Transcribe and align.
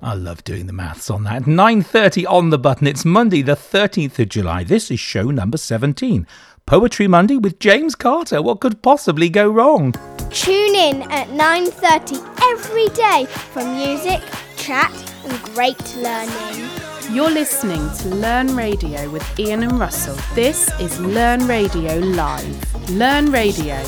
I 0.00 0.14
love 0.14 0.44
doing 0.44 0.66
the 0.66 0.72
maths 0.72 1.10
on 1.10 1.24
that. 1.24 1.46
9:30 1.46 2.24
on 2.26 2.50
the 2.50 2.58
button. 2.58 2.86
It's 2.86 3.04
Monday, 3.04 3.42
the 3.42 3.56
13th 3.56 4.18
of 4.20 4.28
July. 4.28 4.62
This 4.62 4.90
is 4.90 5.00
show 5.00 5.30
number 5.30 5.58
17. 5.58 6.26
Poetry 6.66 7.08
Monday 7.08 7.36
with 7.36 7.58
James 7.58 7.94
Carter. 7.94 8.40
What 8.40 8.60
could 8.60 8.82
possibly 8.82 9.28
go 9.28 9.48
wrong? 9.48 9.94
Tune 10.30 10.74
in 10.74 11.02
at 11.10 11.30
9:30 11.30 12.22
every 12.52 12.88
day 12.90 13.26
for 13.52 13.64
music, 13.64 14.20
chat, 14.56 14.92
and 15.24 15.42
great 15.54 15.96
learning. 15.96 16.70
You're 17.10 17.30
listening 17.30 17.90
to 18.00 18.08
Learn 18.14 18.54
Radio 18.54 19.10
with 19.10 19.24
Ian 19.40 19.62
and 19.62 19.80
Russell. 19.80 20.16
This 20.34 20.70
is 20.78 21.00
Learn 21.00 21.46
Radio 21.46 21.96
Live. 21.98 22.90
Learn 22.90 23.32
Radio. 23.32 23.82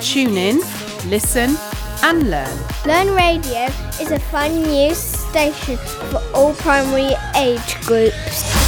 Tune 0.00 0.36
in, 0.36 0.60
listen, 1.08 1.56
and 2.02 2.30
learn. 2.30 2.58
Learn 2.84 3.14
Radio 3.14 3.64
is 4.00 4.10
a 4.10 4.18
fun 4.18 4.62
news 4.62 4.96
station 4.96 5.76
for 5.76 6.22
all 6.34 6.54
primary 6.54 7.14
age 7.36 7.80
groups. 7.82 8.66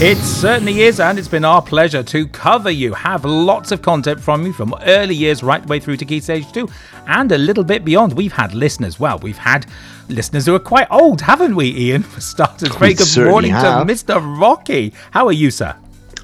It 0.00 0.16
certainly 0.18 0.82
is, 0.82 1.00
and 1.00 1.18
it's 1.18 1.26
been 1.26 1.44
our 1.44 1.60
pleasure 1.60 2.04
to 2.04 2.28
cover 2.28 2.70
you, 2.70 2.94
have 2.94 3.24
lots 3.24 3.72
of 3.72 3.82
content 3.82 4.20
from 4.20 4.46
you 4.46 4.52
from 4.52 4.72
early 4.82 5.14
years 5.14 5.42
right 5.42 5.60
the 5.60 5.66
way 5.68 5.80
through 5.80 5.96
to 5.96 6.04
Key 6.04 6.20
Stage 6.20 6.50
2 6.52 6.68
and 7.08 7.32
a 7.32 7.38
little 7.38 7.64
bit 7.64 7.84
beyond. 7.84 8.12
We've 8.12 8.32
had 8.32 8.54
listeners, 8.54 9.00
well, 9.00 9.18
we've 9.18 9.38
had 9.38 9.66
listeners 10.08 10.46
who 10.46 10.54
are 10.54 10.60
quite 10.60 10.86
old, 10.90 11.20
haven't 11.20 11.56
we, 11.56 11.74
Ian, 11.76 12.02
for 12.04 12.20
starters? 12.20 12.74
Very 12.76 12.94
good 12.94 13.08
morning 13.24 13.50
have. 13.50 13.86
to 13.86 13.92
Mr. 13.92 14.40
Rocky. 14.40 14.94
How 15.10 15.26
are 15.26 15.32
you, 15.32 15.50
sir? 15.50 15.74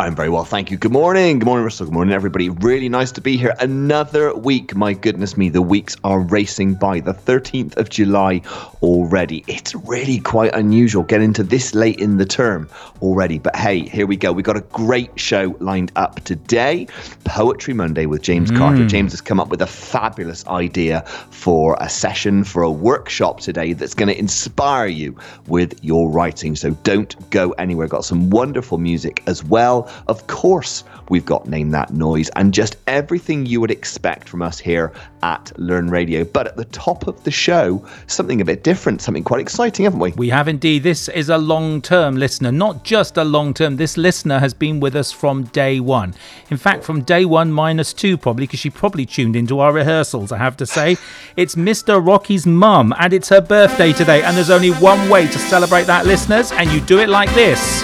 I'm 0.01 0.17
very 0.17 0.29
well, 0.29 0.45
thank 0.45 0.73
you. 0.73 0.77
Good 0.77 0.91
morning. 0.91 1.39
Good 1.39 1.47
morning, 1.47 1.63
Russell. 1.63 1.87
Good 1.87 1.95
morning, 1.95 2.15
everybody. 2.15 2.49
Really 2.49 2.89
nice 2.89 3.13
to 3.13 3.21
be 3.21 3.37
here. 3.37 3.55
Another 3.61 4.35
week. 4.35 4.75
My 4.75 4.93
goodness 4.93 5.37
me, 5.37 5.51
the 5.51 5.63
weeks 5.63 5.97
are 6.03 6.19
racing 6.19 6.75
by. 6.75 6.99
The 6.99 7.15
13th 7.15 7.77
of 7.77 7.91
July 7.91 8.43
already. 8.83 9.45
It's 9.47 9.73
really 9.73 10.19
quite 10.19 10.53
unusual 10.53 11.05
getting 11.05 11.33
to 11.35 11.45
this 11.45 11.77
late 11.77 12.01
in 12.01 12.17
the 12.17 12.27
term 12.27 12.69
already. 13.03 13.39
But 13.39 13.55
hey, 13.55 13.81
here 13.81 14.07
we 14.07 14.17
go. 14.17 14.33
We've 14.33 14.45
got 14.45 14.57
a 14.57 14.63
great 14.63 15.19
show 15.19 15.55
lined 15.61 15.93
up 15.95 16.25
today 16.25 16.89
Poetry 17.25 17.75
Monday 17.75 18.07
with 18.07 18.23
James 18.23 18.51
mm. 18.51 18.59
Carter. 18.59 18.87
James 18.87 19.13
has 19.13 19.21
come 19.21 19.39
up 19.39 19.49
with 19.49 19.63
a 19.63 19.67
fabulous 19.67 20.45
idea 20.49 21.03
for 21.31 21.77
a 21.81 21.89
session, 21.89 22.43
for 22.43 22.65
a 22.65 22.71
workshop 22.71 23.39
today 23.41 23.75
that's 23.75 23.95
going 23.95 24.09
to 24.09 24.19
inspire 24.19 24.87
you 24.87 25.17
with 25.47 25.83
your 25.85 26.11
writing. 26.11 26.57
So 26.57 26.71
don't 26.71 27.31
go 27.31 27.53
anywhere. 27.53 27.87
Got 27.87 28.05
some 28.05 28.31
wonderful 28.31 28.79
music 28.79 29.23
as 29.29 29.45
well 29.45 29.84
of 30.07 30.27
course, 30.27 30.85
we've 31.09 31.25
got 31.25 31.47
Name 31.47 31.71
That 31.71 31.93
Noise 31.93 32.29
and 32.31 32.53
just 32.53 32.77
everything 32.87 33.47
you 33.47 33.61
would 33.61 33.71
expect 33.71 34.29
from 34.29 34.43
us 34.43 34.59
here 34.59 34.93
at 35.23 35.53
Learn 35.59 35.89
Radio. 35.89 36.25
But 36.25 36.47
at 36.47 36.57
the 36.57 36.65
top 36.67 37.07
of 37.07 37.23
the 37.25 37.31
show, 37.31 37.85
something 38.07 38.41
a 38.41 38.45
bit 38.45 38.63
different, 38.63 39.01
something 39.01 39.25
quite 39.25 39.41
exciting, 39.41 39.85
haven't 39.85 40.01
we? 40.01 40.13
We 40.13 40.29
have 40.29 40.49
indeed. 40.49 40.83
This 40.83 41.09
is 41.09 41.29
a 41.29 41.39
long 41.39 41.83
term 41.83 42.17
listener, 42.17 42.53
not 42.53 42.85
just 42.85 43.17
a 43.17 43.25
long 43.25 43.55
term. 43.55 43.77
This 43.77 43.97
listener 43.97 44.39
has 44.39 44.55
been 44.55 44.81
with 44.81 44.97
us 44.97 45.13
from 45.13 45.45
day 45.45 45.81
one. 45.81 46.15
In 46.51 46.57
fact, 46.57 46.85
from 46.85 47.03
day 47.03 47.25
one 47.25 47.53
minus 47.53 47.93
two, 47.93 48.17
probably, 48.17 48.47
because 48.47 48.61
she 48.61 48.71
probably 48.71 49.07
tuned 49.07 49.37
into 49.37 49.61
our 49.61 49.73
rehearsals, 49.73 50.33
I 50.33 50.39
have 50.39 50.57
to 50.59 50.67
say. 50.67 50.97
It's 51.37 51.55
Mr. 51.55 52.05
Rocky's 52.05 52.47
mum, 52.47 52.95
and 52.99 53.13
it's 53.13 53.29
her 53.29 53.41
birthday 53.41 53.93
today. 53.93 54.23
And 54.23 54.37
there's 54.37 54.51
only 54.51 54.71
one 54.71 55.09
way 55.09 55.27
to 55.27 55.39
celebrate 55.39 55.85
that, 55.85 56.07
listeners, 56.07 56.53
and 56.53 56.71
you 56.71 56.81
do 56.81 56.99
it 56.99 57.09
like 57.09 57.33
this 57.35 57.83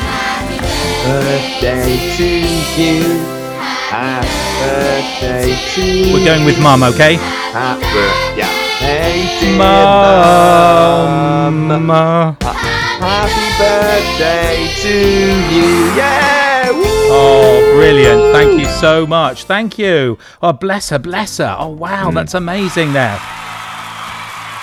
birthday 1.05 1.99
to 2.17 2.29
you. 2.81 3.03
Happy 3.89 4.29
birthday 4.61 5.57
to 5.75 5.83
you. 5.85 6.13
We're 6.15 6.25
going 6.25 6.45
with 6.45 6.59
mum, 6.61 6.83
okay? 6.83 7.15
Happy 7.53 7.83
birthday 7.93 9.27
to 9.41 9.47
mum. 9.57 10.77
mum. 11.87 12.37
Happy 12.41 13.49
birthday 13.59 14.69
to 14.83 14.95
you. 15.55 15.69
Yeah. 15.97 16.71
Woo. 16.71 16.85
Oh, 17.13 17.73
brilliant. 17.75 18.33
Thank 18.33 18.61
you 18.61 18.67
so 18.67 19.07
much. 19.07 19.45
Thank 19.45 19.79
you. 19.79 20.19
Oh, 20.43 20.53
bless 20.53 20.91
her, 20.91 20.99
bless 20.99 21.39
her. 21.39 21.57
Oh, 21.59 21.69
wow. 21.69 22.11
Mm. 22.11 22.15
That's 22.15 22.35
amazing 22.35 22.93
there. 22.93 23.19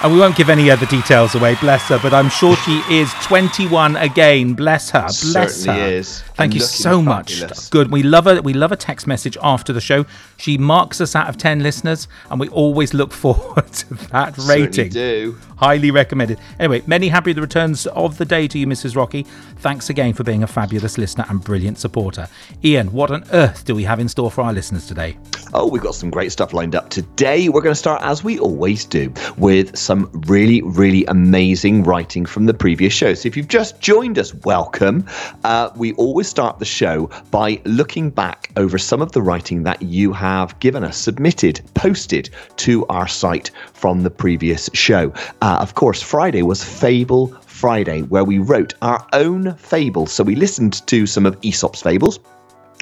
And 0.03 0.13
we 0.13 0.19
won't 0.19 0.35
give 0.35 0.49
any 0.49 0.69
other 0.69 0.85
details 0.85 1.33
away, 1.33 1.55
bless 1.55 1.81
her, 1.89 1.97
but 1.97 2.13
I'm 2.13 2.29
sure 2.29 2.55
she 2.57 2.81
is 2.91 3.11
21 3.23 3.95
again. 3.95 4.53
Bless 4.53 4.91
her. 4.91 5.01
Bless 5.01 5.55
Certainly 5.55 5.79
her. 5.81 5.87
is. 5.87 6.21
Thank 6.35 6.53
you 6.53 6.59
so 6.59 7.01
much. 7.01 7.41
Good. 7.71 7.89
We 7.91 8.03
love 8.03 8.25
her. 8.25 8.39
We 8.43 8.53
love 8.53 8.71
a 8.71 8.75
text 8.75 9.07
message 9.07 9.37
after 9.41 9.73
the 9.73 9.81
show. 9.81 10.05
She 10.37 10.55
marks 10.59 11.01
us 11.01 11.15
out 11.15 11.27
of 11.29 11.37
10 11.37 11.63
listeners, 11.63 12.07
and 12.29 12.39
we 12.39 12.47
always 12.49 12.93
look 12.93 13.11
forward 13.23 13.65
to 13.73 13.93
that 14.11 14.37
rating. 14.37 14.71
Certainly 14.71 14.89
do. 14.89 15.37
Highly 15.57 15.89
recommended. 15.89 16.37
Anyway, 16.59 16.83
many 16.85 17.07
happy 17.07 17.33
returns 17.33 17.87
of 17.87 18.19
the 18.19 18.25
day 18.25 18.47
to 18.49 18.59
you, 18.59 18.67
Mrs. 18.67 18.95
Rocky. 18.95 19.23
Thanks 19.57 19.89
again 19.89 20.13
for 20.13 20.23
being 20.23 20.43
a 20.43 20.47
fabulous 20.47 20.99
listener 20.99 21.25
and 21.29 21.43
brilliant 21.43 21.79
supporter. 21.79 22.27
Ian, 22.63 22.93
what 22.93 23.09
on 23.09 23.23
earth 23.31 23.65
do 23.65 23.73
we 23.73 23.83
have 23.85 23.99
in 23.99 24.07
store 24.07 24.29
for 24.29 24.41
our 24.43 24.53
listeners 24.53 24.85
today? 24.85 25.17
Oh, 25.55 25.67
we've 25.67 25.81
got 25.81 25.95
some 25.95 26.11
great 26.11 26.31
stuff 26.31 26.53
lined 26.53 26.75
up 26.75 26.91
today. 26.91 27.49
We're 27.49 27.61
going 27.61 27.71
to 27.73 27.79
start, 27.79 28.03
as 28.03 28.23
we 28.23 28.37
always 28.37 28.85
do, 28.85 29.11
with 29.37 29.75
some 29.87 30.09
really, 30.27 30.61
really 30.61 31.05
amazing 31.05 31.81
writing 31.83 32.25
from 32.25 32.45
the 32.45 32.53
previous 32.53 32.93
show. 32.93 33.13
So 33.13 33.25
if 33.27 33.37
you've 33.37 33.47
just 33.47 33.79
joined 33.79 34.19
us, 34.19 34.33
welcome. 34.33 35.05
Uh, 35.45 35.69
we 35.77 35.93
always 35.93 36.27
start 36.27 36.59
the 36.59 36.65
show 36.65 37.09
by 37.31 37.61
looking 37.63 38.09
back 38.09 38.51
over 38.57 38.77
some 38.77 39.01
of 39.01 39.13
the 39.13 39.21
writing 39.21 39.63
that 39.63 39.81
you 39.81 40.11
have 40.11 40.59
given 40.59 40.83
us, 40.83 40.97
submitted, 40.97 41.61
posted 41.73 42.29
to 42.57 42.85
our 42.87 43.07
site 43.07 43.49
from 43.73 44.03
the 44.03 44.09
previous 44.09 44.69
show. 44.73 45.13
Uh, 45.41 45.57
of 45.61 45.75
course, 45.75 46.01
Friday 46.01 46.41
was 46.41 46.61
Fable 46.61 47.27
Friday, 47.45 48.01
where 48.01 48.25
we 48.25 48.39
wrote 48.39 48.73
our 48.81 49.07
own 49.13 49.55
fables. 49.55 50.11
So 50.11 50.23
we 50.23 50.35
listened 50.35 50.85
to 50.87 51.07
some 51.07 51.25
of 51.25 51.37
Aesop's 51.41 51.81
fables. 51.81 52.19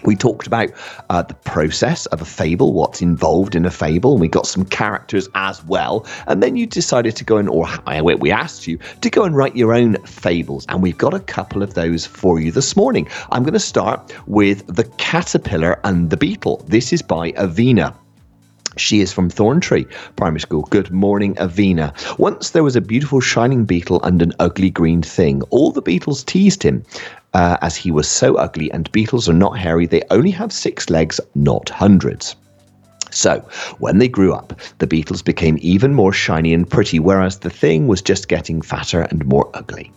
We 0.05 0.15
talked 0.15 0.47
about 0.47 0.69
uh, 1.09 1.23
the 1.23 1.33
process 1.33 2.05
of 2.07 2.21
a 2.21 2.25
fable, 2.25 2.73
what's 2.73 3.01
involved 3.01 3.55
in 3.55 3.65
a 3.65 3.71
fable, 3.71 4.13
and 4.13 4.21
we 4.21 4.27
got 4.27 4.47
some 4.47 4.65
characters 4.65 5.27
as 5.35 5.63
well. 5.65 6.05
And 6.27 6.41
then 6.43 6.55
you 6.55 6.65
decided 6.65 7.15
to 7.15 7.23
go 7.23 7.37
and, 7.37 7.49
or 7.49 7.67
we 8.19 8.31
asked 8.31 8.67
you 8.67 8.77
to 9.01 9.09
go 9.09 9.23
and 9.23 9.35
write 9.35 9.55
your 9.55 9.73
own 9.73 9.95
fables, 10.05 10.65
and 10.69 10.81
we've 10.81 10.97
got 10.97 11.13
a 11.13 11.19
couple 11.19 11.63
of 11.63 11.73
those 11.73 12.05
for 12.05 12.39
you 12.39 12.51
this 12.51 12.75
morning. 12.75 13.07
I'm 13.31 13.43
going 13.43 13.53
to 13.53 13.59
start 13.59 14.13
with 14.27 14.65
The 14.67 14.83
Caterpillar 14.97 15.79
and 15.83 16.09
the 16.09 16.17
Beetle. 16.17 16.63
This 16.67 16.93
is 16.93 17.01
by 17.01 17.31
Avina. 17.33 17.95
She 18.77 18.99
is 18.99 19.13
from 19.13 19.29
Thorntree 19.29 19.89
Primary 20.17 20.41
School. 20.41 20.63
Good 20.63 20.91
morning, 20.91 21.35
Avina. 21.35 21.93
Once 22.19 22.49
there 22.49 22.63
was 22.63 22.75
a 22.75 22.81
beautiful 22.81 23.21
shining 23.21 23.63
beetle 23.63 24.03
and 24.03 24.21
an 24.21 24.33
ugly 24.39 24.69
green 24.69 25.01
thing. 25.01 25.41
All 25.43 25.71
the 25.71 25.81
beetles 25.81 26.25
teased 26.25 26.61
him 26.61 26.83
uh, 27.35 27.57
as 27.61 27.75
he 27.75 27.91
was 27.91 28.07
so 28.07 28.35
ugly, 28.35 28.71
and 28.71 28.91
beetles 28.93 29.27
are 29.27 29.33
not 29.33 29.57
hairy. 29.57 29.85
They 29.85 30.01
only 30.09 30.31
have 30.31 30.53
six 30.53 30.89
legs, 30.89 31.19
not 31.35 31.69
hundreds. 31.69 32.37
So, 33.11 33.45
when 33.79 33.97
they 33.97 34.07
grew 34.07 34.33
up, 34.33 34.57
the 34.79 34.87
beetles 34.87 35.21
became 35.21 35.57
even 35.59 35.93
more 35.93 36.13
shiny 36.13 36.53
and 36.53 36.69
pretty, 36.69 36.97
whereas 36.97 37.39
the 37.39 37.49
thing 37.49 37.87
was 37.87 38.01
just 38.01 38.29
getting 38.29 38.61
fatter 38.61 39.01
and 39.01 39.25
more 39.25 39.49
ugly. 39.53 39.91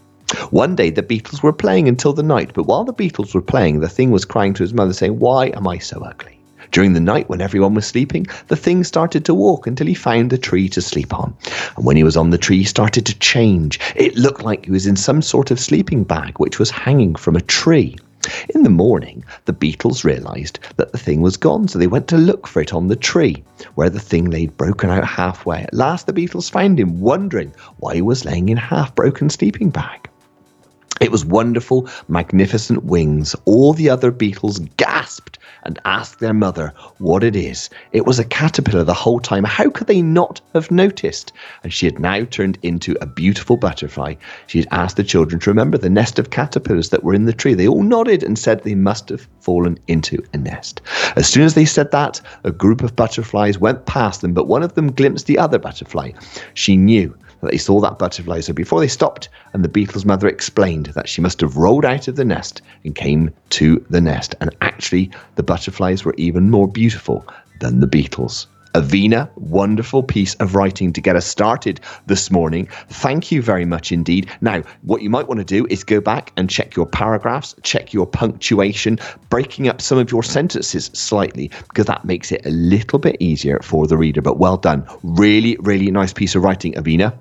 One 0.51 0.75
day 0.75 0.91
the 0.91 1.03
beetles 1.03 1.43
were 1.43 1.53
playing 1.53 1.89
until 1.89 2.13
the 2.13 2.25
night, 2.25 2.51
but 2.55 2.65
while 2.65 2.85
the 2.85 2.93
beetles 2.93 3.35
were 3.35 3.41
playing, 3.41 3.81
the 3.81 3.89
thing 3.89 4.11
was 4.11 4.25
crying 4.25 4.53
to 4.55 4.65
his 4.65 4.75
mother, 4.75 4.93
saying, 4.93 5.19
Why 5.19 5.47
am 5.47 5.69
I 5.69 5.79
so 5.79 6.01
ugly? 6.01 6.38
During 6.71 6.93
the 6.93 7.01
night, 7.01 7.29
when 7.29 7.41
everyone 7.41 7.75
was 7.75 7.87
sleeping, 7.87 8.27
the 8.49 8.57
thing 8.57 8.85
started 8.85 9.25
to 9.25 9.35
walk 9.35 9.67
until 9.67 9.87
he 9.87 9.95
found 9.95 10.33
a 10.33 10.39
tree 10.39 10.69
to 10.71 10.83
sleep 10.83 11.15
on. 11.15 11.35
And 11.77 11.87
when 11.87 11.97
he 11.97 12.05
was 12.05 12.17
on 12.17 12.31
the 12.31 12.39
tree, 12.39 12.59
he 12.59 12.65
started 12.65 13.07
to 13.07 13.19
change. 13.19 13.81
It 13.97 14.17
looked 14.17 14.43
like 14.43 14.67
he 14.67 14.71
was 14.71 14.87
in 14.87 14.97
some 14.97 15.23
sort 15.23 15.51
of 15.51 15.61
sleeping 15.61 16.05
bag, 16.05 16.39
which 16.39 16.59
was 16.59 16.71
hanging 16.71 17.15
from 17.15 17.37
a 17.37 17.41
tree. 17.41 17.97
In 18.55 18.63
the 18.63 18.71
morning, 18.71 19.25
the 19.47 19.53
beetles 19.53 20.05
realized 20.05 20.59
that 20.77 20.93
the 20.93 20.99
thing 20.99 21.23
was 21.23 21.37
gone, 21.37 21.69
so 21.69 21.79
they 21.79 21.87
went 21.87 22.09
to 22.09 22.19
look 22.19 22.47
for 22.47 22.61
it 22.61 22.75
on 22.75 22.89
the 22.89 22.97
tree, 22.97 23.43
where 23.75 23.89
the 23.89 24.01
thing 24.01 24.29
lay 24.29 24.47
broken 24.47 24.91
out 24.91 25.05
halfway. 25.07 25.63
At 25.63 25.73
last, 25.73 26.07
the 26.07 26.13
beetles 26.13 26.51
found 26.51 26.79
him, 26.79 27.01
wondering 27.01 27.53
why 27.79 27.95
he 27.95 28.03
was 28.03 28.25
laying 28.25 28.51
in 28.51 28.59
half 28.59 28.95
broken 28.95 29.31
sleeping 29.31 29.71
bag. 29.71 30.09
It 31.01 31.13
was 31.13 31.25
wonderful, 31.25 31.89
magnificent 32.09 32.85
wings. 32.85 33.37
All 33.45 33.73
the 33.73 33.89
other 33.91 34.11
beetles 34.11 34.59
gasped 34.77 35.39
and 35.65 35.79
asked 35.85 36.21
their 36.21 36.35
mother 36.35 36.73
what 36.99 37.23
it 37.23 37.37
is. 37.37 37.69
It 37.93 38.07
was 38.07 38.19
a 38.19 38.25
caterpillar 38.25 38.85
the 38.85 38.95
whole 38.95 39.21
time. 39.21 39.45
How 39.45 39.71
could 39.71 39.87
they 39.87 40.03
not 40.03 40.41
have 40.55 40.71
noticed? 40.71 41.33
And 41.63 41.73
she 41.73 41.87
had 41.87 41.99
now 41.99 42.25
turned 42.25 42.59
into 42.63 42.97
a 43.01 43.07
beautiful 43.07 43.57
butterfly. 43.57 44.15
She 44.47 44.59
had 44.59 44.69
asked 44.71 44.97
the 44.97 45.05
children 45.05 45.41
to 45.41 45.51
remember 45.51 45.79
the 45.79 45.91
nest 45.91 46.19
of 46.19 46.31
caterpillars 46.31 46.91
that 46.91 47.05
were 47.05 47.15
in 47.15 47.27
the 47.27 47.33
tree. 47.33 47.55
They 47.55 47.69
all 47.69 47.83
nodded 47.83 48.23
and 48.23 48.39
said 48.39 48.63
they 48.63 48.75
must 48.75 49.09
have 49.09 49.29
fallen 49.41 49.79
into 49.89 50.23
a 50.33 50.39
nest. 50.39 50.81
As 51.17 51.29
soon 51.29 51.45
as 51.45 51.55
they 51.55 51.65
said 51.65 51.91
that, 51.91 52.21
a 52.45 52.51
group 52.51 52.83
of 52.83 52.97
butterflies 52.97 53.59
went 53.59 53.87
past 53.87 54.21
them, 54.21 54.33
but 54.33 54.49
one 54.49 54.63
of 54.63 54.75
them 54.75 54.93
glimpsed 54.93 55.27
the 55.27 55.39
other 55.39 55.59
butterfly. 55.59 56.13
She 56.55 56.77
knew 56.77 57.15
that 57.41 57.51
they 57.51 57.59
saw 57.59 57.81
that 57.81 57.99
butterfly. 57.99 58.41
So 58.41 58.53
before 58.53 58.81
they 58.81 58.89
stopped, 58.89 59.29
and 59.53 59.65
the 59.65 59.69
beetle's 59.69 60.05
mother 60.05 60.29
explained 60.29 60.87
that 60.87 61.09
she 61.09 61.21
must 61.21 61.41
have 61.41 61.57
rolled 61.57 61.85
out 61.85 62.09
of 62.09 62.17
the 62.17 62.25
nest 62.25 62.63
and 62.85 62.95
came 62.95 63.33
to 63.51 63.85
the 63.91 64.01
nest. 64.01 64.35
And 64.41 64.55
actually, 64.61 65.11
the 65.37 65.43
butterflies 65.43 66.05
were 66.05 66.15
even 66.17 66.51
more 66.51 66.69
beautiful 66.69 67.27
than 67.61 67.81
the 67.81 67.87
beetles. 67.87 68.47
Avina, 68.75 69.31
wonderful 69.37 70.03
piece 70.03 70.35
of 70.35 70.55
writing 70.55 70.93
to 70.93 71.01
get 71.01 71.17
us 71.17 71.27
started 71.27 71.81
this 72.07 72.31
morning. 72.31 72.69
Thank 72.89 73.33
you 73.33 73.41
very 73.41 73.65
much 73.65 73.91
indeed. 73.91 74.29
Now, 74.41 74.63
what 74.83 75.03
you 75.03 75.09
might 75.11 75.27
want 75.27 75.39
to 75.39 75.45
do 75.45 75.67
is 75.71 75.83
go 75.83 76.01
back 76.01 76.33
and 76.37 76.51
check 76.51 76.77
your 76.77 76.87
paragraphs, 76.87 77.55
check 77.63 77.93
your 77.93 78.07
punctuation, 78.07 78.99
breaking 79.31 79.69
up 79.69 79.81
some 79.81 79.99
of 79.99 80.13
your 80.13 80.23
sentences 80.23 80.91
slightly, 80.93 81.51
because 81.69 81.87
that 81.87 82.05
makes 82.05 82.31
it 82.31 82.45
a 82.45 82.51
little 82.51 82.99
bit 82.99 83.17
easier 83.21 83.59
for 83.63 83.87
the 83.87 83.97
reader. 83.97 84.21
But 84.21 84.39
well 84.39 84.59
done. 84.59 84.87
Really, 85.03 85.57
really 85.61 85.91
nice 85.91 86.13
piece 86.13 86.35
of 86.35 86.43
writing, 86.43 86.75
Avina. 86.75 87.17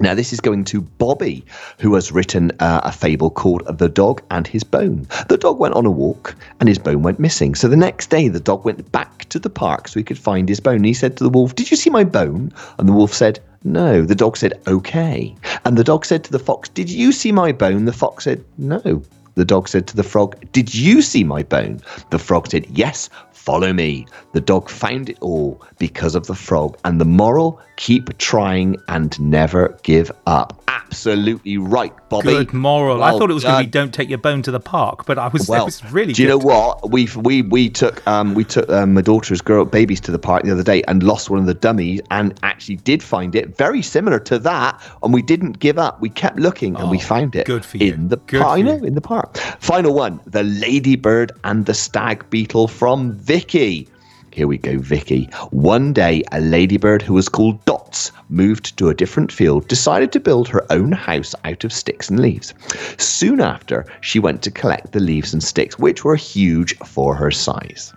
Now, 0.00 0.14
this 0.14 0.32
is 0.32 0.40
going 0.40 0.64
to 0.64 0.80
Bobby, 0.80 1.44
who 1.78 1.94
has 1.94 2.10
written 2.10 2.50
uh, 2.60 2.80
a 2.84 2.92
fable 2.92 3.30
called 3.30 3.62
The 3.78 3.88
Dog 3.88 4.22
and 4.30 4.46
His 4.46 4.64
Bone. 4.64 5.06
The 5.28 5.36
dog 5.36 5.58
went 5.58 5.74
on 5.74 5.84
a 5.84 5.90
walk 5.90 6.34
and 6.60 6.68
his 6.68 6.78
bone 6.78 7.02
went 7.02 7.18
missing. 7.18 7.54
So 7.54 7.68
the 7.68 7.76
next 7.76 8.08
day, 8.08 8.28
the 8.28 8.40
dog 8.40 8.64
went 8.64 8.90
back 8.90 9.28
to 9.28 9.38
the 9.38 9.50
park 9.50 9.88
so 9.88 10.00
he 10.00 10.04
could 10.04 10.18
find 10.18 10.48
his 10.48 10.60
bone. 10.60 10.76
And 10.76 10.86
he 10.86 10.94
said 10.94 11.16
to 11.18 11.24
the 11.24 11.30
wolf, 11.30 11.54
Did 11.54 11.70
you 11.70 11.76
see 11.76 11.90
my 11.90 12.04
bone? 12.04 12.52
And 12.78 12.88
the 12.88 12.92
wolf 12.92 13.12
said, 13.12 13.40
No. 13.64 14.02
The 14.02 14.14
dog 14.14 14.36
said, 14.36 14.58
Okay. 14.66 15.34
And 15.64 15.76
the 15.76 15.84
dog 15.84 16.06
said 16.06 16.24
to 16.24 16.32
the 16.32 16.38
fox, 16.38 16.68
Did 16.70 16.90
you 16.90 17.12
see 17.12 17.32
my 17.32 17.52
bone? 17.52 17.84
The 17.84 17.92
fox 17.92 18.24
said, 18.24 18.42
No. 18.56 19.02
The 19.34 19.44
dog 19.44 19.68
said 19.68 19.86
to 19.88 19.96
the 19.96 20.02
frog, 20.02 20.36
Did 20.52 20.74
you 20.74 21.00
see 21.00 21.24
my 21.24 21.42
bone? 21.42 21.80
The 22.10 22.18
frog 22.18 22.48
said, 22.48 22.66
Yes, 22.70 23.08
follow 23.32 23.72
me. 23.72 24.06
The 24.32 24.40
dog 24.40 24.68
found 24.68 25.08
it 25.08 25.18
all 25.20 25.62
because 25.78 26.14
of 26.14 26.26
the 26.26 26.34
frog. 26.34 26.76
And 26.84 27.00
the 27.00 27.06
moral 27.06 27.60
keep 27.82 28.16
trying 28.18 28.76
and 28.86 29.18
never 29.20 29.76
give 29.82 30.08
up. 30.26 30.62
Absolutely 30.68 31.56
right, 31.58 31.92
Bobby. 32.10 32.28
Good 32.28 32.52
moral. 32.52 32.98
Well 32.98 33.16
I 33.16 33.18
thought 33.18 33.30
it 33.30 33.34
was 33.34 33.42
going 33.44 33.58
to 33.58 33.64
be 33.64 33.70
"Don't 33.70 33.92
take 33.92 34.08
your 34.08 34.18
bone 34.18 34.42
to 34.42 34.50
the 34.50 34.60
park," 34.60 35.04
but 35.06 35.18
I 35.18 35.28
was. 35.28 35.48
Well, 35.48 35.64
was 35.64 35.82
really. 35.90 36.12
do 36.12 36.22
you 36.22 36.28
good. 36.28 36.38
know 36.38 36.46
what 36.46 36.90
we 36.90 37.08
we 37.16 37.42
we 37.42 37.68
took 37.70 38.06
um 38.06 38.34
we 38.34 38.44
took 38.44 38.68
um, 38.70 38.94
my 38.94 39.00
daughter's 39.00 39.40
girl 39.40 39.64
babies 39.64 40.00
to 40.02 40.12
the 40.12 40.18
park 40.18 40.44
the 40.44 40.52
other 40.52 40.62
day 40.62 40.82
and 40.88 41.02
lost 41.02 41.28
one 41.30 41.40
of 41.40 41.46
the 41.46 41.54
dummies 41.54 42.00
and 42.10 42.38
actually 42.42 42.76
did 42.76 43.02
find 43.02 43.34
it 43.34 43.56
very 43.56 43.82
similar 43.82 44.18
to 44.20 44.38
that 44.38 44.78
and 45.02 45.12
we 45.14 45.22
didn't 45.22 45.58
give 45.58 45.78
up 45.78 46.00
we 46.00 46.08
kept 46.10 46.38
looking 46.38 46.76
and 46.76 46.90
we 46.90 46.98
Oh, 46.98 47.00
found 47.00 47.34
it 47.34 47.46
good 47.46 47.64
for 47.64 47.78
you. 47.78 47.94
in 47.94 48.08
the 48.08 48.18
park 48.18 48.44
I 48.58 48.60
know 48.62 48.76
in 48.90 48.94
the 48.94 49.00
park 49.00 49.36
final 49.60 49.94
one 49.94 50.20
the 50.26 50.42
ladybird 50.44 51.32
and 51.44 51.66
the 51.66 51.74
stag 51.74 52.28
beetle 52.30 52.68
from 52.68 53.12
Vicky 53.12 53.88
here 54.32 54.46
we 54.46 54.56
go, 54.56 54.78
Vicky. 54.78 55.28
One 55.50 55.92
day, 55.92 56.22
a 56.32 56.40
ladybird 56.40 57.02
who 57.02 57.14
was 57.14 57.28
called 57.28 57.62
Dots 57.66 58.12
moved 58.30 58.76
to 58.78 58.88
a 58.88 58.94
different 58.94 59.30
field, 59.30 59.68
decided 59.68 60.10
to 60.12 60.20
build 60.20 60.48
her 60.48 60.64
own 60.70 60.92
house 60.92 61.34
out 61.44 61.64
of 61.64 61.72
sticks 61.72 62.08
and 62.08 62.18
leaves. 62.18 62.54
Soon 62.96 63.40
after, 63.40 63.84
she 64.00 64.18
went 64.18 64.42
to 64.42 64.50
collect 64.50 64.92
the 64.92 65.00
leaves 65.00 65.32
and 65.32 65.42
sticks, 65.42 65.78
which 65.78 66.04
were 66.04 66.16
huge 66.16 66.76
for 66.78 67.14
her 67.14 67.30
size. 67.30 67.92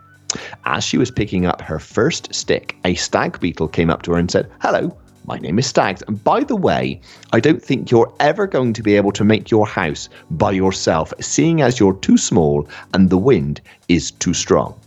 As 0.66 0.84
she 0.84 0.98
was 0.98 1.10
picking 1.10 1.46
up 1.46 1.62
her 1.62 1.80
first 1.80 2.34
stick, 2.36 2.76
a 2.84 2.96
stag 2.96 3.40
beetle 3.40 3.70
came 3.70 3.90
up 3.90 4.02
to 4.04 4.12
her 4.12 4.18
and 4.18 4.30
said, 4.30 4.52
Hello, 4.60 4.96
my 5.26 5.38
name 5.38 5.58
is 5.58 5.66
Stags. 5.66 6.04
And 6.08 6.24
by 6.24 6.44
the 6.44 6.56
way, 6.56 7.00
I 7.32 7.40
don't 7.40 7.64
think 7.64 7.90
you're 7.90 8.14
ever 8.20 8.46
going 8.46 8.74
to 8.74 8.84
be 8.84 8.96
able 8.96 9.12
to 9.14 9.24
make 9.24 9.50
your 9.50 9.66
house 9.66 10.10
by 10.30 10.52
yourself, 10.52 11.14
seeing 11.22 11.62
as 11.62 11.80
you're 11.80 11.96
too 11.96 12.18
small 12.18 12.68
and 12.94 13.10
the 13.10 13.18
wind 13.18 13.62
is 13.88 14.12
too 14.12 14.34
strong. 14.34 14.78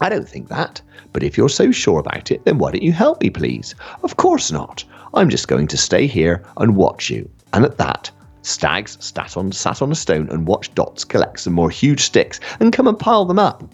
I 0.00 0.08
don't 0.08 0.28
think 0.28 0.48
that. 0.48 0.80
But 1.12 1.22
if 1.22 1.36
you're 1.36 1.48
so 1.48 1.70
sure 1.70 2.00
about 2.00 2.30
it, 2.30 2.44
then 2.44 2.58
why 2.58 2.70
don't 2.70 2.82
you 2.82 2.92
help 2.92 3.20
me, 3.20 3.30
please? 3.30 3.74
Of 4.02 4.16
course 4.16 4.52
not. 4.52 4.84
I'm 5.14 5.30
just 5.30 5.48
going 5.48 5.66
to 5.68 5.76
stay 5.76 6.06
here 6.06 6.44
and 6.56 6.76
watch 6.76 7.10
you. 7.10 7.28
And 7.52 7.64
at 7.64 7.78
that, 7.78 8.10
Stags 8.42 8.96
sat 9.00 9.36
on, 9.36 9.52
sat 9.52 9.82
on 9.82 9.92
a 9.92 9.96
stone 9.96 10.28
and 10.30 10.46
watched 10.46 10.74
Dots 10.74 11.04
collect 11.04 11.40
some 11.40 11.52
more 11.52 11.70
huge 11.70 12.02
sticks 12.02 12.40
and 12.60 12.72
come 12.72 12.86
and 12.86 12.98
pile 12.98 13.24
them 13.24 13.38
up. 13.38 13.64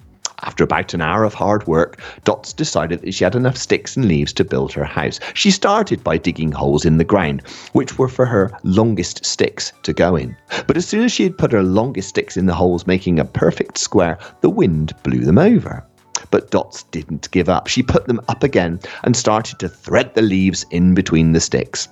After 0.43 0.65
about 0.65 0.95
an 0.95 1.01
hour 1.01 1.25
of 1.25 1.35
hard 1.35 1.67
work, 1.67 2.03
Dots 2.25 2.53
decided 2.53 3.01
that 3.01 3.15
she 3.15 3.25
had 3.25 3.35
enough 3.35 3.57
sticks 3.57 3.97
and 3.97 4.07
leaves 4.07 4.33
to 4.33 4.45
build 4.45 4.73
her 4.73 4.85
house. 4.85 5.21
She 5.35 5.51
started 5.51 6.03
by 6.03 6.19
digging 6.19 6.51
holes 6.51 6.85
in 6.85 6.97
the 6.97 7.05
ground, 7.05 7.43
which 7.73 7.99
were 7.99 8.09
for 8.09 8.27
her 8.27 8.51
longest 8.63 9.25
sticks 9.25 9.73
to 9.85 9.93
go 9.93 10.17
in. 10.17 10.37
But 10.67 10.77
as 10.77 10.87
soon 10.87 11.05
as 11.05 11.13
she 11.13 11.23
had 11.23 11.39
put 11.39 11.53
her 11.53 11.63
longest 11.63 12.09
sticks 12.09 12.37
in 12.37 12.47
the 12.47 12.55
holes, 12.55 12.87
making 12.87 13.19
a 13.19 13.25
perfect 13.25 13.79
square, 13.79 14.19
the 14.41 14.51
wind 14.51 14.93
blew 15.03 15.25
them 15.25 15.39
over. 15.39 15.87
But 16.31 16.51
Dots 16.51 16.85
didn't 16.85 17.31
give 17.31 17.49
up. 17.49 17.67
She 17.67 17.83
put 17.83 18.07
them 18.07 18.21
up 18.29 18.43
again 18.43 18.81
and 19.03 19.17
started 19.17 19.59
to 19.59 19.69
thread 19.69 20.15
the 20.15 20.23
leaves 20.23 20.65
in 20.71 20.95
between 20.95 21.33
the 21.33 21.41
sticks. 21.41 21.89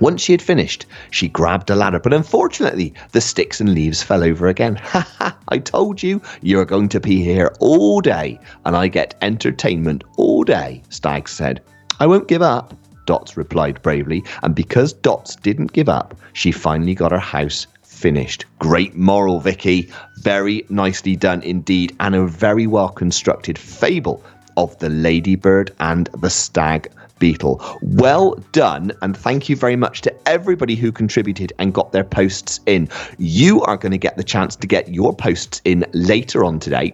Once 0.00 0.22
she 0.22 0.32
had 0.32 0.42
finished, 0.42 0.86
she 1.10 1.28
grabbed 1.28 1.70
a 1.70 1.74
ladder, 1.74 1.98
but 1.98 2.12
unfortunately, 2.12 2.94
the 3.12 3.20
sticks 3.20 3.60
and 3.60 3.74
leaves 3.74 4.02
fell 4.02 4.22
over 4.22 4.46
again. 4.46 4.76
Ha 4.82 5.06
ha! 5.18 5.36
I 5.48 5.58
told 5.58 6.02
you, 6.02 6.22
you're 6.40 6.64
going 6.64 6.88
to 6.90 7.00
be 7.00 7.22
here 7.22 7.52
all 7.58 8.00
day, 8.00 8.38
and 8.64 8.76
I 8.76 8.86
get 8.86 9.16
entertainment 9.22 10.04
all 10.16 10.44
day, 10.44 10.82
Stag 10.90 11.28
said. 11.28 11.62
I 11.98 12.06
won't 12.06 12.28
give 12.28 12.42
up, 12.42 12.74
Dots 13.06 13.36
replied 13.36 13.82
bravely, 13.82 14.22
and 14.42 14.54
because 14.54 14.92
Dots 14.92 15.34
didn't 15.34 15.72
give 15.72 15.88
up, 15.88 16.14
she 16.32 16.52
finally 16.52 16.94
got 16.94 17.10
her 17.10 17.18
house 17.18 17.66
finished. 17.98 18.44
Great 18.58 18.94
moral, 18.94 19.40
Vicky. 19.40 19.90
Very 20.18 20.64
nicely 20.68 21.16
done 21.16 21.42
indeed, 21.42 21.94
and 22.00 22.14
a 22.14 22.26
very 22.26 22.66
well 22.66 22.88
constructed 22.88 23.58
fable 23.58 24.22
of 24.56 24.78
the 24.78 24.88
ladybird 24.88 25.74
and 25.80 26.08
the 26.20 26.30
stag 26.30 26.90
beetle. 27.18 27.60
Well 27.82 28.36
done, 28.52 28.92
and 29.02 29.16
thank 29.16 29.48
you 29.48 29.56
very 29.56 29.76
much 29.76 30.00
to 30.02 30.28
everybody 30.28 30.76
who 30.76 30.92
contributed 30.92 31.52
and 31.58 31.74
got 31.74 31.92
their 31.92 32.04
posts 32.04 32.60
in. 32.66 32.88
You 33.18 33.62
are 33.62 33.76
going 33.76 33.92
to 33.92 33.98
get 33.98 34.16
the 34.16 34.24
chance 34.24 34.54
to 34.56 34.66
get 34.66 34.88
your 34.88 35.14
posts 35.14 35.60
in 35.64 35.84
later 35.92 36.44
on 36.44 36.60
today 36.60 36.92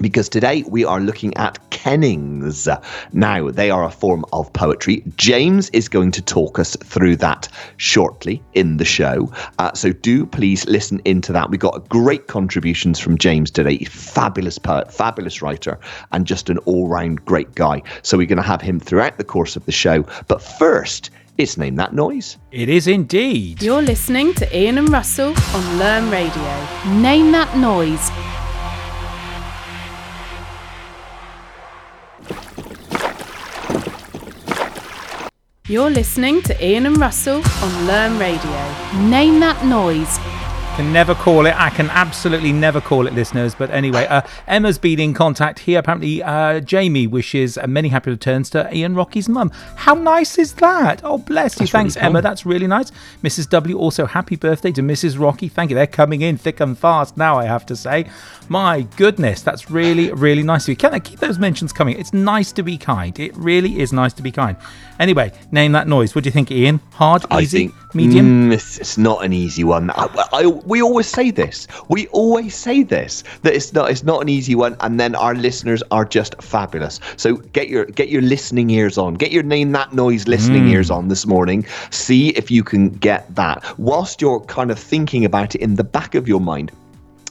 because 0.00 0.28
today 0.28 0.64
we 0.68 0.84
are 0.84 1.00
looking 1.00 1.36
at 1.36 1.58
kennings. 1.70 2.68
Now, 3.12 3.50
they 3.50 3.70
are 3.70 3.84
a 3.84 3.90
form 3.90 4.24
of 4.32 4.52
poetry. 4.52 5.02
James 5.16 5.70
is 5.70 5.88
going 5.88 6.10
to 6.12 6.22
talk 6.22 6.58
us 6.58 6.76
through 6.76 7.16
that 7.16 7.48
shortly 7.76 8.42
in 8.54 8.76
the 8.76 8.84
show. 8.84 9.32
Uh, 9.58 9.72
so 9.72 9.92
do 9.92 10.26
please 10.26 10.66
listen 10.66 11.00
into 11.04 11.32
that. 11.32 11.50
We 11.50 11.58
got 11.58 11.88
great 11.88 12.26
contributions 12.26 12.98
from 12.98 13.18
James 13.18 13.50
today. 13.50 13.84
Fabulous 13.84 14.58
poet, 14.58 14.92
fabulous 14.92 15.42
writer, 15.42 15.78
and 16.12 16.26
just 16.26 16.50
an 16.50 16.58
all 16.58 16.88
round 16.88 17.24
great 17.24 17.54
guy. 17.54 17.82
So 18.02 18.18
we're 18.18 18.26
going 18.26 18.36
to 18.36 18.42
have 18.42 18.60
him 18.60 18.80
throughout 18.80 19.18
the 19.18 19.24
course 19.24 19.56
of 19.56 19.66
the 19.66 19.72
show. 19.72 20.04
But 20.28 20.42
first, 20.42 21.10
it's 21.38 21.56
Name 21.56 21.76
That 21.76 21.94
Noise. 21.94 22.36
It 22.52 22.68
is 22.68 22.86
indeed. 22.86 23.62
You're 23.62 23.80
listening 23.80 24.34
to 24.34 24.56
Ian 24.56 24.76
and 24.76 24.88
Russell 24.90 25.34
on 25.54 25.78
Learn 25.78 26.10
Radio. 26.10 27.00
Name 27.00 27.32
that 27.32 27.56
noise. 27.56 28.10
You're 35.70 35.88
listening 35.88 36.42
to 36.42 36.66
Ian 36.66 36.86
and 36.86 36.96
Russell 36.96 37.40
on 37.62 37.86
Learn 37.86 38.18
Radio. 38.18 38.50
Name 39.08 39.38
that 39.38 39.64
noise. 39.64 40.18
Can 40.80 40.94
never 40.94 41.14
call 41.14 41.44
it. 41.44 41.54
I 41.60 41.68
can 41.68 41.90
absolutely 41.90 42.52
never 42.52 42.80
call 42.80 43.06
it, 43.06 43.12
listeners. 43.12 43.54
But 43.54 43.70
anyway, 43.70 44.06
uh, 44.06 44.22
Emma's 44.46 44.78
been 44.78 44.98
in 44.98 45.12
contact 45.12 45.58
here. 45.58 45.78
Apparently, 45.78 46.22
uh, 46.22 46.60
Jamie 46.60 47.06
wishes 47.06 47.58
uh, 47.58 47.66
many 47.66 47.88
happy 47.90 48.10
returns 48.10 48.48
to 48.50 48.74
Ian 48.74 48.94
Rocky's 48.94 49.28
mum. 49.28 49.50
How 49.76 49.92
nice 49.92 50.38
is 50.38 50.54
that? 50.54 51.02
Oh, 51.04 51.18
bless 51.18 51.56
you. 51.56 51.66
That's 51.66 51.72
Thanks, 51.72 51.96
really 51.96 52.06
cool. 52.06 52.16
Emma. 52.16 52.22
That's 52.22 52.46
really 52.46 52.66
nice. 52.66 52.92
Mrs. 53.22 53.50
W. 53.50 53.76
Also, 53.76 54.06
happy 54.06 54.36
birthday 54.36 54.72
to 54.72 54.80
Mrs. 54.80 55.20
Rocky. 55.20 55.48
Thank 55.48 55.68
you. 55.68 55.74
They're 55.74 55.86
coming 55.86 56.22
in 56.22 56.38
thick 56.38 56.60
and 56.60 56.78
fast 56.78 57.18
now, 57.18 57.38
I 57.38 57.44
have 57.44 57.66
to 57.66 57.76
say. 57.76 58.06
My 58.48 58.80
goodness, 58.96 59.42
that's 59.42 59.70
really, 59.70 60.10
really 60.12 60.42
nice 60.42 60.64
of 60.64 60.70
you. 60.70 60.76
Can 60.76 60.94
I 60.94 60.98
keep 60.98 61.20
those 61.20 61.38
mentions 61.38 61.74
coming? 61.74 61.98
It's 61.98 62.14
nice 62.14 62.52
to 62.52 62.62
be 62.62 62.78
kind. 62.78 63.16
It 63.20 63.36
really 63.36 63.80
is 63.80 63.92
nice 63.92 64.14
to 64.14 64.22
be 64.22 64.32
kind. 64.32 64.56
Anyway, 64.98 65.32
name 65.52 65.72
that 65.72 65.88
noise. 65.88 66.14
What 66.14 66.24
do 66.24 66.28
you 66.28 66.32
think, 66.32 66.50
Ian? 66.50 66.80
Hard, 66.92 67.24
I 67.30 67.42
easy, 67.42 67.68
think 67.68 67.94
medium? 67.94 68.50
mm, 68.50 68.52
it's, 68.52 68.78
it's 68.78 68.98
not 68.98 69.24
an 69.24 69.32
easy 69.32 69.64
one. 69.64 69.90
I, 69.90 70.26
I, 70.32 70.46
we 70.70 70.80
always 70.80 71.08
say 71.08 71.32
this. 71.32 71.66
We 71.88 72.06
always 72.08 72.54
say 72.54 72.84
this 72.84 73.24
that 73.42 73.54
it's 73.54 73.72
not 73.72 73.90
it's 73.90 74.04
not 74.04 74.22
an 74.22 74.28
easy 74.28 74.54
one, 74.54 74.76
and 74.80 75.00
then 75.00 75.16
our 75.16 75.34
listeners 75.34 75.82
are 75.90 76.04
just 76.04 76.40
fabulous. 76.40 77.00
So 77.16 77.36
get 77.58 77.68
your 77.68 77.86
get 77.86 78.08
your 78.08 78.22
listening 78.22 78.70
ears 78.70 78.96
on. 78.96 79.14
Get 79.14 79.32
your 79.32 79.42
name 79.42 79.72
that 79.72 79.92
noise 79.92 80.28
listening 80.28 80.66
mm. 80.66 80.72
ears 80.74 80.90
on 80.90 81.08
this 81.08 81.26
morning. 81.26 81.66
See 81.90 82.28
if 82.30 82.50
you 82.50 82.62
can 82.62 82.90
get 82.90 83.34
that 83.34 83.64
whilst 83.78 84.22
you're 84.22 84.40
kind 84.40 84.70
of 84.70 84.78
thinking 84.78 85.24
about 85.24 85.56
it 85.56 85.60
in 85.60 85.74
the 85.74 85.84
back 85.84 86.14
of 86.14 86.28
your 86.28 86.40
mind. 86.40 86.70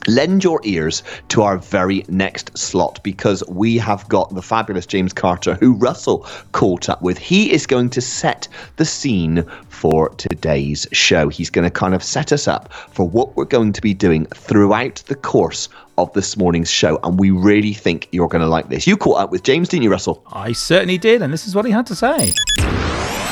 Lend 0.10 0.44
your 0.44 0.60
ears 0.63 1.04
to 1.28 1.44
our 1.44 1.60
very 1.60 2.04
next 2.08 2.58
slot 2.58 3.00
because 3.04 3.44
we 3.48 3.78
have 3.78 4.10
got 4.10 4.34
the 4.34 4.42
fabulous 4.42 4.88
James 4.88 5.13
Carter, 5.13 5.54
who 5.54 5.74
Russell 5.74 6.25
caught 6.51 6.89
up 6.89 7.04
with. 7.04 7.20
He 7.20 7.51
is 7.51 7.68
going 7.68 7.92
to 7.92 8.01
set 8.01 8.48
the 8.78 8.86
scene 8.86 9.46
for 9.68 10.10
today's 10.16 10.88
show. 10.92 11.30
He's 11.30 11.51
going 11.51 11.63
to 11.63 11.70
kind 11.70 11.94
of 11.94 12.04
set 12.04 12.32
us 12.32 12.48
up 12.48 12.74
for 12.74 13.08
what 13.08 13.38
we're 13.38 13.46
going 13.46 13.72
to 13.72 13.82
be 13.82 13.94
doing 13.94 14.25
throughout 14.28 14.96
the 15.06 15.16
course 15.16 15.70
of 16.00 16.12
this 16.13 16.36
morning's 16.36 16.72
show. 16.72 17.00
And 17.04 17.20
we 17.20 17.30
really 17.30 17.74
think 17.74 18.08
you're 18.12 18.30
going 18.30 18.42
to 18.42 18.48
like 18.48 18.70
this. 18.70 18.88
You 18.88 18.98
caught 18.98 19.22
up 19.22 19.30
with 19.30 19.44
James, 19.44 19.70
didn't 19.70 19.84
you, 19.84 19.92
Russell? 19.92 20.24
I 20.32 20.54
certainly 20.54 20.98
did, 20.98 21.22
and 21.22 21.32
this 21.32 21.46
is 21.46 21.54
what 21.54 21.66
he 21.66 21.72
had 21.72 21.86
to 21.86 21.96
say. 21.96 22.34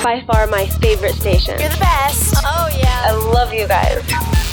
By 0.04 0.22
far 0.22 0.48
my 0.48 0.66
favorite 0.66 1.14
station. 1.14 1.60
You're 1.60 1.70
the 1.70 1.78
best. 1.78 2.36
Oh, 2.46 2.70
yeah. 2.80 3.04
I 3.06 3.12
love 3.34 3.54
you 3.54 3.68
guys. 3.68 4.02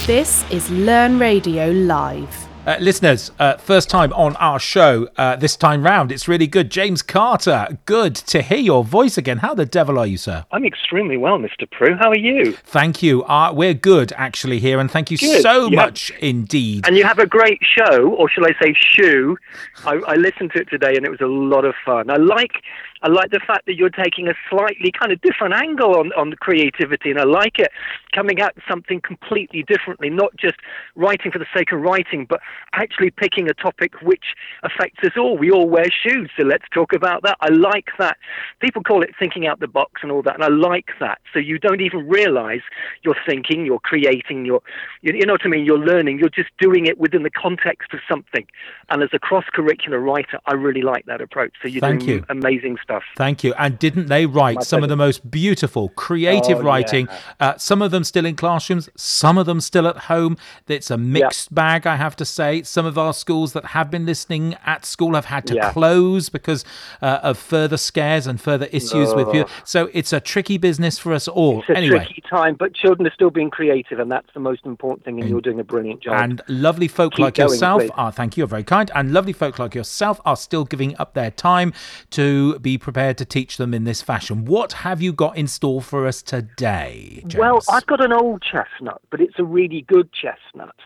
This 0.07 0.49
is 0.51 0.71
Learn 0.71 1.19
Radio 1.19 1.71
Live. 1.71 2.45
Uh, 2.67 2.79
listeners, 2.81 3.31
uh, 3.39 3.59
first 3.59 3.91
time 3.91 4.11
on 4.15 4.35
our 4.37 4.59
show 4.59 5.07
uh, 5.19 5.37
this 5.37 5.55
time 5.55 5.83
round. 5.83 6.11
It's 6.11 6.27
really 6.27 6.47
good. 6.47 6.71
James 6.71 7.03
Carter, 7.03 7.77
good 7.85 8.15
to 8.15 8.41
hear 8.41 8.57
your 8.57 8.83
voice 8.85 9.19
again. 9.19 9.39
How 9.39 9.53
the 9.53 9.67
devil 9.67 9.99
are 9.99 10.07
you, 10.07 10.17
sir? 10.17 10.47
I'm 10.51 10.65
extremely 10.65 11.19
well, 11.19 11.37
Mr. 11.39 11.71
Prue. 11.71 11.95
How 11.95 12.09
are 12.09 12.17
you? 12.17 12.53
Thank 12.53 13.03
you. 13.03 13.23
Uh, 13.25 13.53
we're 13.53 13.75
good, 13.75 14.15
actually, 14.17 14.61
here, 14.61 14.81
and 14.81 14.91
thank 14.91 15.11
you 15.11 15.19
Good, 15.19 15.43
so 15.43 15.69
yeah. 15.69 15.77
much 15.77 16.11
indeed. 16.21 16.87
And 16.87 16.97
you 16.97 17.05
have 17.05 17.19
a 17.19 17.27
great 17.27 17.61
show, 17.63 18.15
or 18.15 18.31
shall 18.31 18.47
I 18.47 18.55
say 18.63 18.75
shoe. 18.79 19.37
I, 19.85 19.97
I 20.07 20.15
listened 20.15 20.53
to 20.53 20.61
it 20.61 20.71
today 20.71 20.95
and 20.97 21.05
it 21.05 21.11
was 21.11 21.21
a 21.21 21.27
lot 21.27 21.67
of 21.67 21.75
fun. 21.85 22.09
I 22.09 22.17
like 22.17 22.63
I 23.05 23.09
like 23.09 23.31
the 23.31 23.41
fact 23.47 23.67
that 23.67 23.75
you're 23.75 23.91
taking 23.91 24.29
a 24.29 24.35
slightly 24.49 24.91
kind 24.91 25.13
of 25.13 25.21
different 25.21 25.53
angle 25.55 25.99
on, 25.99 26.11
on 26.15 26.31
the 26.31 26.37
creativity 26.37 27.11
and 27.11 27.21
I 27.21 27.25
like 27.25 27.59
it 27.59 27.71
coming 28.15 28.41
at 28.41 28.55
something 28.69 29.01
completely 29.03 29.63
differently, 29.65 30.09
not 30.09 30.35
just 30.37 30.55
writing 30.97 31.31
for 31.31 31.39
the 31.39 31.47
sake 31.55 31.71
of 31.73 31.81
writing, 31.81 32.27
but 32.27 32.41
actually 32.73 33.11
picking 33.11 33.51
a 33.51 33.55
topic 33.55 33.93
which 34.01 34.25
affects 34.63 35.01
us 35.05 35.13
all. 35.19 35.37
We 35.37 35.51
all 35.51 35.69
wear 35.69 35.87
shoes, 35.91 36.31
so 36.39 36.45
let's 36.45 36.65
talk 36.73 36.95
about 36.95 37.23
that. 37.25 37.37
I 37.41 37.51
like 37.51 37.89
that. 37.99 38.17
People 38.61 38.83
call 38.83 39.03
it 39.03 39.11
thinking 39.19 39.47
out 39.47 39.61
the 39.61 39.69
box 39.69 40.01
and 40.03 40.11
all 40.11 40.23
that, 40.23 40.35
and 40.35 40.45
I 40.45 40.49
like 40.49 40.91
that. 41.01 41.19
So 41.33 41.39
you 41.39 41.59
don't 41.59 41.83
even 41.83 42.09
realize 42.09 42.61
you're 43.03 43.17
thinking, 43.27 43.67
you're 43.67 43.81
creating, 43.81 44.47
you're, 44.47 44.63
you, 45.03 45.13
you 45.15 45.27
know 45.27 45.35
what 45.35 45.45
I 45.45 45.49
mean, 45.49 45.67
you're 45.67 45.79
learning, 45.79 46.19
you're 46.19 46.31
just 46.31 46.51
doing 46.59 46.87
it 46.87 46.97
within 46.99 47.23
the 47.23 47.31
context 47.31 47.93
of 47.93 48.01
something. 48.09 48.47
And 48.89 49.03
as 49.03 49.11
a 49.13 49.19
cross 49.19 49.45
curricular 49.55 50.03
writer, 50.03 50.39
I 50.47 50.55
really 50.55 50.83
like 50.83 51.05
that 51.07 51.21
approach. 51.21 51.53
So 51.61 51.69
you're 51.69 51.81
Thank 51.81 52.05
doing 52.05 52.19
you. 52.19 52.25
amazing 52.29 52.79
stuff. 52.83 52.94
Thank 53.17 53.45
you. 53.45 53.55
And 53.55 53.79
didn't 53.79 54.07
they 54.09 54.27
write 54.27 54.57
My 54.57 54.63
some 54.63 54.83
of 54.83 54.89
the 54.89 54.97
most 54.97 55.31
beautiful, 55.31 55.89
creative 55.91 56.59
Oh, 56.59 56.63
writing? 56.63 57.07
yeah. 57.11 57.19
Uh, 57.41 57.57
some 57.59 57.83
of 57.83 57.91
them 57.91 58.05
still 58.05 58.27
in 58.27 58.37
classrooms, 58.37 58.89
some 58.97 59.39
of 59.39 59.47
them 59.47 59.61
still 59.61 59.87
at 59.87 59.97
home. 59.97 60.37
It's 60.69 60.91
a 60.91 60.99
mixed 60.99 61.55
bag, 61.55 61.87
I 61.87 61.97
have 61.97 62.17
to 62.17 62.25
say. 62.25 62.63
Some 62.63 62.87
of 62.87 62.97
our 62.99 63.13
schools 63.13 63.53
that 63.53 63.67
have 63.67 63.91
been 63.91 64.07
listening 64.07 64.57
at 64.65 64.85
school 64.85 65.15
have 65.15 65.27
had 65.27 65.47
to 65.49 65.55
Yeah. 65.55 65.73
close 65.73 66.29
because 66.29 66.65
uh, 67.03 67.21
of 67.23 67.39
further 67.39 67.77
scares 67.77 68.27
and 68.27 68.41
further 68.41 68.67
issues 68.67 69.15
with 69.15 69.33
you. 69.35 69.45
Oh. 69.47 69.51
So 69.65 69.91
it's 69.93 70.13
a 70.13 70.21
tricky 70.21 70.59
business 70.59 70.99
for 70.99 71.13
us 71.13 71.29
all. 71.29 71.61
It's 71.61 71.69
a 71.71 71.77
anyway. 71.77 72.05
tricky 72.05 72.23
time, 72.29 72.57
but 72.59 72.75
children 72.75 73.07
are 73.07 73.13
still 73.15 73.31
being 73.31 73.51
creative, 73.51 73.99
and 73.99 74.11
that's 74.11 74.29
the 74.35 74.41
most 74.41 74.65
important 74.67 75.05
thing, 75.05 75.21
and 75.21 75.29
you're 75.29 75.41
doing 75.41 75.61
a 75.61 75.65
brilliant 75.65 76.03
job. 76.03 76.15
And 76.23 76.43
lovely 76.49 76.89
folk 76.89 77.13
Keep 77.15 77.23
like 77.25 77.35
going, 77.35 77.51
yourself 77.51 77.81
please. 77.83 77.91
are, 77.95 78.13
thank 78.13 78.37
you, 78.37 78.43
you're 78.43 78.49
very 78.49 78.65
kind. 78.65 78.91
And 78.95 79.13
lovely 79.13 79.33
folk 79.33 79.59
like 79.59 79.75
yourself 79.75 80.21
are 80.25 80.37
still 80.37 80.65
giving 80.65 80.97
up 80.99 81.15
their 81.15 81.31
time 81.31 81.73
to 82.11 82.59
be 82.59 82.79
prepared 82.85 83.17
to 83.19 83.25
teach 83.25 83.57
them 83.57 83.75
in 83.75 83.85
this 83.85 84.03
fashion. 84.03 84.45
What 84.45 84.73
have 84.85 85.01
you 85.01 85.13
got 85.13 85.37
in 85.37 85.49
store 85.49 85.81
for 85.81 86.07
us 86.07 86.23
today? 86.23 87.23
James? 87.27 87.37
Well, 87.37 87.63
I've 87.69 87.87
got 87.87 88.05
an 88.05 88.13
old 88.13 88.43
chestnut, 88.43 89.01
but 89.11 89.21
it's 89.21 89.39
a 89.39 89.45
really 89.45 89.81
good 89.89 90.11
chestnut. 90.13 90.77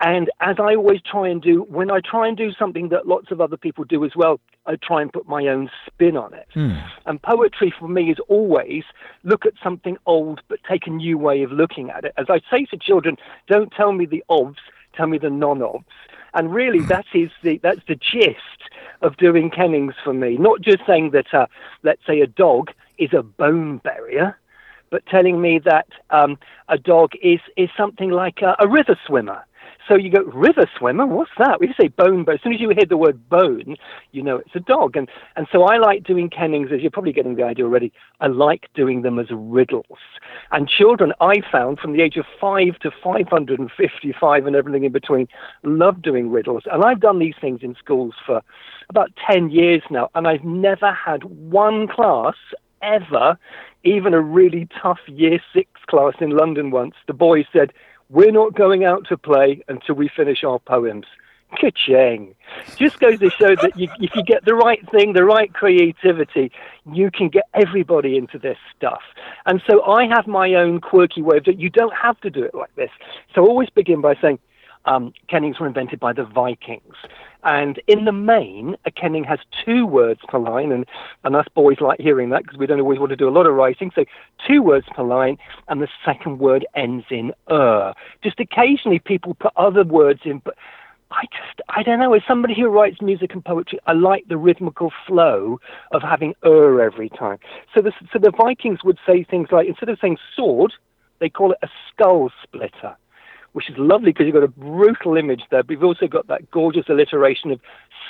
And 0.00 0.30
as 0.40 0.56
I 0.58 0.74
always 0.74 1.00
try 1.00 1.28
and 1.28 1.40
do, 1.40 1.62
when 1.62 1.90
I 1.90 2.00
try 2.04 2.28
and 2.28 2.36
do 2.36 2.52
something 2.52 2.90
that 2.90 3.06
lots 3.06 3.30
of 3.30 3.40
other 3.40 3.56
people 3.56 3.84
do 3.84 4.04
as 4.04 4.10
well, 4.14 4.38
I 4.66 4.76
try 4.76 5.00
and 5.00 5.10
put 5.10 5.26
my 5.26 5.46
own 5.46 5.70
spin 5.86 6.16
on 6.16 6.34
it. 6.34 6.46
Hmm. 6.52 6.74
And 7.06 7.22
poetry 7.22 7.72
for 7.78 7.88
me 7.88 8.10
is 8.10 8.18
always 8.28 8.82
look 9.22 9.46
at 9.46 9.54
something 9.62 9.96
old, 10.04 10.42
but 10.48 10.58
take 10.68 10.86
a 10.86 10.90
new 10.90 11.16
way 11.16 11.42
of 11.42 11.52
looking 11.52 11.88
at 11.88 12.04
it. 12.04 12.12
As 12.18 12.26
I 12.28 12.40
say 12.50 12.66
to 12.66 12.76
children, 12.76 13.16
don't 13.48 13.72
tell 13.72 13.92
me 13.92 14.04
the 14.04 14.22
ofs, 14.28 14.56
tell 14.96 15.06
me 15.06 15.18
the 15.18 15.30
non-ofs. 15.30 15.84
And 16.34 16.52
really, 16.52 16.80
that 16.86 17.06
is 17.14 17.30
the 17.42 17.58
that's 17.62 17.82
the 17.86 17.94
gist 17.94 18.38
of 19.02 19.16
doing 19.16 19.50
kennings 19.50 19.94
for 20.02 20.12
me. 20.12 20.36
Not 20.36 20.60
just 20.60 20.80
saying 20.86 21.10
that, 21.10 21.32
uh, 21.32 21.46
let's 21.82 22.04
say, 22.06 22.20
a 22.20 22.26
dog 22.26 22.70
is 22.98 23.12
a 23.12 23.22
bone 23.22 23.78
barrier, 23.78 24.38
but 24.90 25.06
telling 25.06 25.40
me 25.40 25.60
that 25.64 25.86
um, 26.10 26.38
a 26.68 26.78
dog 26.78 27.12
is, 27.22 27.40
is 27.56 27.68
something 27.76 28.10
like 28.10 28.42
a, 28.42 28.56
a 28.58 28.68
river 28.68 28.98
swimmer. 29.06 29.44
So 29.88 29.96
you 29.96 30.10
go, 30.10 30.22
river 30.22 30.68
swimmer? 30.78 31.06
What's 31.06 31.30
that? 31.38 31.60
We 31.60 31.74
say 31.78 31.88
bone, 31.88 32.24
but 32.24 32.36
as 32.36 32.40
soon 32.42 32.54
as 32.54 32.60
you 32.60 32.70
hear 32.70 32.86
the 32.88 32.96
word 32.96 33.28
bone, 33.28 33.76
you 34.12 34.22
know 34.22 34.36
it's 34.36 34.54
a 34.54 34.60
dog. 34.60 34.96
And, 34.96 35.08
and 35.36 35.46
so 35.52 35.64
I 35.64 35.76
like 35.76 36.04
doing 36.04 36.30
kennings, 36.30 36.70
as 36.72 36.80
you're 36.80 36.90
probably 36.90 37.12
getting 37.12 37.34
the 37.34 37.42
idea 37.42 37.64
already. 37.64 37.92
I 38.20 38.28
like 38.28 38.68
doing 38.74 39.02
them 39.02 39.18
as 39.18 39.26
riddles. 39.30 39.98
And 40.52 40.68
children, 40.68 41.12
I 41.20 41.42
found 41.52 41.78
from 41.80 41.92
the 41.92 42.02
age 42.02 42.16
of 42.16 42.24
5 42.40 42.78
to 42.80 42.90
555 43.02 44.46
and 44.46 44.56
everything 44.56 44.84
in 44.84 44.92
between, 44.92 45.28
love 45.62 46.00
doing 46.00 46.30
riddles. 46.30 46.62
And 46.72 46.82
I've 46.82 47.00
done 47.00 47.18
these 47.18 47.34
things 47.40 47.60
in 47.62 47.74
schools 47.74 48.14
for 48.24 48.40
about 48.88 49.10
10 49.30 49.50
years 49.50 49.82
now, 49.90 50.08
and 50.14 50.26
I've 50.26 50.44
never 50.44 50.92
had 50.92 51.24
one 51.24 51.88
class 51.88 52.36
ever, 52.82 53.38
even 53.82 54.14
a 54.14 54.20
really 54.20 54.68
tough 54.80 55.00
year 55.06 55.40
six 55.52 55.68
class 55.86 56.14
in 56.20 56.30
London 56.30 56.70
once, 56.70 56.94
the 57.06 57.12
boys 57.12 57.46
said, 57.52 57.72
We're 58.10 58.32
not 58.32 58.54
going 58.54 58.84
out 58.84 59.06
to 59.08 59.16
play 59.16 59.62
until 59.68 59.94
we 59.94 60.08
finish 60.08 60.44
our 60.44 60.58
poems. 60.58 61.06
Ka-ching. 61.60 62.34
Just 62.76 62.98
goes 62.98 63.20
to 63.20 63.30
show 63.30 63.54
that 63.54 63.78
you, 63.78 63.88
if 64.00 64.14
you 64.16 64.24
get 64.24 64.44
the 64.44 64.54
right 64.54 64.80
thing, 64.90 65.12
the 65.12 65.24
right 65.24 65.52
creativity, 65.52 66.50
you 66.92 67.10
can 67.10 67.28
get 67.28 67.44
everybody 67.54 68.16
into 68.16 68.38
this 68.38 68.58
stuff. 68.76 69.02
And 69.46 69.62
so 69.68 69.84
I 69.84 70.06
have 70.06 70.26
my 70.26 70.54
own 70.54 70.80
quirky 70.80 71.22
way 71.22 71.36
of 71.36 71.46
it. 71.46 71.58
You 71.58 71.70
don't 71.70 71.94
have 71.94 72.20
to 72.22 72.30
do 72.30 72.42
it 72.42 72.54
like 72.54 72.74
this. 72.74 72.90
So 73.34 73.44
I 73.44 73.48
always 73.48 73.70
begin 73.70 74.00
by 74.00 74.14
saying, 74.20 74.40
um, 74.86 75.12
kennings 75.28 75.58
were 75.58 75.66
invented 75.66 76.00
by 76.00 76.12
the 76.12 76.24
Vikings. 76.24 76.94
And 77.42 77.80
in 77.86 78.06
the 78.06 78.12
main, 78.12 78.76
a 78.86 78.90
kenning 78.90 79.24
has 79.24 79.38
two 79.64 79.86
words 79.86 80.20
per 80.28 80.38
line, 80.38 80.72
and, 80.72 80.86
and 81.24 81.36
us 81.36 81.46
boys 81.54 81.80
like 81.80 82.00
hearing 82.00 82.30
that 82.30 82.42
because 82.42 82.58
we 82.58 82.66
don't 82.66 82.80
always 82.80 82.98
want 82.98 83.10
to 83.10 83.16
do 83.16 83.28
a 83.28 83.30
lot 83.30 83.46
of 83.46 83.54
writing. 83.54 83.90
So 83.94 84.04
two 84.46 84.62
words 84.62 84.86
per 84.94 85.02
line, 85.02 85.36
and 85.68 85.82
the 85.82 85.88
second 86.04 86.38
word 86.38 86.66
ends 86.74 87.04
in 87.10 87.32
er. 87.50 87.92
Just 88.22 88.40
occasionally 88.40 88.98
people 88.98 89.34
put 89.34 89.52
other 89.56 89.84
words 89.84 90.20
in, 90.24 90.40
but 90.42 90.54
I 91.10 91.26
just, 91.26 91.60
I 91.68 91.82
don't 91.82 91.98
know. 92.00 92.14
As 92.14 92.22
somebody 92.26 92.54
who 92.54 92.66
writes 92.68 93.00
music 93.02 93.34
and 93.34 93.44
poetry, 93.44 93.78
I 93.86 93.92
like 93.92 94.26
the 94.28 94.38
rhythmical 94.38 94.90
flow 95.06 95.60
of 95.92 96.02
having 96.02 96.34
er 96.44 96.80
every 96.80 97.10
time. 97.10 97.38
So 97.74 97.82
the, 97.82 97.92
so 98.12 98.18
the 98.18 98.32
Vikings 98.32 98.82
would 98.84 98.98
say 99.06 99.22
things 99.22 99.48
like, 99.52 99.68
instead 99.68 99.90
of 99.90 99.98
saying 100.00 100.16
sword, 100.34 100.72
they 101.20 101.28
call 101.28 101.52
it 101.52 101.58
a 101.62 101.68
skull 101.90 102.30
splitter 102.42 102.96
which 103.54 103.70
is 103.70 103.76
lovely 103.78 104.12
because 104.12 104.26
you've 104.26 104.34
got 104.34 104.42
a 104.44 104.48
brutal 104.48 105.16
image 105.16 105.42
there, 105.50 105.62
but 105.62 105.72
you've 105.72 105.84
also 105.84 106.06
got 106.06 106.26
that 106.28 106.50
gorgeous 106.50 106.84
alliteration 106.88 107.50
of 107.50 107.60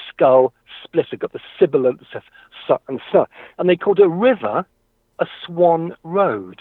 skull 0.08 0.52
splitter, 0.82 1.16
got 1.16 1.32
the 1.32 1.40
sibilance 1.58 2.04
of 2.14 2.22
su 2.66 2.76
and 2.88 3.00
su. 3.12 3.24
And 3.58 3.68
they 3.68 3.76
called 3.76 4.00
a 4.00 4.08
river 4.08 4.66
a 5.20 5.26
swan 5.44 5.94
road. 6.02 6.60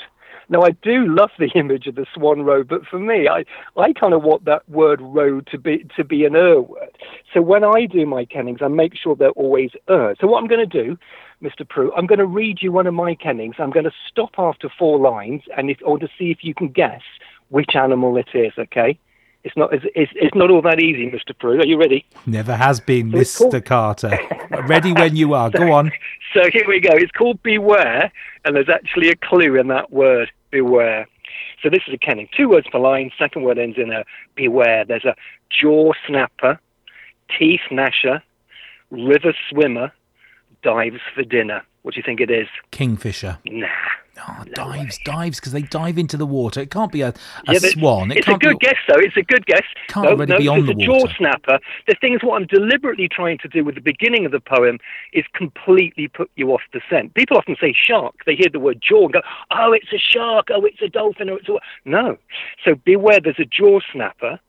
Now, 0.50 0.64
I 0.64 0.72
do 0.72 1.08
love 1.08 1.32
the 1.40 1.52
image 1.56 1.88
of 1.88 1.96
the 1.96 2.06
swan 2.14 2.44
road, 2.44 2.68
but 2.68 2.86
for 2.86 3.00
me, 3.00 3.28
I, 3.28 3.46
I 3.78 3.94
kind 3.94 4.14
of 4.14 4.24
want 4.24 4.46
that 4.46 4.68
word 4.70 5.00
road 5.02 5.48
to 5.52 5.58
be 5.58 5.86
to 5.96 6.04
be 6.04 6.26
an 6.26 6.36
er 6.36 6.62
word. 6.62 6.98
So 7.34 7.42
when 7.42 7.64
I 7.64 7.86
do 7.86 8.06
my 8.06 8.26
kennings, 8.26 8.60
I 8.62 8.68
make 8.68 8.96
sure 8.96 9.16
they're 9.16 9.32
always 9.32 9.72
er. 9.90 10.16
So 10.20 10.28
what 10.28 10.42
I'm 10.42 10.48
going 10.48 10.68
to 10.68 10.84
do, 10.84 10.98
Mr. 11.42 11.68
Prue, 11.68 11.92
I'm 11.96 12.08
going 12.08 12.20
to 12.20 12.26
read 12.26 12.60
you 12.62 12.72
one 12.72 12.88
of 12.88 12.94
my 12.94 13.16
kennings. 13.16 13.56
I'm 13.60 13.72
going 13.72 13.86
to 13.86 13.94
stop 14.10 14.32
after 14.38 14.70
four 14.78 15.00
lines, 15.00 15.44
and 15.56 15.70
if, 15.70 15.78
or 15.84 15.98
to 15.98 16.08
see 16.18 16.32
if 16.32 16.40
you 16.44 16.54
can 16.54 16.70
guess 16.70 17.02
which 17.50 17.76
animal 17.76 18.18
it 18.18 18.28
is. 18.34 18.54
Okay, 18.58 18.98
it's 19.44 19.56
not 19.58 19.74
it's, 19.74 19.86
it's, 20.16 20.36
not 20.36 20.50
all 20.52 20.62
that 20.62 20.80
easy, 20.80 21.10
Mr. 21.10 21.38
Prue. 21.38 21.60
Are 21.60 21.66
you 21.66 21.78
ready? 21.78 22.06
Never 22.26 22.56
has 22.56 22.80
been, 22.80 23.12
So 23.12 23.18
Mr. 23.18 23.52
called- 23.52 23.66
Carter. 23.66 24.20
Ready 24.68 24.94
when 24.94 25.16
you 25.16 25.34
are. 25.34 25.50
Go 25.50 25.72
on. 25.74 25.92
So 26.34 26.50
here 26.52 26.68
we 26.68 26.80
go. 26.80 26.92
It's 26.94 27.12
called 27.12 27.42
beware, 27.44 28.12
and 28.46 28.56
there's 28.56 28.70
actually 28.70 29.10
a 29.10 29.16
clue 29.16 29.56
in 29.60 29.68
that 29.68 29.92
word, 29.92 30.32
beware. 30.52 31.08
So 31.62 31.70
this 31.70 31.82
is 31.88 31.94
a 31.94 31.98
kenning. 31.98 32.28
Two 32.36 32.50
words 32.50 32.68
per 32.72 32.78
line. 32.80 33.10
Second 33.18 33.44
word 33.44 33.58
ends 33.58 33.78
in 33.78 33.92
a 33.92 34.04
beware. 34.36 34.86
There's 34.86 35.06
a 35.06 35.16
jaw 35.50 35.94
snapper, 36.08 36.60
teeth 37.38 37.62
gnasher, 37.72 38.22
river 38.92 39.34
swimmer, 39.50 39.92
dives 40.62 41.00
for 41.16 41.24
dinner. 41.24 41.64
What 41.82 41.96
do 41.96 42.00
you 42.00 42.04
think 42.06 42.22
it 42.22 42.30
is? 42.32 42.48
Kingfisher. 42.72 43.40
Nah. 43.46 43.68
Oh, 44.16 44.44
dives, 44.54 45.00
dives, 45.00 45.40
because 45.40 45.54
they 45.54 45.64
dive 45.64 45.98
into 45.98 46.18
the 46.18 46.26
water. 46.26 46.62
It 46.62 46.70
can't 46.70 46.92
be 46.92 47.02
a, 47.02 47.14
a 47.48 47.54
Yeah, 47.54 47.60
swan. 47.60 48.12
It 48.12 48.20
it's 48.20 48.28
a 48.28 48.36
good 48.36 48.60
be. 48.60 48.66
guess, 48.68 48.78
though. 48.88 49.00
It's 49.00 49.18
a 49.18 49.24
good 49.24 49.46
guess. 49.48 49.64
Can't 49.88 50.06
no, 50.06 50.16
really 50.16 50.26
no, 50.28 50.38
be 50.38 50.48
on 50.48 50.60
it's 50.60 50.68
the 50.68 50.74
a 50.74 50.86
jaw 50.86 51.08
snapper. 51.18 51.60
The 51.88 51.96
thing 52.00 52.14
is, 52.14 52.22
what 52.22 52.40
I'm 52.40 52.48
deliberately 52.48 53.08
trying 53.10 53.40
to 53.40 53.48
do 53.48 53.64
with 53.64 53.76
the 53.76 53.82
beginning 53.82 54.26
of 54.26 54.32
the 54.32 54.40
poem 54.40 54.78
is 55.14 55.26
completely 55.34 56.08
put 56.10 56.30
you 56.36 56.52
off 56.54 56.62
the 56.74 56.82
scent. 56.90 57.16
People 57.16 57.38
often 57.38 57.56
say 57.60 57.74
shark. 57.76 58.14
They 58.26 58.36
hear 58.36 58.50
the 58.52 58.60
word 58.60 58.82
jaw 58.88 59.06
and 59.06 59.14
go, 59.14 59.22
"Oh, 59.52 59.72
it's 59.74 59.92
a 59.92 59.98
shark. 59.98 60.50
Oh, 60.52 60.64
it's 60.64 60.82
a 60.82 60.90
dolphin. 60.90 61.30
Or 61.32 61.38
it's 61.40 61.50
a 61.50 61.58
no." 61.86 62.18
So 62.64 62.76
beware. 62.76 63.20
There's 63.20 63.40
a 63.40 63.46
jaw 63.46 63.80
snapper. 63.92 64.40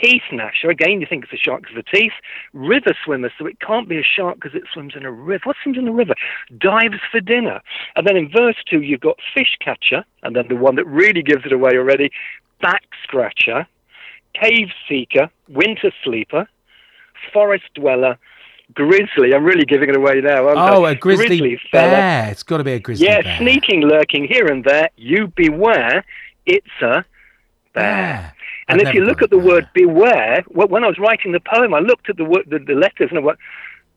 Teeth 0.00 0.22
gnasher. 0.32 0.70
Again, 0.70 1.00
you 1.00 1.06
think 1.06 1.24
it's 1.24 1.32
a 1.32 1.36
shark 1.36 1.62
because 1.62 1.76
of 1.76 1.84
the 1.84 1.98
teeth. 1.98 2.12
River 2.52 2.94
swimmer. 3.04 3.30
So 3.38 3.46
it 3.46 3.60
can't 3.60 3.88
be 3.88 3.98
a 3.98 4.02
shark 4.02 4.36
because 4.36 4.54
it 4.54 4.62
swims 4.72 4.94
in 4.96 5.04
a 5.04 5.10
river. 5.12 5.42
What 5.44 5.56
swims 5.62 5.76
in 5.78 5.86
a 5.88 5.92
river? 5.92 6.14
Dives 6.58 6.98
for 7.10 7.20
dinner. 7.20 7.60
And 7.96 8.06
then 8.06 8.16
in 8.16 8.30
verse 8.30 8.56
two, 8.68 8.80
you've 8.80 9.00
got 9.00 9.18
fish 9.34 9.56
catcher, 9.60 10.04
and 10.22 10.34
then 10.34 10.46
the 10.48 10.56
one 10.56 10.76
that 10.76 10.86
really 10.86 11.22
gives 11.22 11.44
it 11.44 11.52
away 11.52 11.72
already, 11.76 12.10
back 12.60 12.82
scratcher, 13.02 13.66
cave 14.40 14.68
seeker, 14.88 15.28
winter 15.48 15.92
sleeper, 16.02 16.48
forest 17.32 17.64
dweller, 17.74 18.16
grizzly. 18.74 19.34
I'm 19.34 19.44
really 19.44 19.64
giving 19.66 19.88
it 19.90 19.96
away 19.96 20.20
now. 20.20 20.48
Oh, 20.48 20.86
a 20.86 20.94
grizzly, 20.94 21.60
fella. 21.70 21.90
bear. 21.90 22.28
It's 22.30 22.42
got 22.42 22.58
to 22.58 22.64
be 22.64 22.72
a 22.72 22.78
grizzly 22.80 23.06
Yeah, 23.06 23.22
bear. 23.22 23.36
sneaking, 23.38 23.82
lurking 23.82 24.24
here 24.26 24.46
and 24.46 24.64
there. 24.64 24.88
You 24.96 25.26
beware. 25.36 26.04
It's 26.46 26.66
a 26.80 26.86
bear. 26.86 27.04
Bear. 27.74 28.34
And 28.72 28.80
I've 28.80 28.88
if 28.88 28.94
you 28.94 29.04
look 29.04 29.22
at 29.22 29.30
the 29.30 29.38
word 29.38 29.68
beware, 29.74 30.44
well, 30.48 30.68
when 30.68 30.84
I 30.84 30.88
was 30.88 30.98
writing 30.98 31.32
the 31.32 31.40
poem, 31.40 31.74
I 31.74 31.78
looked 31.80 32.08
at 32.08 32.16
the 32.16 32.24
word, 32.24 32.44
the, 32.48 32.58
the 32.58 32.74
letters, 32.74 33.08
and 33.10 33.18
I 33.18 33.22
went, 33.22 33.38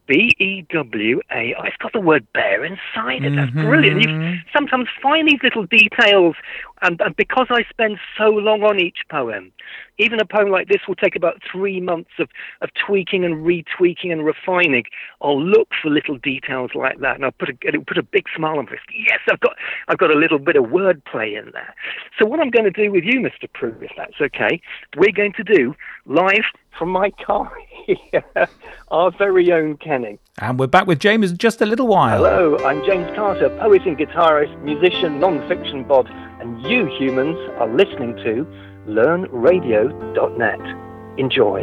B 0.08 0.32
E 0.38 0.66
W 0.72 1.20
A. 1.32 1.56
It's 1.64 1.78
got 1.78 1.94
the 1.94 2.00
word 2.00 2.28
bear 2.34 2.64
inside 2.64 3.24
it. 3.26 3.34
That's 3.36 3.50
brilliant. 3.52 4.02
You 4.02 4.10
Mhm. 4.10 4.42
sometimes 4.54 4.88
find 5.02 5.28
these 5.28 5.42
little 5.42 5.66
details, 5.66 6.36
and, 6.86 7.02
and 7.02 7.16
because 7.16 7.48
I 7.50 7.64
spend 7.70 7.98
so 8.18 8.30
long 8.30 8.62
on 8.62 8.80
each 8.80 9.00
poem, 9.10 9.52
even 9.98 10.20
a 10.20 10.26
poem 10.26 10.50
like 10.50 10.68
this 10.68 10.82
will 10.88 10.96
take 10.96 11.16
about 11.16 11.42
three 11.52 11.82
months 11.82 12.12
of, 12.20 12.30
of 12.62 12.70
tweaking 12.86 13.26
and 13.26 13.46
retweaking 13.46 14.12
and 14.12 14.24
refining. 14.24 14.84
I'll 15.20 15.42
look 15.42 15.70
for 15.82 15.90
little 15.90 16.18
details 16.18 16.72
like 16.76 17.00
that, 17.00 17.16
and 17.16 17.26
I'll 17.26 17.32
put 17.32 17.50
a 17.50 17.58
it'll 17.68 17.84
put 17.84 17.98
a 17.98 18.04
big 18.04 18.26
smile 18.36 18.60
on 18.60 18.66
my 18.66 18.72
face. 18.72 18.80
Yes, 18.96 19.20
I've 19.32 19.40
got 19.40 19.56
I've 19.88 19.98
got 19.98 20.12
a 20.12 20.16
little 20.16 20.38
bit 20.38 20.56
of 20.56 20.66
wordplay 20.66 21.40
in 21.40 21.52
there. 21.54 21.74
So 22.20 22.26
what 22.26 22.40
I'm 22.40 22.52
going 22.52 22.66
to 22.66 22.72
do 22.72 22.92
with 22.92 23.04
you, 23.04 23.20
Mr. 23.20 23.52
Prue, 23.52 23.76
if 23.82 23.92
that's 23.98 24.22
okay, 24.22 24.62
we're 24.96 25.12
going 25.12 25.34
to 25.34 25.44
do 25.44 25.76
live 26.06 26.46
from 26.78 26.90
my 26.90 27.10
car 27.26 27.52
here, 27.86 28.48
our 28.90 29.12
very 29.12 29.52
own 29.52 29.78
Kenning. 29.78 30.20
And 30.40 30.60
we're 30.60 30.68
back 30.68 30.86
with 30.86 31.00
James 31.00 31.32
in 31.32 31.38
just 31.38 31.62
a 31.62 31.66
little 31.66 31.88
while. 31.88 32.18
Hello, 32.18 32.58
I'm 32.66 32.86
James 32.86 33.10
Carter, 33.16 33.48
poet 33.58 33.84
and 33.86 33.98
guitarist, 33.98 34.62
musician, 34.64 35.18
non-fiction 35.18 35.86
bod, 35.86 36.10
and 36.42 36.62
you 36.62 36.88
humans 36.88 37.38
are 37.58 37.70
listening 37.70 38.18
to 38.18 38.46
LearnRadio.net. 38.86 40.60
Enjoy. 41.18 41.62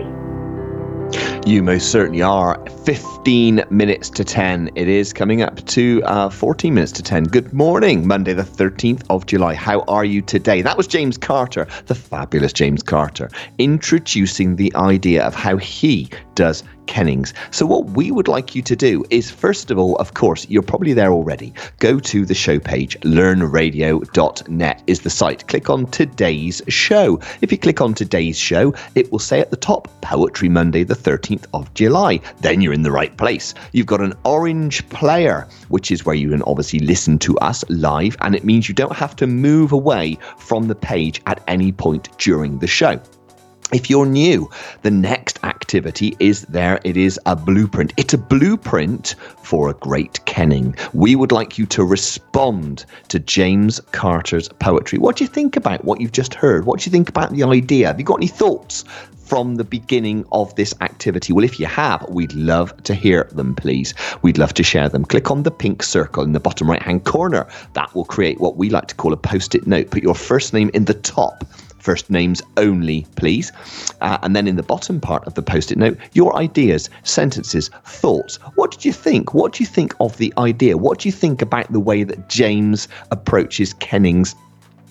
You 1.45 1.63
most 1.63 1.91
certainly 1.91 2.23
are. 2.23 2.65
15 2.87 3.65
minutes 3.69 4.09
to 4.09 4.25
10. 4.25 4.71
It 4.75 4.89
is 4.89 5.13
coming 5.13 5.43
up 5.43 5.63
to 5.67 6.01
uh, 6.05 6.31
14 6.31 6.73
minutes 6.73 6.93
to 6.93 7.03
10. 7.03 7.25
Good 7.25 7.53
morning, 7.53 8.07
Monday, 8.07 8.33
the 8.33 8.43
13th 8.43 9.03
of 9.11 9.27
July. 9.27 9.53
How 9.53 9.81
are 9.83 10.07
you 10.07 10.23
today? 10.23 10.63
That 10.63 10.79
was 10.79 10.87
James 10.87 11.19
Carter, 11.19 11.67
the 11.87 11.95
fabulous 11.95 12.55
James 12.55 12.83
Carter, 12.83 13.29
introducing 13.59 14.57
the 14.57 14.73
idea 14.77 15.27
of 15.27 15.35
how 15.35 15.59
he 15.59 16.09
does 16.35 16.65
Kennings. 16.87 17.35
So, 17.51 17.67
what 17.67 17.91
we 17.91 18.11
would 18.11 18.29
like 18.29 18.55
you 18.55 18.63
to 18.63 18.77
do 18.77 19.05
is, 19.11 19.31
first 19.31 19.71
of 19.71 19.79
all, 19.79 19.97
of 19.97 20.15
course, 20.15 20.47
you're 20.49 20.63
probably 20.63 20.93
there 20.93 21.13
already. 21.13 21.53
Go 21.79 21.99
to 22.01 22.25
the 22.25 22.35
show 22.35 22.59
page, 22.59 22.99
learnradio.net 23.01 24.83
is 24.87 25.01
the 25.01 25.11
site. 25.11 25.49
Click 25.49 25.71
on 25.71 25.87
today's 25.87 26.63
show. 26.69 27.21
If 27.41 27.53
you 27.53 27.59
click 27.59 27.81
on 27.81 27.95
today's 27.95 28.39
show, 28.39 28.75
it 28.95 29.11
will 29.11 29.19
say 29.19 29.41
at 29.41 29.51
the 29.51 29.57
top, 29.57 29.89
Poetry 30.03 30.49
Monday, 30.49 30.85
the 30.85 30.95
13th 30.95 31.47
of 31.55 31.73
July. 31.75 32.21
Then 32.41 32.61
you're 32.61 32.73
in 32.73 32.83
the 32.83 32.93
right 32.93 33.17
place. 33.17 33.55
You've 33.73 33.87
got 33.87 34.01
an 34.01 34.15
orange 34.25 34.89
player, 34.89 35.49
which 35.69 35.91
is 35.91 36.05
where 36.05 36.15
you 36.15 36.31
can 36.31 36.43
obviously 36.43 36.81
listen 36.81 37.19
to 37.21 37.39
us 37.39 37.65
live, 37.69 38.17
and 38.21 38.35
it 38.35 38.45
means 38.45 38.69
you 38.69 38.75
don't 38.75 38.97
have 38.97 39.17
to 39.17 39.27
move 39.27 39.73
away 39.73 40.19
from 40.39 40.69
the 40.69 40.75
page 40.75 41.23
at 41.27 41.43
any 41.49 41.73
point 41.73 42.09
during 42.19 42.59
the 42.59 42.67
show. 42.67 43.01
If 43.73 43.89
you're 43.89 44.05
new, 44.05 44.51
the 44.83 44.91
next 44.91 45.43
activity 45.45 46.15
is 46.19 46.43
there. 46.43 46.79
It 46.85 46.99
is 46.99 47.19
a 47.25 47.35
blueprint. 47.35 47.95
It's 47.97 48.13
a 48.13 48.19
blueprint 48.19 49.15
for 49.43 49.71
a 49.71 49.75
great 49.75 50.23
kenning. 50.27 50.77
We 50.93 51.17
would 51.17 51.33
like 51.33 51.57
you 51.57 51.65
to 51.67 51.83
respond 51.83 52.85
to 53.09 53.19
James 53.19 53.81
Carter's 53.93 54.51
poetry. 54.51 54.99
What 54.99 55.17
do 55.17 55.25
you 55.25 55.29
think 55.29 55.57
about 55.57 55.87
what 55.87 56.03
you've 56.03 56.13
just 56.13 56.35
heard? 56.35 56.67
What 56.67 56.81
do 56.81 56.85
you 56.85 56.93
think 56.93 57.09
about 57.09 57.33
the 57.33 57.45
idea? 57.45 57.87
Have 57.87 57.99
you 57.99 58.05
got 58.05 58.19
any 58.19 58.27
thoughts? 58.27 58.85
From 59.25 59.55
the 59.55 59.65
beginning 59.65 60.27
of 60.31 60.55
this 60.57 60.75
activity? 60.83 61.33
Well, 61.33 61.45
if 61.45 61.59
you 61.59 61.65
have, 61.65 62.07
we'd 62.11 62.35
love 62.35 62.77
to 62.83 62.95
hear 62.95 63.25
them, 63.33 63.55
please. 63.55 63.95
We'd 64.21 64.37
love 64.37 64.53
to 64.55 64.63
share 64.63 64.91
them. 64.91 65.07
Click 65.07 65.31
on 65.31 65.45
the 65.45 65.51
pink 65.51 65.83
circle 65.83 66.23
in 66.23 66.33
the 66.33 66.41
bottom 66.41 66.69
right 66.69 66.83
hand 66.83 67.05
corner. 67.05 67.49
That 67.73 67.95
will 67.95 68.05
create 68.05 68.41
what 68.41 68.59
we 68.59 68.69
like 68.69 68.89
to 68.89 68.95
call 68.95 69.15
a 69.15 69.17
post 69.17 69.55
it 69.55 69.67
note. 69.67 69.91
Put 69.91 70.03
your 70.03 70.15
first 70.15 70.53
name 70.53 70.71
in 70.75 70.85
the 70.85 70.93
top 70.93 71.47
first 71.83 72.09
names 72.11 72.41
only, 72.57 73.07
please. 73.17 73.53
Uh, 74.01 74.19
and 74.23 74.35
then 74.37 74.47
in 74.47 74.57
the 74.57 74.63
bottom 74.63 75.01
part 75.01 75.27
of 75.27 75.35
the 75.35 75.43
post 75.43 75.73
it 75.73 75.79
note, 75.79 75.99
your 76.13 76.35
ideas, 76.37 76.89
sentences, 77.03 77.71
thoughts. 77.85 78.37
What 78.55 78.71
did 78.71 78.85
you 78.85 78.93
think? 78.93 79.35
What 79.35 79.53
do 79.53 79.63
you 79.63 79.67
think 79.67 79.95
of 80.01 80.17
the 80.17 80.33
idea? 80.39 80.77
What 80.77 81.01
do 81.01 81.09
you 81.09 81.13
think 81.13 81.43
about 81.43 81.71
the 81.73 81.81
way 81.81 82.05
that 82.05 82.29
James 82.29 82.89
approaches 83.11 83.75
Kennings? 83.75 84.35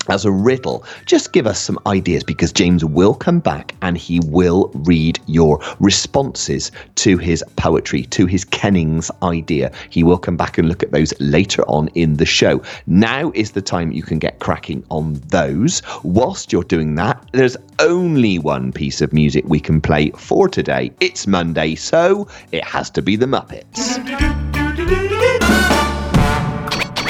As 0.09 0.25
a 0.25 0.31
riddle, 0.31 0.83
just 1.05 1.31
give 1.31 1.45
us 1.45 1.59
some 1.59 1.77
ideas 1.85 2.23
because 2.23 2.51
James 2.51 2.83
will 2.83 3.13
come 3.13 3.39
back 3.39 3.75
and 3.83 3.97
he 3.97 4.19
will 4.25 4.71
read 4.73 5.19
your 5.27 5.61
responses 5.79 6.71
to 6.95 7.17
his 7.17 7.43
poetry, 7.55 8.03
to 8.05 8.25
his 8.25 8.43
Kennings 8.43 9.11
idea. 9.21 9.71
He 9.91 10.03
will 10.03 10.17
come 10.17 10.35
back 10.35 10.57
and 10.57 10.67
look 10.67 10.81
at 10.81 10.91
those 10.91 11.13
later 11.19 11.63
on 11.67 11.87
in 11.89 12.15
the 12.15 12.25
show. 12.25 12.63
Now 12.87 13.31
is 13.35 13.51
the 13.51 13.61
time 13.61 13.91
you 13.91 14.01
can 14.01 14.17
get 14.17 14.39
cracking 14.39 14.83
on 14.89 15.13
those. 15.27 15.83
Whilst 16.03 16.51
you're 16.51 16.63
doing 16.63 16.95
that, 16.95 17.23
there's 17.31 17.57
only 17.79 18.39
one 18.39 18.71
piece 18.71 19.01
of 19.01 19.13
music 19.13 19.45
we 19.47 19.59
can 19.59 19.79
play 19.79 20.09
for 20.11 20.49
today. 20.49 20.91
It's 20.99 21.27
Monday, 21.27 21.75
so 21.75 22.27
it 22.51 22.63
has 22.63 22.89
to 22.91 23.01
be 23.03 23.15
the 23.15 23.27
Muppets. 23.27 23.97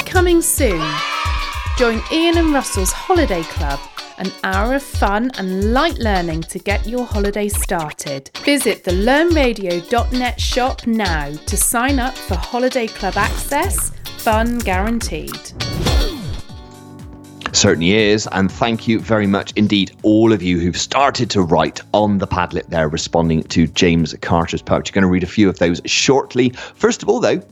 Coming 0.06 0.42
soon. 0.42 1.11
Join 1.82 2.00
Ian 2.12 2.38
and 2.38 2.54
Russell's 2.54 2.92
Holiday 2.92 3.42
Club, 3.42 3.80
an 4.18 4.30
hour 4.44 4.72
of 4.76 4.84
fun 4.84 5.32
and 5.36 5.74
light 5.74 5.98
learning 5.98 6.42
to 6.42 6.60
get 6.60 6.86
your 6.86 7.04
holiday 7.04 7.48
started. 7.48 8.30
Visit 8.44 8.84
the 8.84 8.92
learnradio.net 8.92 10.40
shop 10.40 10.86
now 10.86 11.32
to 11.32 11.56
sign 11.56 11.98
up 11.98 12.16
for 12.16 12.36
Holiday 12.36 12.86
Club 12.86 13.16
access, 13.16 13.90
fun 14.18 14.60
guaranteed. 14.60 15.34
Certainly 17.50 17.94
is. 17.94 18.28
And 18.30 18.48
thank 18.48 18.86
you 18.86 19.00
very 19.00 19.26
much 19.26 19.52
indeed, 19.56 19.90
all 20.04 20.32
of 20.32 20.40
you 20.40 20.60
who've 20.60 20.78
started 20.78 21.30
to 21.30 21.42
write 21.42 21.80
on 21.92 22.18
the 22.18 22.28
Padlet 22.28 22.68
there, 22.68 22.88
responding 22.88 23.42
to 23.42 23.66
James 23.66 24.14
Carter's 24.20 24.62
poetry. 24.62 24.92
You're 24.92 25.02
going 25.02 25.10
to 25.10 25.12
read 25.12 25.24
a 25.24 25.26
few 25.26 25.48
of 25.48 25.58
those 25.58 25.80
shortly. 25.84 26.50
First 26.76 27.02
of 27.02 27.08
all, 27.08 27.18
though, 27.18 27.42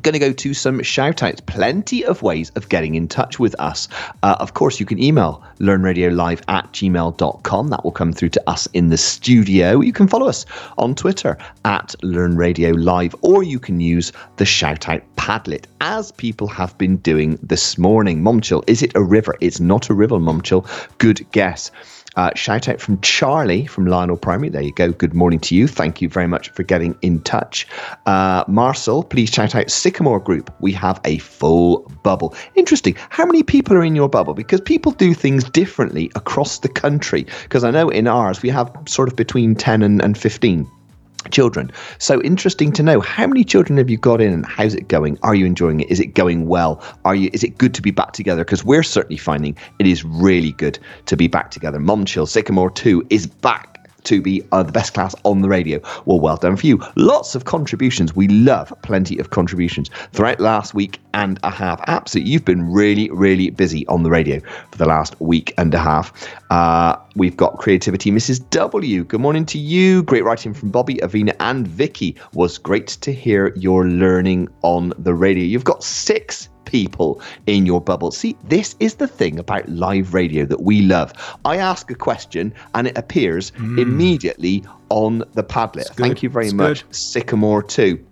Going 0.00 0.14
to 0.14 0.18
go 0.18 0.32
to 0.32 0.54
some 0.54 0.82
shout 0.82 1.22
outs. 1.22 1.42
Plenty 1.42 2.02
of 2.06 2.22
ways 2.22 2.50
of 2.56 2.70
getting 2.70 2.94
in 2.94 3.08
touch 3.08 3.38
with 3.38 3.54
us. 3.58 3.88
Uh, 4.22 4.36
of 4.40 4.54
course, 4.54 4.80
you 4.80 4.86
can 4.86 5.02
email 5.02 5.44
learnradiolive 5.58 6.40
at 6.48 6.72
gmail.com. 6.72 7.68
That 7.68 7.84
will 7.84 7.92
come 7.92 8.14
through 8.14 8.30
to 8.30 8.50
us 8.50 8.66
in 8.72 8.88
the 8.88 8.96
studio. 8.96 9.80
You 9.80 9.92
can 9.92 10.08
follow 10.08 10.28
us 10.28 10.46
on 10.78 10.94
Twitter 10.94 11.36
at 11.66 11.94
learnradiolive, 12.02 13.14
or 13.20 13.42
you 13.42 13.60
can 13.60 13.80
use 13.80 14.12
the 14.36 14.46
shout 14.46 14.88
out 14.88 15.02
Padlet, 15.16 15.66
as 15.82 16.10
people 16.10 16.48
have 16.48 16.76
been 16.78 16.96
doing 16.96 17.38
this 17.42 17.76
morning. 17.76 18.22
Momchill, 18.22 18.64
is 18.66 18.82
it 18.82 18.92
a 18.96 19.02
river? 19.02 19.36
It's 19.40 19.60
not 19.60 19.90
a 19.90 19.94
river, 19.94 20.16
Momchill. 20.16 20.66
Good 20.96 21.30
guess. 21.32 21.70
Uh, 22.16 22.30
shout 22.34 22.68
out 22.68 22.80
from 22.80 23.00
Charlie 23.00 23.66
from 23.66 23.86
Lionel 23.86 24.16
Primary. 24.16 24.50
There 24.50 24.62
you 24.62 24.72
go. 24.74 24.92
Good 24.92 25.14
morning 25.14 25.40
to 25.40 25.54
you. 25.54 25.66
Thank 25.66 26.02
you 26.02 26.08
very 26.08 26.26
much 26.26 26.50
for 26.50 26.62
getting 26.62 26.96
in 27.02 27.20
touch. 27.22 27.66
Uh, 28.06 28.44
Marcel, 28.48 29.02
please 29.02 29.30
shout 29.30 29.54
out 29.54 29.70
Sycamore 29.70 30.20
Group. 30.20 30.54
We 30.60 30.72
have 30.72 31.00
a 31.04 31.18
full 31.18 31.90
bubble. 32.02 32.34
Interesting. 32.54 32.96
How 33.10 33.24
many 33.24 33.42
people 33.42 33.76
are 33.76 33.84
in 33.84 33.96
your 33.96 34.08
bubble? 34.08 34.34
Because 34.34 34.60
people 34.60 34.92
do 34.92 35.14
things 35.14 35.44
differently 35.44 36.10
across 36.14 36.58
the 36.58 36.68
country. 36.68 37.26
Because 37.44 37.64
I 37.64 37.70
know 37.70 37.88
in 37.88 38.06
ours 38.06 38.42
we 38.42 38.50
have 38.50 38.70
sort 38.86 39.08
of 39.08 39.16
between 39.16 39.54
10 39.54 39.82
and, 39.82 40.02
and 40.02 40.18
15 40.18 40.70
children. 41.30 41.70
So 41.98 42.20
interesting 42.22 42.72
to 42.72 42.82
know 42.82 43.00
how 43.00 43.26
many 43.26 43.44
children 43.44 43.76
have 43.78 43.90
you 43.90 43.96
got 43.96 44.20
in 44.20 44.32
and 44.32 44.46
how's 44.46 44.74
it 44.74 44.88
going? 44.88 45.18
Are 45.22 45.34
you 45.34 45.46
enjoying 45.46 45.80
it? 45.80 45.90
Is 45.90 46.00
it 46.00 46.14
going 46.14 46.48
well? 46.48 46.82
Are 47.04 47.14
you 47.14 47.30
is 47.32 47.44
it 47.44 47.58
good 47.58 47.74
to 47.74 47.82
be 47.82 47.90
back 47.90 48.12
together? 48.12 48.44
Because 48.44 48.64
we're 48.64 48.82
certainly 48.82 49.16
finding 49.16 49.56
it 49.78 49.86
is 49.86 50.04
really 50.04 50.52
good 50.52 50.78
to 51.06 51.16
be 51.16 51.28
back 51.28 51.50
together. 51.50 51.78
Momchill 51.78 52.28
Sycamore 52.28 52.70
2 52.70 53.06
is 53.10 53.26
back 53.26 53.71
to 54.04 54.20
be 54.20 54.42
uh, 54.52 54.62
the 54.62 54.72
best 54.72 54.94
class 54.94 55.14
on 55.24 55.42
the 55.42 55.48
radio. 55.48 55.80
Well, 56.04 56.20
well 56.20 56.36
done 56.36 56.56
for 56.56 56.66
you. 56.66 56.80
Lots 56.96 57.34
of 57.34 57.44
contributions. 57.44 58.14
We 58.14 58.28
love 58.28 58.72
plenty 58.82 59.18
of 59.18 59.30
contributions 59.30 59.90
throughout 60.12 60.40
last 60.40 60.74
week 60.74 61.00
and 61.14 61.38
a 61.42 61.50
half. 61.50 61.80
Absolutely. 61.86 62.32
You've 62.32 62.44
been 62.44 62.72
really, 62.72 63.10
really 63.10 63.50
busy 63.50 63.86
on 63.86 64.02
the 64.02 64.10
radio 64.10 64.40
for 64.70 64.78
the 64.78 64.86
last 64.86 65.20
week 65.20 65.54
and 65.58 65.74
a 65.74 65.78
half. 65.78 66.12
Uh, 66.50 66.96
we've 67.16 67.36
got 67.36 67.58
Creativity 67.58 68.10
Mrs. 68.10 68.48
W. 68.50 69.04
Good 69.04 69.20
morning 69.20 69.46
to 69.46 69.58
you. 69.58 70.02
Great 70.02 70.24
writing 70.24 70.54
from 70.54 70.70
Bobby, 70.70 70.96
Avina, 70.96 71.34
and 71.40 71.66
Vicky. 71.66 72.16
Was 72.32 72.58
great 72.58 72.88
to 72.88 73.12
hear 73.12 73.54
your 73.56 73.86
learning 73.86 74.48
on 74.62 74.92
the 74.98 75.14
radio. 75.14 75.44
You've 75.44 75.64
got 75.64 75.82
six 75.84 76.48
people 76.72 77.20
in 77.46 77.66
your 77.66 77.80
bubble. 77.80 78.10
See, 78.10 78.34
this 78.44 78.74
is 78.80 78.94
the 78.94 79.06
thing 79.06 79.38
about 79.38 79.68
live 79.68 80.14
radio 80.14 80.46
that 80.46 80.62
we 80.62 80.80
love. 80.80 81.12
I 81.44 81.58
ask 81.58 81.90
a 81.90 81.94
question 81.94 82.52
and 82.74 82.86
it 82.86 82.96
appears 82.96 83.52
immediately 83.58 84.64
on 84.88 85.18
the 85.34 85.44
Padlet. 85.44 85.88
Thank 85.94 86.22
you 86.22 86.30
very 86.30 86.46
It's 86.46 86.54
much, 86.54 86.86
good. 86.86 86.96
Sycamore 86.96 87.62
2. 87.62 88.04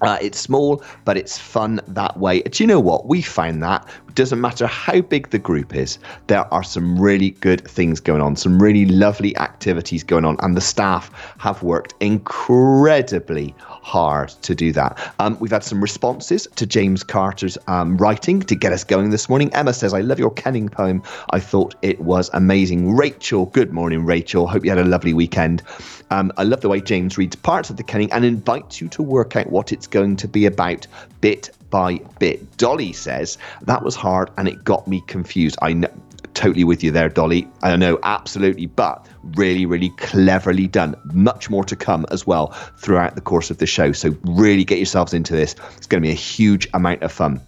Uh, 0.00 0.18
it's 0.20 0.40
small, 0.40 0.82
but 1.04 1.16
it's 1.16 1.38
fun 1.38 1.80
that 1.86 2.16
way. 2.16 2.40
Do 2.40 2.62
you 2.62 2.66
know 2.66 2.80
what? 2.80 3.06
We 3.06 3.22
found 3.22 3.62
that 3.62 3.86
doesn't 4.14 4.40
matter 4.40 4.66
how 4.66 5.00
big 5.00 5.30
the 5.30 5.38
group 5.38 5.74
is, 5.74 5.98
there 6.26 6.52
are 6.52 6.62
some 6.62 6.98
really 6.98 7.30
good 7.30 7.66
things 7.66 8.00
going 8.00 8.20
on, 8.20 8.36
some 8.36 8.62
really 8.62 8.86
lovely 8.86 9.36
activities 9.36 10.02
going 10.02 10.24
on, 10.24 10.36
and 10.40 10.56
the 10.56 10.60
staff 10.60 11.10
have 11.38 11.62
worked 11.62 11.94
incredibly 12.00 13.54
hard 13.82 14.28
to 14.28 14.54
do 14.54 14.72
that. 14.72 14.98
Um, 15.18 15.36
we've 15.40 15.50
had 15.50 15.64
some 15.64 15.80
responses 15.80 16.46
to 16.56 16.66
James 16.66 17.02
Carter's 17.02 17.58
um, 17.66 17.96
writing 17.96 18.40
to 18.42 18.54
get 18.54 18.72
us 18.72 18.84
going 18.84 19.10
this 19.10 19.28
morning. 19.28 19.52
Emma 19.54 19.72
says, 19.72 19.92
I 19.92 20.00
love 20.00 20.18
your 20.18 20.32
Kenning 20.32 20.68
poem. 20.68 21.02
I 21.30 21.40
thought 21.40 21.74
it 21.82 22.00
was 22.00 22.30
amazing. 22.32 22.94
Rachel, 22.96 23.46
good 23.46 23.72
morning, 23.72 24.04
Rachel. 24.04 24.46
Hope 24.46 24.64
you 24.64 24.70
had 24.70 24.78
a 24.78 24.84
lovely 24.84 25.14
weekend. 25.14 25.62
Um, 26.10 26.32
I 26.36 26.44
love 26.44 26.60
the 26.60 26.68
way 26.68 26.80
James 26.80 27.18
reads 27.18 27.36
parts 27.36 27.70
of 27.70 27.76
the 27.76 27.82
Kenning 27.82 28.12
and 28.12 28.24
invites 28.24 28.80
you 28.80 28.88
to 28.88 29.02
work 29.02 29.36
out 29.36 29.50
what 29.50 29.72
it's 29.72 29.86
going 29.86 30.16
to 30.16 30.28
be 30.28 30.46
about 30.46 30.86
bit 31.20 31.50
by 31.72 31.98
bit. 32.20 32.56
Dolly 32.58 32.92
says, 32.92 33.36
that 33.62 33.82
was 33.82 33.96
hard 33.96 34.30
and 34.38 34.46
it 34.46 34.62
got 34.62 34.86
me 34.86 35.02
confused. 35.08 35.58
I 35.60 35.72
know 35.72 35.88
totally 36.34 36.64
with 36.64 36.82
you 36.82 36.90
there, 36.90 37.08
Dolly. 37.08 37.48
I 37.62 37.76
know, 37.76 37.98
absolutely, 38.02 38.66
but 38.66 39.06
really, 39.36 39.66
really 39.66 39.90
cleverly 39.90 40.66
done. 40.66 40.94
Much 41.12 41.50
more 41.50 41.64
to 41.64 41.76
come 41.76 42.06
as 42.10 42.26
well 42.26 42.48
throughout 42.78 43.14
the 43.14 43.20
course 43.20 43.50
of 43.50 43.58
the 43.58 43.66
show. 43.66 43.92
So, 43.92 44.16
really 44.24 44.64
get 44.64 44.78
yourselves 44.78 45.12
into 45.12 45.34
this. 45.34 45.54
It's 45.76 45.86
going 45.86 46.02
to 46.02 46.06
be 46.06 46.12
a 46.12 46.14
huge 46.14 46.68
amount 46.74 47.02
of 47.02 47.12
fun. 47.12 47.40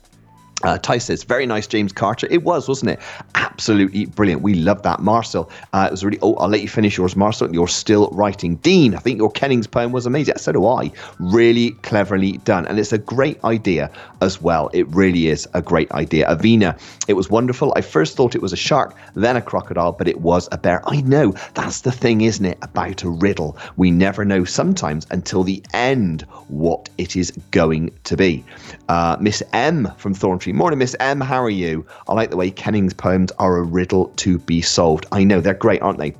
Uh, 0.64 0.78
Ty 0.78 0.98
says, 0.98 1.22
very 1.24 1.46
nice, 1.46 1.66
James 1.66 1.92
Carter. 1.92 2.26
It 2.30 2.42
was, 2.42 2.68
wasn't 2.68 2.92
it? 2.92 3.00
Absolutely 3.34 4.06
brilliant. 4.06 4.42
We 4.42 4.54
love 4.54 4.82
that. 4.82 5.00
Marcel, 5.00 5.50
uh, 5.72 5.86
it 5.88 5.90
was 5.90 6.04
really, 6.04 6.18
oh, 6.22 6.34
I'll 6.36 6.48
let 6.48 6.62
you 6.62 6.68
finish 6.68 6.96
yours, 6.96 7.14
Marcel. 7.14 7.52
You're 7.52 7.68
still 7.68 8.08
writing. 8.12 8.56
Dean, 8.56 8.94
I 8.94 8.98
think 8.98 9.18
your 9.18 9.30
Kenning's 9.30 9.66
poem 9.66 9.92
was 9.92 10.06
amazing. 10.06 10.38
So 10.38 10.52
do 10.52 10.66
I. 10.66 10.90
Really 11.18 11.72
cleverly 11.82 12.38
done. 12.38 12.66
And 12.66 12.78
it's 12.78 12.92
a 12.92 12.98
great 12.98 13.42
idea 13.44 13.90
as 14.22 14.40
well. 14.40 14.70
It 14.72 14.88
really 14.88 15.28
is 15.28 15.46
a 15.52 15.60
great 15.60 15.90
idea. 15.92 16.26
Avina, 16.26 16.80
it 17.06 17.14
was 17.14 17.28
wonderful. 17.28 17.72
I 17.76 17.82
first 17.82 18.16
thought 18.16 18.34
it 18.34 18.42
was 18.42 18.52
a 18.52 18.56
shark, 18.56 18.96
then 19.14 19.36
a 19.36 19.42
crocodile, 19.42 19.92
but 19.92 20.08
it 20.08 20.20
was 20.22 20.48
a 20.50 20.58
bear. 20.58 20.82
I 20.88 21.02
know. 21.02 21.34
That's 21.54 21.82
the 21.82 21.92
thing, 21.92 22.22
isn't 22.22 22.44
it, 22.44 22.58
about 22.62 23.02
a 23.02 23.10
riddle? 23.10 23.58
We 23.76 23.90
never 23.90 24.24
know 24.24 24.44
sometimes 24.44 25.06
until 25.10 25.44
the 25.44 25.62
end 25.74 26.22
what 26.48 26.88
it 26.96 27.16
is 27.16 27.30
going 27.50 27.90
to 28.04 28.16
be. 28.16 28.44
Uh, 28.88 29.16
Miss 29.20 29.42
M 29.52 29.92
from 29.98 30.14
Thorntree 30.14 30.53
Morning, 30.54 30.78
Miss 30.78 30.94
M. 31.00 31.20
How 31.20 31.42
are 31.42 31.50
you? 31.50 31.84
I 32.06 32.14
like 32.14 32.30
the 32.30 32.36
way 32.36 32.48
Kenning's 32.48 32.94
poems 32.94 33.32
are 33.40 33.56
a 33.56 33.62
riddle 33.64 34.12
to 34.18 34.38
be 34.38 34.62
solved. 34.62 35.04
I 35.10 35.24
know 35.24 35.40
they're 35.40 35.52
great, 35.52 35.82
aren't 35.82 35.98
they? 35.98 36.14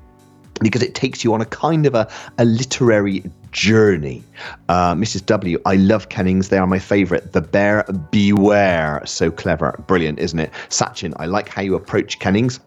Because 0.61 0.83
it 0.83 0.97
takes 0.97 1.23
you 1.23 1.33
on 1.35 1.40
a 1.40 1.44
kind 1.44 1.87
of 1.87 1.94
a, 1.94 2.11
a 2.38 2.44
literary 2.44 3.23
journey. 3.53 4.25
Uh, 4.68 4.97
Mrs. 4.97 5.25
W, 5.27 5.62
I 5.66 5.77
love 5.77 6.09
Kennings. 6.09 6.49
They 6.49 6.59
are 6.59 6.66
my 6.66 6.81
favourite. 6.81 7.31
The 7.31 7.42
Bear 7.42 7.85
Beware. 8.11 9.03
So 9.07 9.31
clever. 9.31 9.81
Brilliant, 9.87 10.18
isn't 10.18 10.40
it? 10.40 10.51
Sachin, 10.68 11.14
I 11.20 11.27
like 11.27 11.49
how 11.49 11.62
you 11.62 11.77
approach 11.77 12.18
Kennings 12.18 12.59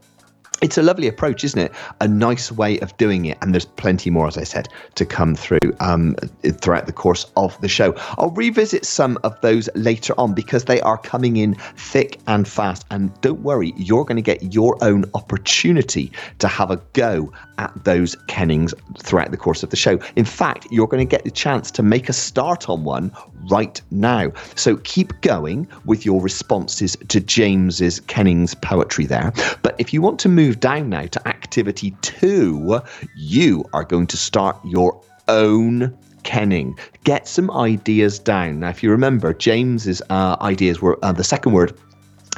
it's 0.62 0.78
a 0.78 0.82
lovely 0.82 1.08
approach, 1.08 1.44
isn't 1.44 1.60
it? 1.60 1.72
A 2.02 2.08
nice 2.08 2.52
way 2.52 2.80
of 2.80 2.96
doing 2.98 3.26
it, 3.26 3.38
and 3.42 3.54
there's 3.54 3.66
plenty 3.66 4.10
more, 4.10 4.28
as 4.28 4.38
I 4.38 4.44
said, 4.44 4.68
to 4.96 5.06
come 5.06 5.36
through 5.36 5.60
um, 5.80 6.16
throughout 6.62 6.88
the 6.88 6.94
course 6.94 7.26
of 7.36 7.60
the 7.62 7.68
show. 7.68 7.94
I'll 8.18 8.32
revisit 8.32 8.86
some 8.86 9.18
of 9.24 9.40
those 9.42 9.70
later 9.76 10.14
on 10.18 10.34
because 10.34 10.66
they 10.66 10.82
are 10.82 10.98
coming 10.98 11.38
in 11.38 11.56
thick 11.76 12.20
and 12.28 12.48
fast. 12.48 12.86
And 12.92 13.20
don't 13.22 13.42
worry, 13.42 13.74
you're 13.78 14.06
going 14.06 14.18
to 14.18 14.22
get 14.22 14.54
your 14.54 14.78
own 14.84 15.06
opportunity 15.14 16.12
to 16.40 16.48
have 16.48 16.72
a 16.72 16.78
go 16.94 17.32
at 17.58 17.72
those 17.84 18.16
kennings 18.28 18.74
throughout 19.00 19.32
the 19.32 19.38
course 19.38 19.64
of 19.64 19.70
the 19.70 19.76
show. 19.76 20.00
In 20.16 20.26
fact, 20.26 20.68
you're 20.72 20.88
going 20.88 21.06
to 21.06 21.10
get 21.10 21.24
the 21.24 21.32
chance 21.32 21.72
to 21.72 21.84
make 21.84 22.10
a 22.10 22.14
start 22.14 22.70
on 22.70 22.84
one 22.84 23.12
right 23.50 23.82
now. 23.92 24.32
So 24.56 24.78
keep 24.78 25.20
going 25.22 25.68
with 25.86 26.06
your 26.06 26.22
responses 26.22 26.98
to 27.08 27.20
James's 27.20 28.00
Kenning's 28.02 28.56
poetry 28.56 29.06
there. 29.06 29.34
But 29.62 29.76
if 29.80 29.94
you 29.94 30.02
want 30.02 30.20
to 30.20 30.30
move 30.30 30.60
down 30.60 30.90
now 30.90 31.06
to 31.06 31.28
activity 31.28 31.92
two, 32.02 32.80
you 33.16 33.66
are 33.74 33.84
going 33.84 34.08
to 34.08 34.18
start 34.18 34.58
your 34.66 35.02
own 35.28 35.98
kenning. 36.24 36.78
Get 37.04 37.28
some 37.28 37.50
ideas 37.52 38.20
down. 38.20 38.60
Now, 38.60 38.70
if 38.70 38.84
you 38.84 38.92
remember, 38.92 39.34
James's 39.34 40.02
uh, 40.10 40.36
ideas 40.42 40.82
were 40.82 41.00
uh, 41.02 41.14
the 41.14 41.24
second 41.24 41.54
word 41.54 41.78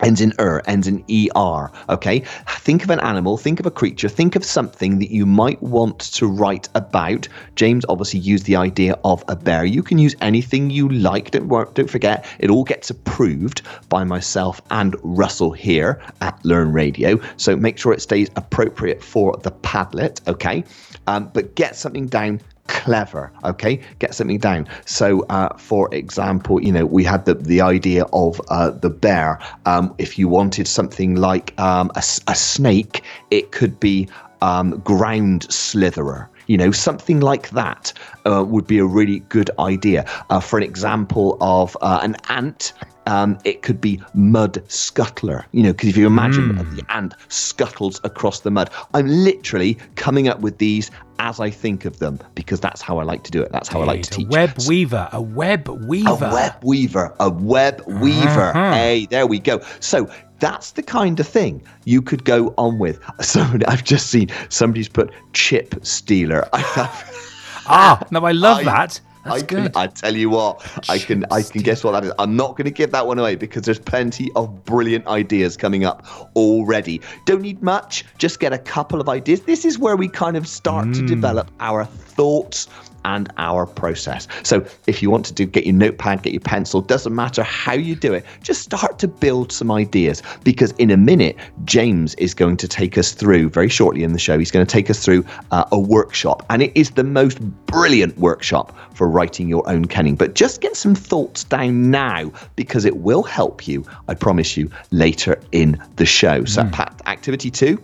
ends 0.03 0.21
in 0.21 0.33
er, 0.39 0.61
ends 0.65 0.87
in 0.87 1.03
er. 1.35 1.71
Okay, 1.89 2.23
think 2.47 2.83
of 2.83 2.89
an 2.89 2.99
animal, 2.99 3.37
think 3.37 3.59
of 3.59 3.65
a 3.65 3.71
creature, 3.71 4.09
think 4.09 4.35
of 4.35 4.43
something 4.43 4.99
that 4.99 5.11
you 5.11 5.25
might 5.25 5.61
want 5.61 5.99
to 5.99 6.27
write 6.27 6.69
about. 6.75 7.27
James 7.55 7.85
obviously 7.89 8.19
used 8.19 8.45
the 8.45 8.55
idea 8.55 8.97
of 9.03 9.23
a 9.27 9.35
bear. 9.35 9.65
You 9.65 9.83
can 9.83 9.97
use 9.97 10.15
anything 10.21 10.69
you 10.69 10.89
like. 10.89 11.31
Don't 11.31 11.49
don't 11.73 11.89
forget, 11.89 12.25
it 12.39 12.49
all 12.49 12.63
gets 12.63 12.89
approved 12.89 13.61
by 13.89 14.03
myself 14.03 14.61
and 14.71 14.95
Russell 15.03 15.51
here 15.51 16.01
at 16.21 16.43
Learn 16.45 16.71
Radio. 16.71 17.19
So 17.37 17.55
make 17.55 17.77
sure 17.77 17.93
it 17.93 18.01
stays 18.01 18.29
appropriate 18.35 19.03
for 19.03 19.37
the 19.37 19.51
Padlet. 19.51 20.27
Okay, 20.27 20.63
um, 21.07 21.29
but 21.33 21.55
get 21.55 21.75
something 21.75 22.07
down 22.07 22.41
clever 22.69 23.31
okay? 23.43 23.81
Get 23.99 24.13
something 24.13 24.37
down. 24.37 24.67
So 24.85 25.25
uh, 25.29 25.57
for 25.57 25.93
example 25.93 26.61
you 26.61 26.71
know 26.71 26.85
we 26.85 27.03
had 27.03 27.25
the 27.25 27.33
the 27.33 27.61
idea 27.61 28.05
of 28.13 28.39
uh, 28.49 28.69
the 28.69 28.89
bear. 28.89 29.39
Um, 29.65 29.93
if 29.97 30.17
you 30.17 30.27
wanted 30.29 30.67
something 30.67 31.15
like 31.15 31.59
um, 31.59 31.91
a, 31.95 32.03
a, 32.27 32.35
snake 32.35 33.03
it 33.31 33.51
could 33.51 33.79
be 33.79 34.07
um, 34.41 34.79
ground 34.79 35.47
slitherer. 35.49 36.27
You 36.47 36.57
know 36.57 36.71
something 36.71 37.19
like 37.19 37.49
that 37.49 37.93
uh, 38.25 38.43
would 38.47 38.67
be 38.67 38.79
a 38.79 38.85
really 38.85 39.19
good 39.29 39.51
idea. 39.59 40.05
Uh, 40.29 40.39
for 40.39 40.57
an 40.57 40.63
example 40.63 41.37
of 41.41 41.75
uh, 41.81 41.99
an 42.01 42.15
ant 42.29 42.73
um, 43.09 43.39
it 43.43 43.63
could 43.63 43.81
be 43.81 43.99
mud 44.13 44.53
scuttler, 44.67 45.43
you 45.51 45.63
know, 45.63 45.71
because 45.71 45.89
if 45.89 45.97
you 45.97 46.05
imagine 46.05 46.53
mm. 46.53 46.75
the 46.75 46.93
ant 46.93 47.15
scuttles 47.27 47.99
across 48.03 48.41
the 48.41 48.51
mud, 48.51 48.69
I'm 48.93 49.07
literally 49.07 49.79
coming 49.95 50.27
up 50.27 50.41
with 50.41 50.59
these 50.59 50.91
as 51.19 51.39
I 51.39 51.49
think 51.49 51.85
of 51.85 51.99
them 51.99 52.19
because 52.33 52.59
that's 52.59 52.81
how 52.81 52.97
I 52.97 53.03
like 53.03 53.23
to 53.25 53.31
do 53.31 53.41
it. 53.41 53.51
That's 53.51 53.67
how 53.67 53.81
I 53.81 53.85
like 53.85 54.03
to 54.03 54.09
teach. 54.09 54.27
A 54.27 54.29
web 54.29 54.57
weaver, 54.67 55.09
a 55.11 55.21
web 55.21 55.67
weaver, 55.67 56.25
a 56.25 56.33
web 56.33 56.63
weaver, 56.63 57.15
a 57.19 57.29
web 57.29 57.83
weaver. 57.85 58.49
Uh-huh. 58.49 58.71
Hey, 58.71 59.05
there 59.09 59.27
we 59.27 59.39
go. 59.39 59.61
So 59.79 60.09
that's 60.39 60.71
the 60.71 60.81
kind 60.83 61.19
of 61.19 61.27
thing 61.27 61.61
you 61.85 62.01
could 62.01 62.23
go 62.23 62.53
on 62.57 62.79
with. 62.79 62.99
So 63.21 63.45
I've 63.67 63.83
just 63.83 64.07
seen 64.07 64.29
somebody's 64.47 64.89
put 64.89 65.11
chip 65.33 65.75
stealer. 65.85 66.47
ah, 66.53 68.03
no, 68.11 68.25
I 68.25 68.31
love 68.31 68.59
I, 68.59 68.63
that. 68.63 69.01
That's 69.23 69.43
I 69.43 69.45
can, 69.45 69.71
I 69.75 69.87
tell 69.87 70.15
you 70.15 70.29
what, 70.29 70.65
I 70.89 70.97
can 70.97 71.25
I 71.29 71.41
can 71.41 71.61
guess 71.61 71.83
what 71.83 71.91
that 71.91 72.05
is. 72.05 72.13
I'm 72.19 72.35
not 72.35 72.51
going 72.51 72.65
to 72.65 72.71
give 72.71 72.91
that 72.91 73.05
one 73.05 73.19
away 73.19 73.35
because 73.35 73.63
there's 73.63 73.79
plenty 73.79 74.31
of 74.35 74.63
brilliant 74.63 75.07
ideas 75.07 75.57
coming 75.57 75.83
up 75.83 76.05
already. 76.35 77.01
Don't 77.25 77.41
need 77.41 77.61
much, 77.61 78.05
just 78.17 78.39
get 78.39 78.53
a 78.53 78.57
couple 78.57 79.01
of 79.01 79.09
ideas. 79.09 79.41
This 79.41 79.65
is 79.65 79.77
where 79.77 79.97
we 79.97 80.07
kind 80.07 80.37
of 80.37 80.47
start 80.47 80.87
mm. 80.87 80.95
to 80.95 81.05
develop 81.05 81.51
our 81.59 81.85
thoughts 81.85 82.67
and 83.05 83.31
our 83.37 83.65
process. 83.65 84.27
So 84.43 84.65
if 84.87 85.01
you 85.01 85.09
want 85.09 85.25
to 85.27 85.33
do 85.33 85.45
get 85.45 85.65
your 85.65 85.75
notepad, 85.75 86.23
get 86.23 86.33
your 86.33 86.41
pencil, 86.41 86.81
doesn't 86.81 87.13
matter 87.13 87.43
how 87.43 87.73
you 87.73 87.95
do 87.95 88.13
it, 88.13 88.25
just 88.43 88.61
start 88.61 88.99
to 88.99 89.07
build 89.07 89.51
some 89.51 89.71
ideas 89.71 90.21
because 90.43 90.71
in 90.73 90.91
a 90.91 90.97
minute 90.97 91.35
James 91.65 92.15
is 92.15 92.33
going 92.33 92.57
to 92.57 92.67
take 92.67 92.97
us 92.97 93.11
through 93.11 93.49
very 93.49 93.69
shortly 93.69 94.03
in 94.03 94.13
the 94.13 94.19
show. 94.19 94.37
He's 94.37 94.51
going 94.51 94.65
to 94.65 94.71
take 94.71 94.89
us 94.89 95.03
through 95.03 95.25
uh, 95.51 95.65
a 95.71 95.79
workshop 95.79 96.45
and 96.49 96.61
it 96.61 96.71
is 96.75 96.91
the 96.91 97.03
most 97.03 97.39
brilliant 97.65 98.17
workshop 98.17 98.75
for 98.93 99.07
writing 99.07 99.47
your 99.47 99.67
own 99.69 99.85
kenning. 99.85 100.15
But 100.15 100.35
just 100.35 100.61
get 100.61 100.75
some 100.75 100.95
thoughts 100.95 101.43
down 101.43 101.89
now 101.91 102.31
because 102.55 102.85
it 102.85 102.97
will 102.97 103.23
help 103.23 103.67
you, 103.67 103.85
I 104.07 104.13
promise 104.13 104.57
you, 104.57 104.69
later 104.91 105.39
in 105.51 105.81
the 105.95 106.05
show. 106.05 106.45
So, 106.45 106.63
mm. 106.63 106.71
Pat, 106.71 107.01
activity 107.05 107.49
two 107.49 107.79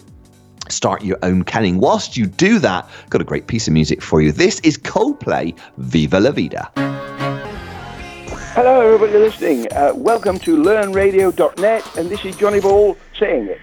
start 0.70 1.04
your 1.04 1.18
own 1.24 1.44
kenning. 1.44 1.80
Whilst 1.80 2.18
you 2.18 2.26
do 2.26 2.60
that, 2.60 2.90
got 3.10 3.22
a 3.22 3.26
great 3.26 3.48
piece 3.48 3.68
of 3.68 3.74
music 3.74 4.02
for 4.02 4.22
you. 4.22 4.32
This 4.32 4.60
is 4.62 4.78
Coldplay, 4.78 5.58
Viva 5.78 6.20
la 6.20 6.32
Vida. 6.32 6.72
Hello, 8.56 8.80
everybody 8.80 9.18
listening. 9.20 9.68
Uh, 9.74 9.92
welcome 9.96 10.40
to 10.40 10.56
learnradio.net, 10.56 11.98
and 11.98 12.10
this 12.10 12.24
is 12.24 12.38
Johnny 12.38 12.62
Ball 12.62 12.98
saying 13.20 13.48
it. 13.48 13.60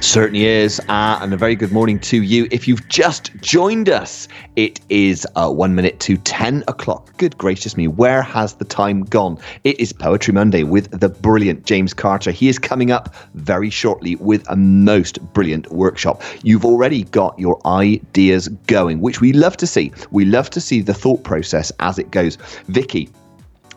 Certainly 0.00 0.46
is. 0.46 0.80
Uh, 0.88 1.18
and 1.20 1.32
a 1.34 1.36
very 1.36 1.54
good 1.54 1.72
morning 1.72 1.98
to 2.00 2.22
you. 2.22 2.48
If 2.50 2.66
you've 2.66 2.88
just 2.88 3.30
joined 3.42 3.90
us, 3.90 4.28
it 4.56 4.80
is 4.88 5.26
uh, 5.36 5.50
one 5.50 5.74
minute 5.74 6.00
to 6.00 6.16
10 6.16 6.64
o'clock. 6.68 7.14
Good 7.18 7.36
gracious 7.36 7.76
me, 7.76 7.86
where 7.86 8.22
has 8.22 8.54
the 8.54 8.64
time 8.64 9.04
gone? 9.04 9.38
It 9.62 9.78
is 9.78 9.92
Poetry 9.92 10.32
Monday 10.32 10.62
with 10.62 10.98
the 10.98 11.10
brilliant 11.10 11.66
James 11.66 11.92
Carter. 11.92 12.30
He 12.30 12.48
is 12.48 12.58
coming 12.58 12.90
up 12.90 13.14
very 13.34 13.68
shortly 13.68 14.16
with 14.16 14.44
a 14.48 14.56
most 14.56 15.20
brilliant 15.34 15.70
workshop. 15.70 16.22
You've 16.42 16.64
already 16.64 17.04
got 17.04 17.38
your 17.38 17.60
ideas 17.66 18.48
going, 18.66 19.00
which 19.00 19.20
we 19.20 19.34
love 19.34 19.58
to 19.58 19.66
see. 19.66 19.92
We 20.10 20.24
love 20.24 20.48
to 20.50 20.62
see 20.62 20.80
the 20.80 20.94
thought 20.94 21.24
process 21.24 21.70
as 21.78 21.98
it 21.98 22.10
goes. 22.10 22.36
Vicky, 22.68 23.10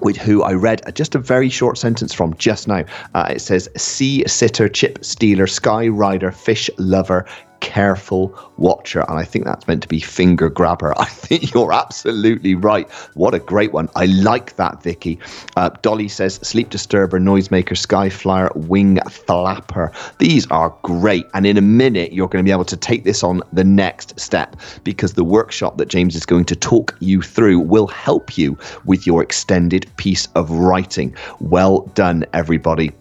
with 0.03 0.17
who 0.17 0.43
I 0.43 0.53
read 0.53 0.81
just 0.95 1.15
a 1.15 1.19
very 1.19 1.49
short 1.49 1.77
sentence 1.77 2.13
from 2.13 2.35
just 2.35 2.67
now. 2.67 2.85
Uh, 3.13 3.27
it 3.31 3.39
says 3.39 3.69
Sea 3.77 4.23
sitter, 4.27 4.69
chip 4.69 5.03
stealer, 5.03 5.47
sky 5.47 5.87
rider, 5.87 6.31
fish 6.31 6.69
lover, 6.77 7.25
careful 7.63 8.37
watcher. 8.57 9.05
And 9.07 9.17
I 9.17 9.23
think 9.23 9.45
that's 9.45 9.67
meant 9.67 9.81
to 9.83 9.87
be 9.87 10.01
finger 10.01 10.49
grabber. 10.49 10.93
I 10.99 11.05
think 11.05 11.53
you're 11.53 11.71
absolutely 11.71 12.55
right. 12.55 12.87
What 13.15 13.33
a 13.33 13.39
great 13.39 13.71
one. 13.71 13.89
I 13.95 14.05
like 14.05 14.57
that, 14.57 14.83
Vicky. 14.83 15.17
Uh, 15.55 15.69
Dolly 15.81 16.09
says 16.09 16.35
sleep 16.43 16.69
disturber, 16.69 17.19
noisemaker, 17.19 17.77
sky 17.77 18.09
flyer, 18.09 18.51
wing 18.53 18.99
flapper. 19.09 19.91
These 20.19 20.45
are 20.51 20.75
great. 20.83 21.25
And 21.33 21.47
in 21.47 21.57
a 21.57 21.61
minute, 21.61 22.11
you're 22.11 22.27
going 22.27 22.43
to 22.43 22.47
be 22.47 22.51
able 22.51 22.65
to 22.65 22.77
take 22.77 23.05
this 23.05 23.23
on 23.23 23.41
the 23.53 23.63
next 23.63 24.19
step 24.19 24.57
because 24.83 25.13
the 25.13 25.23
workshop 25.23 25.77
that 25.77 25.87
James 25.87 26.15
is 26.15 26.25
going 26.25 26.45
to 26.45 26.55
talk 26.55 26.95
you 26.99 27.21
through 27.21 27.59
will 27.59 27.87
help 27.87 28.37
you 28.37 28.57
with 28.83 29.07
your 29.07 29.23
extended 29.23 29.89
piece 29.95 30.27
of 30.35 30.51
writing. 30.51 31.15
Well 31.39 31.81
done, 31.95 32.25
everybody. 32.33 32.91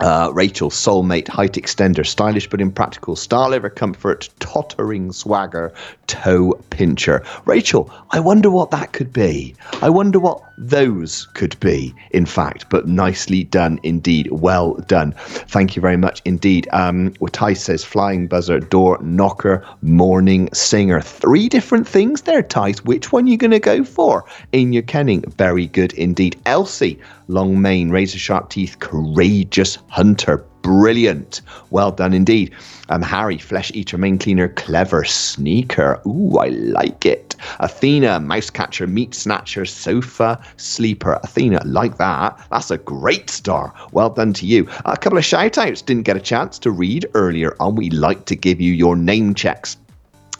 Uh, 0.00 0.30
Rachel, 0.32 0.70
soulmate, 0.70 1.28
height 1.28 1.54
extender, 1.54 2.06
stylish 2.06 2.48
but 2.48 2.60
impractical, 2.60 3.16
star 3.16 3.50
liver 3.50 3.70
comfort, 3.70 4.28
tottering 4.38 5.12
swagger, 5.12 5.72
toe 6.06 6.52
pincher. 6.70 7.24
Rachel, 7.44 7.90
I 8.10 8.20
wonder 8.20 8.50
what 8.50 8.70
that 8.70 8.92
could 8.92 9.12
be. 9.12 9.54
I 9.82 9.90
wonder 9.90 10.18
what 10.18 10.42
those 10.58 11.26
could 11.34 11.58
be, 11.60 11.94
in 12.10 12.26
fact, 12.26 12.66
but 12.68 12.88
nicely 12.88 13.44
done 13.44 13.78
indeed. 13.82 14.28
Well 14.30 14.74
done. 14.86 15.12
Thank 15.18 15.76
you 15.76 15.82
very 15.82 15.96
much 15.96 16.20
indeed. 16.24 16.68
Um, 16.72 17.10
Watai 17.20 17.56
says 17.56 17.84
flying 17.84 18.26
buzzer, 18.26 18.58
door 18.58 18.98
knocker, 19.02 19.64
morning 19.82 20.48
singer. 20.52 21.00
Three 21.00 21.48
different 21.48 21.86
things 21.86 22.22
there, 22.22 22.42
Tice. 22.42 22.84
Which 22.84 23.12
one 23.12 23.26
are 23.26 23.28
you 23.28 23.36
going 23.36 23.52
to 23.52 23.60
go 23.60 23.84
for 23.84 24.24
in 24.52 24.72
your 24.72 24.82
kenning? 24.82 25.22
Very 25.36 25.66
good 25.66 25.92
indeed. 25.94 26.40
Elsie, 26.46 26.98
long 27.28 27.60
mane, 27.60 27.90
razor 27.90 28.18
sharp 28.18 28.50
teeth, 28.50 28.78
courageous 28.80 29.78
hunter. 29.88 30.44
Brilliant. 30.62 31.40
Well 31.70 31.92
done 31.92 32.12
indeed. 32.12 32.52
Um, 32.88 33.00
Harry, 33.00 33.38
flesh 33.38 33.70
eater, 33.74 33.96
mane 33.96 34.18
cleaner, 34.18 34.48
clever 34.48 35.04
sneaker. 35.04 36.00
Ooh, 36.06 36.36
I 36.38 36.48
like 36.48 37.06
it. 37.06 37.36
Athena, 37.60 38.20
mouse 38.20 38.50
catcher, 38.50 38.86
meat 38.86 39.14
snatcher, 39.14 39.64
sofa 39.64 40.42
sleeper. 40.56 41.20
Athena, 41.22 41.62
like 41.64 41.98
that. 41.98 42.38
That's 42.50 42.70
a 42.70 42.78
great 42.78 43.30
star. 43.30 43.72
Well 43.92 44.10
done 44.10 44.32
to 44.34 44.46
you. 44.46 44.68
A 44.84 44.96
couple 44.96 45.18
of 45.18 45.24
shout 45.24 45.56
outs 45.58 45.82
didn't 45.82 46.04
get 46.04 46.16
a 46.16 46.20
chance 46.20 46.58
to 46.60 46.70
read 46.70 47.06
earlier 47.14 47.56
on. 47.60 47.76
We 47.76 47.90
like 47.90 48.24
to 48.26 48.36
give 48.36 48.60
you 48.60 48.72
your 48.72 48.96
name 48.96 49.34
checks. 49.34 49.76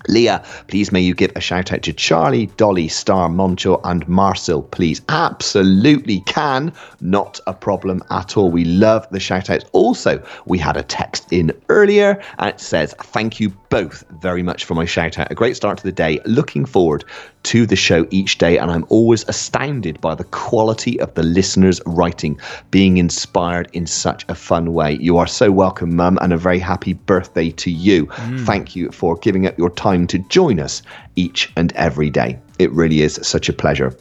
Leah, 0.06 0.44
please 0.68 0.92
may 0.92 1.00
you 1.00 1.14
give 1.14 1.32
a 1.34 1.40
shout 1.40 1.72
out 1.72 1.82
to 1.82 1.92
Charlie, 1.92 2.46
Dolly, 2.56 2.88
Star, 2.88 3.28
Moncho, 3.28 3.80
and 3.84 4.06
Marcel, 4.08 4.62
please. 4.62 5.02
Absolutely 5.08 6.20
can. 6.20 6.72
Not 7.00 7.40
a 7.46 7.52
problem 7.52 8.02
at 8.10 8.36
all. 8.36 8.50
We 8.50 8.64
love 8.64 9.06
the 9.10 9.20
shout 9.20 9.50
outs. 9.50 9.64
Also, 9.72 10.22
we 10.46 10.58
had 10.58 10.76
a 10.76 10.82
text 10.82 11.32
in 11.32 11.52
earlier 11.68 12.22
and 12.38 12.50
it 12.50 12.60
says, 12.60 12.94
Thank 12.98 13.40
you 13.40 13.50
both 13.70 14.04
very 14.20 14.42
much 14.42 14.64
for 14.64 14.74
my 14.74 14.84
shout 14.84 15.18
out. 15.18 15.30
A 15.30 15.34
great 15.34 15.56
start 15.56 15.78
to 15.78 15.84
the 15.84 15.92
day. 15.92 16.20
Looking 16.24 16.64
forward 16.64 17.04
to 17.48 17.64
the 17.64 17.76
show 17.76 18.06
each 18.10 18.36
day, 18.36 18.58
and 18.58 18.70
I'm 18.70 18.84
always 18.90 19.26
astounded 19.26 20.02
by 20.02 20.14
the 20.14 20.24
quality 20.24 21.00
of 21.00 21.14
the 21.14 21.22
listeners' 21.22 21.80
writing, 21.86 22.38
being 22.70 22.98
inspired 22.98 23.70
in 23.72 23.86
such 23.86 24.26
a 24.28 24.34
fun 24.34 24.74
way. 24.74 24.98
You 25.00 25.16
are 25.16 25.26
so 25.26 25.50
welcome, 25.50 25.96
Mum, 25.96 26.18
and 26.20 26.34
a 26.34 26.36
very 26.36 26.58
happy 26.58 26.92
birthday 26.92 27.50
to 27.52 27.70
you. 27.70 28.04
Mm. 28.04 28.44
Thank 28.44 28.76
you 28.76 28.90
for 28.90 29.16
giving 29.16 29.46
up 29.46 29.56
your 29.56 29.70
time 29.70 30.06
to 30.08 30.18
join 30.18 30.60
us 30.60 30.82
each 31.16 31.50
and 31.56 31.72
every 31.72 32.10
day. 32.10 32.38
It 32.58 32.70
really 32.72 33.00
is 33.00 33.18
such 33.22 33.48
a 33.48 33.54
pleasure. 33.54 33.96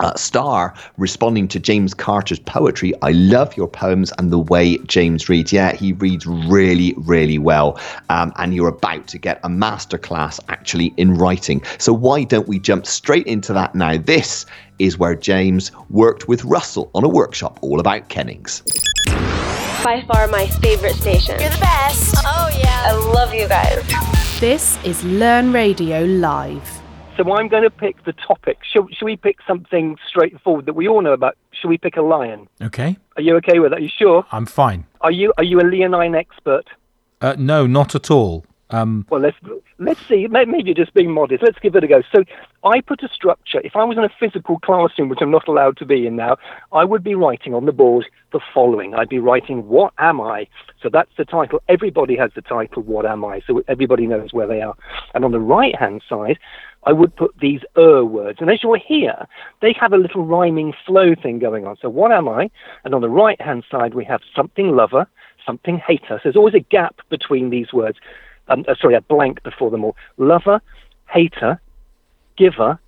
Uh, 0.00 0.14
Star 0.14 0.74
responding 0.96 1.48
to 1.48 1.58
James 1.58 1.94
Carter's 1.94 2.38
poetry. 2.38 2.92
I 3.02 3.12
love 3.12 3.56
your 3.56 3.68
poems 3.68 4.12
and 4.18 4.30
the 4.30 4.38
way 4.38 4.78
James 4.78 5.28
reads. 5.28 5.52
Yeah, 5.52 5.72
he 5.72 5.92
reads 5.94 6.26
really, 6.26 6.94
really 6.98 7.38
well. 7.38 7.80
Um, 8.08 8.32
and 8.36 8.54
you're 8.54 8.68
about 8.68 9.06
to 9.08 9.18
get 9.18 9.40
a 9.42 9.48
masterclass 9.48 10.40
actually 10.48 10.94
in 10.96 11.14
writing. 11.14 11.62
So 11.78 11.92
why 11.92 12.24
don't 12.24 12.48
we 12.48 12.58
jump 12.58 12.86
straight 12.86 13.26
into 13.26 13.52
that 13.54 13.74
now? 13.74 13.96
This 13.96 14.46
is 14.78 14.98
where 14.98 15.14
James 15.14 15.72
worked 15.90 16.28
with 16.28 16.44
Russell 16.44 16.90
on 16.94 17.04
a 17.04 17.08
workshop 17.08 17.58
all 17.62 17.80
about 17.80 18.08
kennings. 18.08 18.62
By 19.84 20.04
far 20.06 20.28
my 20.28 20.46
favorite 20.60 20.94
station. 20.94 21.40
You're 21.40 21.50
the 21.50 21.58
best. 21.58 22.14
Oh, 22.18 22.50
yeah. 22.58 22.84
I 22.86 22.92
love 23.12 23.34
you 23.34 23.48
guys. 23.48 23.84
This 24.40 24.78
is 24.84 25.02
Learn 25.04 25.52
Radio 25.52 26.04
Live. 26.04 26.77
So 27.18 27.32
I'm 27.32 27.48
going 27.48 27.64
to 27.64 27.70
pick 27.70 28.04
the 28.04 28.12
topic. 28.12 28.58
Should, 28.72 28.94
shall 28.94 29.06
we 29.06 29.16
pick 29.16 29.38
something 29.44 29.96
straightforward 30.08 30.66
that 30.66 30.74
we 30.74 30.86
all 30.86 31.02
know 31.02 31.12
about? 31.12 31.36
Should 31.50 31.68
we 31.68 31.76
pick 31.76 31.96
a 31.96 32.02
lion? 32.02 32.48
Okay, 32.62 32.96
Are 33.16 33.22
you 33.22 33.34
okay 33.38 33.58
with 33.58 33.72
that? 33.72 33.78
Are 33.78 33.82
you 33.82 33.88
sure? 33.88 34.24
I'm 34.30 34.46
fine. 34.46 34.86
Are 35.00 35.10
you 35.10 35.32
are 35.36 35.42
you 35.44 35.60
a 35.60 35.66
leonine 35.66 36.14
expert? 36.14 36.64
Uh, 37.20 37.34
no, 37.36 37.66
not 37.66 37.96
at 37.96 38.08
all. 38.08 38.46
Um, 38.70 39.06
Well, 39.08 39.20
let's 39.20 39.36
let's 39.78 40.04
see. 40.06 40.26
Maybe 40.26 40.74
just 40.74 40.92
being 40.92 41.10
modest. 41.10 41.42
Let's 41.42 41.58
give 41.58 41.74
it 41.74 41.84
a 41.84 41.88
go. 41.88 42.02
So, 42.14 42.24
I 42.64 42.80
put 42.80 43.02
a 43.02 43.08
structure. 43.08 43.60
If 43.64 43.76
I 43.76 43.84
was 43.84 43.96
in 43.96 44.04
a 44.04 44.10
physical 44.20 44.58
classroom, 44.58 45.08
which 45.08 45.20
I'm 45.22 45.30
not 45.30 45.48
allowed 45.48 45.78
to 45.78 45.86
be 45.86 46.06
in 46.06 46.16
now, 46.16 46.36
I 46.72 46.84
would 46.84 47.02
be 47.02 47.14
writing 47.14 47.54
on 47.54 47.64
the 47.64 47.72
board 47.72 48.04
the 48.32 48.40
following. 48.52 48.94
I'd 48.94 49.08
be 49.08 49.18
writing, 49.18 49.68
"What 49.68 49.94
am 49.98 50.20
I?" 50.20 50.48
So 50.82 50.88
that's 50.90 51.10
the 51.16 51.24
title. 51.24 51.62
Everybody 51.68 52.16
has 52.16 52.32
the 52.34 52.42
title, 52.42 52.82
"What 52.82 53.06
am 53.06 53.24
I?" 53.24 53.40
So 53.46 53.62
everybody 53.68 54.06
knows 54.06 54.32
where 54.32 54.46
they 54.46 54.60
are. 54.60 54.74
And 55.14 55.24
on 55.24 55.32
the 55.32 55.40
right-hand 55.40 56.02
side, 56.08 56.38
I 56.84 56.92
would 56.92 57.14
put 57.16 57.34
these 57.40 57.62
er 57.76 58.04
words. 58.04 58.38
And 58.40 58.50
as 58.50 58.62
you'll 58.62 58.78
hear, 58.78 59.26
they 59.60 59.74
have 59.80 59.92
a 59.92 59.98
little 59.98 60.24
rhyming 60.24 60.74
flow 60.86 61.14
thing 61.14 61.38
going 61.38 61.66
on. 61.66 61.76
So, 61.80 61.88
what 61.88 62.12
am 62.12 62.28
I? 62.28 62.50
And 62.84 62.94
on 62.94 63.00
the 63.00 63.10
right 63.10 63.40
hand 63.40 63.64
side, 63.70 63.94
we 63.94 64.04
have 64.04 64.20
something 64.34 64.76
lover, 64.76 65.06
something 65.44 65.78
hater. 65.78 66.18
So, 66.18 66.20
there's 66.24 66.36
always 66.36 66.54
a 66.54 66.60
gap 66.60 66.96
between 67.08 67.50
these 67.50 67.72
words. 67.72 67.98
Um, 68.48 68.64
uh, 68.68 68.74
sorry, 68.80 68.94
a 68.94 69.00
blank 69.00 69.42
before 69.42 69.70
them 69.70 69.84
all. 69.84 69.96
Lover, 70.16 70.60
hater, 71.08 71.60
giver, 72.36 72.78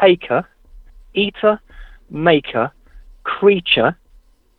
taker, 0.00 0.46
eater, 1.14 1.60
maker, 2.10 2.70
creature, 3.24 3.96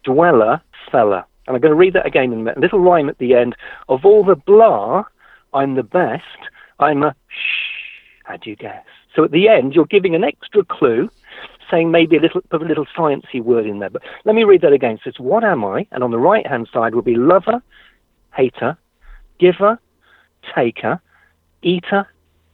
dweller, 0.04 0.62
fella. 0.92 1.26
And 1.48 1.56
I'm 1.56 1.62
going 1.62 1.72
to 1.72 1.78
read 1.78 1.94
that 1.94 2.06
again 2.06 2.32
in 2.32 2.48
a 2.48 2.60
little 2.60 2.80
rhyme 2.80 3.10
at 3.10 3.18
the 3.18 3.36
end. 3.36 3.56
Of 3.90 4.06
all 4.06 4.24
the 4.24 4.36
blah, 4.36 5.04
I'm 5.54 5.76
the 5.76 5.84
best. 5.84 6.24
I'm 6.80 7.04
a 7.04 7.16
shh. 7.28 8.24
How 8.24 8.38
do 8.38 8.50
you 8.50 8.56
guess? 8.56 8.86
So 9.16 9.24
at 9.24 9.32
the 9.32 9.50
end, 9.50 9.76
you're 9.76 9.86
giving 9.86 10.16
an 10.16 10.24
extra 10.24 10.64
clue, 10.64 11.10
saying 11.70 11.92
maybe 11.92 12.18
a 12.18 12.22
little, 12.22 12.42
put 12.50 12.62
a 12.62 12.66
little 12.66 12.86
sciencey 12.98 13.42
word 13.42 13.66
in 13.66 13.80
there. 13.80 13.90
But 13.90 14.04
let 14.26 14.36
me 14.36 14.44
read 14.44 14.62
that 14.62 14.74
again. 14.74 15.00
So 15.04 15.10
it's 15.10 15.20
what 15.20 15.44
am 15.44 15.64
I? 15.66 15.86
And 15.92 16.04
on 16.04 16.12
the 16.12 16.18
right 16.18 16.48
hand 16.48 16.70
side 16.74 16.96
will 16.96 17.02
be 17.02 17.16
lover, 17.16 17.62
hater, 18.34 18.78
giver, 19.40 19.80
taker, 20.56 21.02
eater, 21.62 22.08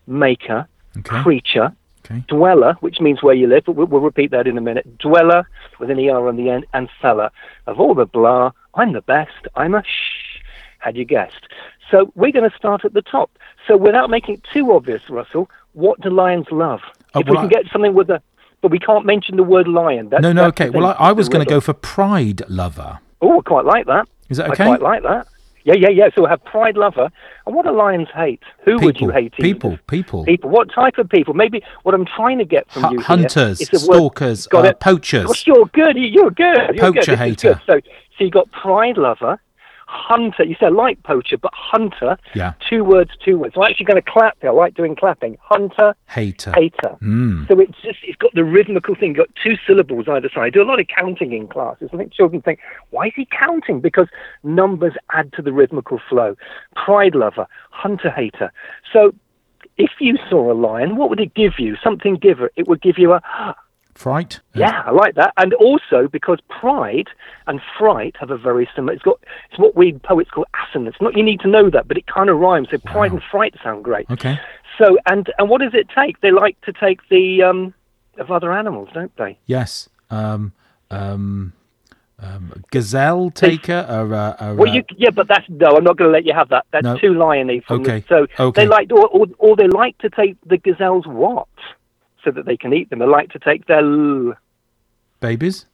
maker, 0.08 0.68
okay. 0.98 1.22
creature, 1.22 1.74
Okay. 2.06 2.24
dweller, 2.28 2.76
which 2.80 3.00
means 3.00 3.22
where 3.22 3.36
you 3.36 3.46
live, 3.48 3.64
but 3.66 3.74
we'll, 3.74 3.86
we'll 3.88 4.02
repeat 4.02 4.32
that 4.32 4.48
in 4.48 4.58
a 4.58 4.62
minute. 4.62 4.98
Dweller 4.98 5.48
with 5.80 5.92
an 5.92 6.00
ER 6.00 6.28
on 6.28 6.38
the 6.38 6.50
end, 6.50 6.66
and 6.74 6.90
fella. 7.02 7.32
Of 7.68 7.80
all 7.80 7.94
the 7.94 8.06
blah, 8.08 8.52
I'm 8.74 8.94
the 8.94 9.02
best. 9.02 9.48
I'm 9.56 9.76
a 9.76 9.84
shh. 9.84 10.40
Had 10.80 10.96
you 10.98 11.06
guessed? 11.06 11.46
So 11.92 12.12
we're 12.16 12.32
going 12.32 12.50
to 12.50 12.56
start 12.56 12.84
at 12.86 12.94
the 12.94 13.02
top. 13.02 13.30
So 13.68 13.76
without 13.78 14.10
making 14.10 14.36
it 14.36 14.44
too 14.54 14.72
obvious, 14.72 15.02
Russell, 15.10 15.50
what 15.74 16.00
do 16.02 16.10
lions 16.10 16.48
love? 16.52 16.80
Oh, 17.14 17.20
if 17.20 17.28
we 17.28 17.36
can 17.36 17.46
I- 17.46 17.50
get 17.50 17.66
something 17.72 17.94
with 17.94 18.10
a, 18.10 18.22
but 18.62 18.72
we 18.72 18.80
can't 18.80 19.06
mention 19.06 19.36
the 19.38 19.44
word 19.44 19.68
lion. 19.68 20.10
That, 20.10 20.22
No, 20.22 20.32
no, 20.34 20.46
okay. 20.48 20.70
Well, 20.70 20.86
I. 20.88 20.92
I 20.94 21.12
was 21.12 21.30
going 21.30 21.46
to 21.46 21.50
go 21.50 21.60
for 21.62 21.74
Pride 21.74 22.42
Lover. 22.50 23.00
Oh, 23.22 23.40
I 23.40 23.42
quite 23.42 23.66
like 23.66 23.86
that. 23.86 24.08
Is 24.30 24.38
that 24.38 24.50
I 24.50 24.54
okay? 24.54 24.66
quite 24.66 24.82
like 24.82 25.04
that. 25.04 25.28
Yeah, 25.64 25.76
yeah, 25.78 25.90
yeah. 25.90 26.10
So 26.16 26.24
we 26.24 26.30
have 26.30 26.44
pride 26.46 26.78
lover. 26.78 27.10
And 27.46 27.56
what 27.56 27.66
do 27.66 27.72
lions 27.72 28.08
hate? 28.16 28.42
Who 28.66 28.80
would 28.80 29.00
you 29.02 29.10
hate? 29.10 29.34
People, 29.34 29.78
people. 29.88 30.24
People. 30.26 30.50
What 30.50 30.72
type 30.74 30.98
of 30.98 31.10
people? 31.10 31.34
Maybe 31.34 31.62
what 31.84 31.94
I'm 31.94 32.06
trying 32.06 32.38
to 32.40 32.46
get 32.46 32.70
from 32.72 32.84
Hu- 32.84 32.92
you 32.94 32.98
here 33.00 33.06
hunters, 33.06 33.60
is 33.62 33.70
the 33.70 33.78
word- 33.88 33.96
stalkers, 33.98 34.48
Got 34.48 34.66
uh, 34.66 34.70
it. 34.70 34.80
poachers. 34.80 35.26
Gosh, 35.28 35.48
you're 35.48 35.66
good. 35.74 35.96
You're 35.98 36.32
good. 36.32 36.58
You're 36.76 36.92
Poacher 36.94 37.12
good. 37.12 37.20
Hater. 37.20 37.54
good. 37.54 37.62
So, 37.86 37.92
so 38.18 38.24
you 38.24 38.32
got 38.32 38.50
pride 38.52 38.98
lover, 38.98 39.40
hunter. 39.90 40.44
You 40.44 40.56
said 40.60 40.74
like 40.74 41.02
poacher, 41.04 41.38
but 41.38 41.52
hunter. 41.54 42.18
Yeah. 42.36 42.54
Two 42.70 42.84
words. 42.84 43.12
Two 43.24 43.40
words. 43.40 43.56
So 43.56 43.64
I'm 43.64 43.72
actually 43.72 43.88
going 43.88 44.02
to 44.02 44.10
clap. 44.10 44.38
here. 44.40 44.52
I 44.52 44.54
like 44.54 44.76
doing 44.76 44.96
clapping. 44.96 45.38
Hunter, 45.42 45.96
Hater. 46.08 46.54
hater. 46.56 46.96
Mm. 47.02 47.48
So 47.48 47.60
it's 47.60 47.80
just 47.82 47.98
it's 48.04 48.18
got 48.18 48.34
the 48.36 48.44
rhythmical 48.44 48.96
thing. 48.96 49.14
Got 49.14 49.30
two 49.44 49.56
syllables 49.66 50.06
either 50.08 50.30
side. 50.34 50.44
I 50.44 50.50
do 50.50 50.62
a 50.62 50.64
lot 50.70 50.80
of 50.80 50.88
counting 50.96 51.34
in 51.34 51.48
classes. 51.48 51.90
I 51.92 51.98
think 51.98 52.14
children 52.14 52.42
think, 52.42 52.60
why 52.92 53.08
is 53.08 53.14
he 53.16 53.28
counting? 53.38 53.82
Because 53.82 54.08
numbers 54.44 54.94
add 55.12 55.34
to 55.34 55.42
the 55.42 55.52
rhythmical 55.52 56.00
flow. 56.08 56.36
Pride 56.76 57.16
lover, 57.16 57.48
hunter 57.72 58.12
hater. 58.12 58.52
So 58.94 59.14
if 59.78 59.92
you 60.00 60.18
saw 60.30 60.52
a 60.52 60.54
lion, 60.54 60.98
what 60.98 61.10
would 61.10 61.20
it 61.20 61.34
give 61.34 61.54
you? 61.58 61.78
Something 61.84 62.16
giver. 62.16 62.52
It 62.56 62.68
would 62.68 62.82
give 62.82 62.98
you 62.98 63.14
a 63.14 63.56
Fright. 64.00 64.40
Uh, 64.56 64.60
yeah, 64.62 64.84
I 64.86 64.92
like 64.92 65.16
that. 65.16 65.34
And 65.36 65.54
also 65.56 66.08
because 66.08 66.40
pride 66.48 67.10
and 67.48 67.60
fright 67.78 68.16
have 68.22 68.32
a 68.32 68.38
very 68.38 68.66
similar. 68.74 68.94
It's 68.94 69.04
got 69.04 69.20
it's 69.50 69.60
what 69.60 69.76
we 69.76 69.92
poets 69.92 70.30
call 70.32 70.46
assonance. 70.64 70.96
Not 71.02 71.18
you 71.18 71.24
need 71.24 71.42
to 71.42 71.50
know 71.50 71.70
that, 71.70 71.86
but 71.90 71.98
it 71.98 72.08
kind 72.08 72.30
of 72.30 72.38
rhymes. 72.38 72.70
So 72.72 72.78
pride 72.78 73.12
and 73.12 73.22
fright 73.30 73.56
sound 73.62 73.84
great. 73.84 74.10
Okay. 74.10 74.40
So 74.78 74.98
and 75.06 75.30
and 75.38 75.50
what 75.50 75.60
does 75.60 75.74
it 75.74 75.88
take? 75.94 76.22
They 76.22 76.32
like 76.32 76.60
to 76.62 76.72
take 76.72 77.02
the 77.10 77.44
um 77.44 77.74
of 78.18 78.32
other 78.32 78.54
animals, 78.54 78.88
don't 78.94 79.14
they? 79.18 79.38
Yes. 79.48 79.90
Um. 80.10 80.54
Um. 80.90 81.52
Gazelle 82.72 83.32
taker. 83.32 83.86
Or, 83.90 84.14
uh, 84.14 84.36
or, 84.40 84.56
Well, 84.56 84.70
uh, 84.70 84.74
you 84.76 84.84
yeah, 84.96 85.10
but 85.10 85.28
that's 85.28 85.46
no. 85.50 85.76
I'm 85.78 85.84
not 85.84 85.98
going 85.98 86.10
to 86.10 86.14
let 86.14 86.26
you 86.26 86.34
have 86.34 86.50
that. 86.50 86.66
That's 86.72 86.84
No. 86.84 86.98
too 86.98 87.14
liony. 87.14 87.64
From 87.66 87.82
Okay. 87.82 88.00
The, 88.00 88.28
so 88.38 88.44
Okay. 88.48 88.62
they 88.64 88.68
like, 88.68 88.92
or, 88.92 89.08
or 89.08 89.28
or 89.38 89.56
they 89.56 89.68
like 89.68 89.98
to 90.00 90.10
take 90.10 90.36
the 90.46 90.58
gazelles 90.58 91.06
what, 91.06 91.48
so 92.24 92.32
that 92.32 92.46
they 92.46 92.58
can 92.58 92.74
eat 92.74 92.90
them. 92.90 93.00
They 93.00 93.06
like 93.06 93.32
to 93.32 93.40
take 93.40 93.66
their 93.68 93.80
l- 93.80 94.34
babies. 95.20 95.66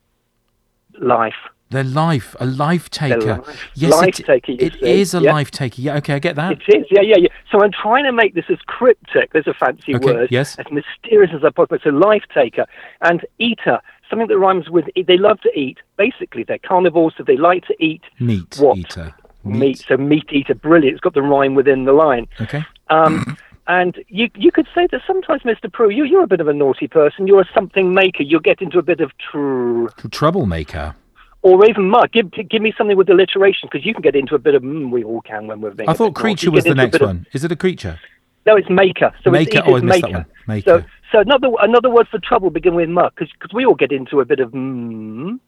life. 0.99 1.35
Their 1.71 1.83
life, 1.83 2.35
a 2.39 2.45
life 2.45 2.89
taker. 2.89 3.37
life- 3.37 3.71
Yes, 3.73 3.91
life 3.91 4.19
it, 4.19 4.25
taker, 4.25 4.51
it 4.57 4.81
is 4.81 5.13
a 5.13 5.19
Yeah. 5.21 5.33
life 5.33 5.51
taker. 5.51 5.81
Yeah, 5.81 5.97
okay, 5.97 6.13
I 6.13 6.19
get 6.19 6.35
that. 6.37 6.53
It 6.53 6.61
is, 6.77 6.85
yeah, 6.89 7.01
yeah, 7.01 7.17
yeah. 7.17 7.27
So 7.51 7.61
I'm 7.63 7.71
trying 7.71 8.05
to 8.05 8.11
make 8.13 8.33
this 8.35 8.45
as 8.49 8.59
cryptic. 8.67 9.33
There's 9.33 9.47
a 9.47 9.53
fancy 9.53 9.95
Okay, 9.95 10.05
word. 10.13 10.27
yes. 10.31 10.57
As 10.57 10.67
mysterious 10.71 11.31
as 11.33 11.43
I 11.43 11.49
possibly. 11.49 11.79
So 11.83 11.89
life 11.89 12.23
taker 12.33 12.65
and 13.01 13.25
eater. 13.39 13.79
Something 14.09 14.27
that 14.27 14.37
rhymes 14.37 14.69
with. 14.69 14.85
They 14.95 15.17
love 15.17 15.41
to 15.41 15.59
eat. 15.59 15.79
Basically, 15.97 16.43
they're 16.43 16.59
carnivores, 16.59 17.13
so 17.17 17.23
they 17.23 17.35
like 17.37 17.65
to 17.65 17.75
eat 17.83 18.03
Meat 18.19 18.55
What? 18.59 18.77
eater. 18.77 19.13
meat. 19.43 19.83
So 19.87 19.97
meat 19.97 20.25
eater, 20.31 20.55
brilliant. 20.55 20.93
It's 20.95 21.01
got 21.01 21.13
the 21.15 21.21
rhyme 21.23 21.55
within 21.55 21.85
the 21.85 21.93
line. 21.93 22.27
Okay. 22.39 22.63
Um, 22.89 23.35
and 23.67 23.97
you 24.07 24.29
you 24.35 24.51
could 24.51 24.67
say 24.75 24.87
that 24.91 25.01
sometimes, 25.07 25.41
Mr. 25.43 25.71
Prue, 25.71 25.89
you, 25.89 26.03
you're 26.05 26.23
a 26.23 26.27
bit 26.27 26.39
of 26.41 26.47
a 26.47 26.53
naughty 26.53 26.87
person. 26.87 27.27
You're 27.27 27.41
a 27.41 27.49
something 27.53 27.93
maker. 27.93 28.23
You 28.23 28.39
get 28.39 28.61
into 28.61 28.77
a 28.79 28.83
bit 28.83 28.99
of 29.01 29.11
true, 29.31 29.89
Troublemaker. 30.11 30.95
or 31.41 31.65
even 31.67 31.89
muck. 31.89 32.11
Give 32.11 32.29
give 32.31 32.61
me 32.61 32.73
something 32.77 32.97
with 32.97 33.09
alliteration 33.09 33.69
because 33.71 33.85
you 33.85 33.93
can 33.93 34.01
get 34.01 34.15
into 34.15 34.35
a 34.35 34.39
bit 34.39 34.55
of. 34.55 34.61
Mm, 34.63 34.91
we 34.91 35.03
all 35.03 35.21
can 35.21 35.47
when 35.47 35.61
we're 35.61 35.71
being. 35.73 35.89
I 35.89 35.93
thought 35.93 36.13
creature 36.15 36.51
was 36.51 36.63
the 36.63 36.75
next 36.75 36.93
bit 36.93 37.01
of- 37.01 37.07
one. 37.09 37.25
Is 37.33 37.43
it 37.43 37.51
a 37.51 37.55
creature? 37.55 37.99
no, 38.45 38.55
it's 38.55 38.69
maker. 38.69 39.11
So 39.23 39.31
Maker. 39.31 39.57
It's, 39.59 39.67
Oh, 39.67 39.73
I 39.73 39.77
it's 39.77 39.83
missed 39.85 40.01
that 40.01 40.07
maker. 40.11 40.17
one. 40.19 40.55
Maker. 40.55 40.81
So 40.81 40.85
so 41.11 41.19
another 41.21 41.49
another 41.61 41.89
word 41.89 42.07
for 42.09 42.19
trouble 42.19 42.49
begin 42.51 42.75
with 42.75 42.89
muck 42.89 43.15
because 43.17 43.53
we 43.53 43.65
all 43.65 43.73
get 43.75 43.91
into 43.91 44.19
a 44.19 44.25
bit 44.25 44.39
of 44.39 44.51
mm, 44.51 45.39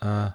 Uh, 0.00 0.30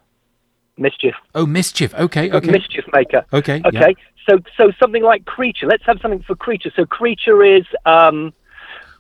mischief. 0.78 1.15
oh, 1.36 1.46
mischief. 1.48 1.93
Okay, 1.96 2.32
okay. 2.32 2.52
Mischief 2.52 2.86
maker. 2.93 3.26
Okay, 3.34 3.62
yeah. 3.72 3.88
So 4.29 4.39
so 4.57 4.71
something 4.79 5.03
like 5.03 5.25
creature. 5.25 5.67
Let's 5.67 5.83
have 5.86 5.99
something 6.01 6.23
for 6.23 6.36
creature. 6.36 6.71
So 6.75 6.86
creature 6.86 7.43
is 7.43 7.65
um, 7.86 8.33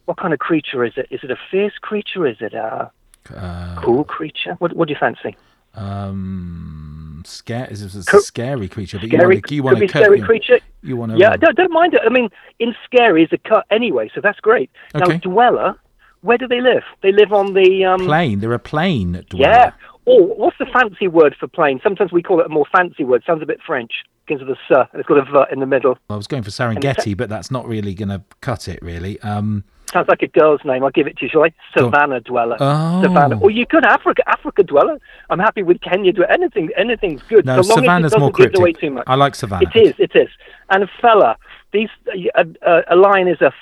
what 0.05 0.17
kind 0.17 0.33
of 0.33 0.39
creature 0.39 0.83
is 0.83 0.93
it? 0.97 1.07
Is 1.11 1.21
it 1.23 1.31
a 1.31 1.37
fierce 1.49 1.77
creature? 1.81 2.27
Is 2.27 2.37
it 2.41 2.53
a 2.53 2.91
Uh, 3.33 3.81
cool 3.81 4.03
creature? 4.03 4.53
What 4.59 4.73
what 4.73 4.87
do 4.87 4.93
you 4.93 4.99
fancy? 4.99 5.35
um, 5.75 7.23
scare. 7.25 7.67
Is 7.71 7.81
this 7.83 7.95
a 8.07 8.11
Co- 8.11 8.19
scary 8.19 8.67
creature? 8.67 8.99
But 8.99 9.07
Scary. 9.07 9.35
you 9.35 9.41
want 9.41 9.47
to, 9.47 9.55
you 9.55 9.61
could 9.61 9.65
want 9.65 9.79
be 9.79 9.87
to, 9.87 9.97
scary 9.97 10.21
creature. 10.21 10.59
You 10.81 10.97
want 10.97 11.11
to. 11.13 11.17
Yeah, 11.17 11.35
don't, 11.37 11.55
don't 11.55 11.71
mind 11.71 11.93
it. 11.93 12.01
I 12.05 12.09
mean, 12.09 12.29
in 12.59 12.75
scary 12.85 13.23
is 13.23 13.29
a 13.31 13.37
cut 13.37 13.65
anyway, 13.71 14.09
so 14.13 14.21
that's 14.21 14.39
great. 14.39 14.69
Okay. 14.95 15.13
Now 15.13 15.17
dweller, 15.19 15.75
where 16.21 16.37
do 16.37 16.47
they 16.47 16.61
live? 16.61 16.83
They 17.01 17.11
live 17.11 17.31
on 17.33 17.53
the 17.53 17.85
um, 17.85 18.01
plane. 18.05 18.39
They're 18.39 18.53
a 18.53 18.59
plane. 18.59 19.23
Dweller. 19.29 19.49
Yeah. 19.49 19.71
Or 20.05 20.21
what's 20.35 20.57
the 20.57 20.65
fancy 20.65 21.07
word 21.07 21.35
for 21.39 21.47
plane? 21.47 21.79
Sometimes 21.81 22.11
we 22.11 22.21
call 22.21 22.39
it 22.41 22.45
a 22.45 22.49
more 22.49 22.65
fancy 22.75 23.03
word. 23.03 23.23
Sounds 23.25 23.41
a 23.41 23.45
bit 23.45 23.59
French. 23.65 23.91
Begins 24.25 24.47
with 24.47 24.57
a 24.57 24.73
s. 24.73 24.87
and 24.91 24.99
It's 24.99 25.07
got 25.07 25.17
a 25.17 25.23
v 25.23 25.51
in 25.53 25.59
the 25.59 25.65
middle. 25.65 25.97
I 26.09 26.15
was 26.15 26.27
going 26.27 26.43
for 26.43 26.49
Serengeti, 26.49 27.15
but 27.15 27.29
that's 27.29 27.51
not 27.51 27.67
really 27.67 27.93
going 27.93 28.09
to 28.09 28.21
cut 28.41 28.67
it. 28.67 28.81
Really. 28.81 29.19
Um, 29.21 29.63
Sounds 29.91 30.07
like 30.07 30.21
a 30.23 30.27
girl's 30.27 30.61
name. 30.65 30.83
I'll 30.83 30.89
give 30.89 31.07
it 31.07 31.17
to 31.17 31.25
you, 31.25 31.29
shall 31.29 31.43
I? 31.43 31.53
Savannah 31.77 32.19
dweller. 32.19 32.57
Oh. 32.59 33.03
Savannah. 33.03 33.39
Or 33.39 33.51
you 33.51 33.65
could 33.67 33.85
Africa 33.85 34.23
Africa 34.27 34.63
dweller. 34.63 34.99
I'm 35.29 35.39
happy 35.39 35.61
with 35.61 35.81
Kenya 35.81 36.11
dweller. 36.13 36.31
Anything 36.31 36.69
anything's 36.77 37.21
good. 37.23 37.45
no, 37.45 37.61
so 37.61 37.69
long 37.75 37.83
Savannah's 37.83 38.17
more 38.17 38.31
doesn't 38.31 38.57
away 38.57 38.73
too 38.73 38.89
much. 38.91 39.03
I 39.07 39.15
like 39.15 39.35
Savannah. 39.35 39.69
It 39.73 39.87
is. 39.87 39.95
It 39.99 40.11
is. 40.15 40.29
And 40.69 40.89
fella. 40.99 41.37
These 41.71 41.89
a, 42.35 42.45
a, 42.61 42.81
a 42.91 42.95
lion 42.95 43.27
is 43.27 43.39
a. 43.41 43.47
F- 43.47 43.53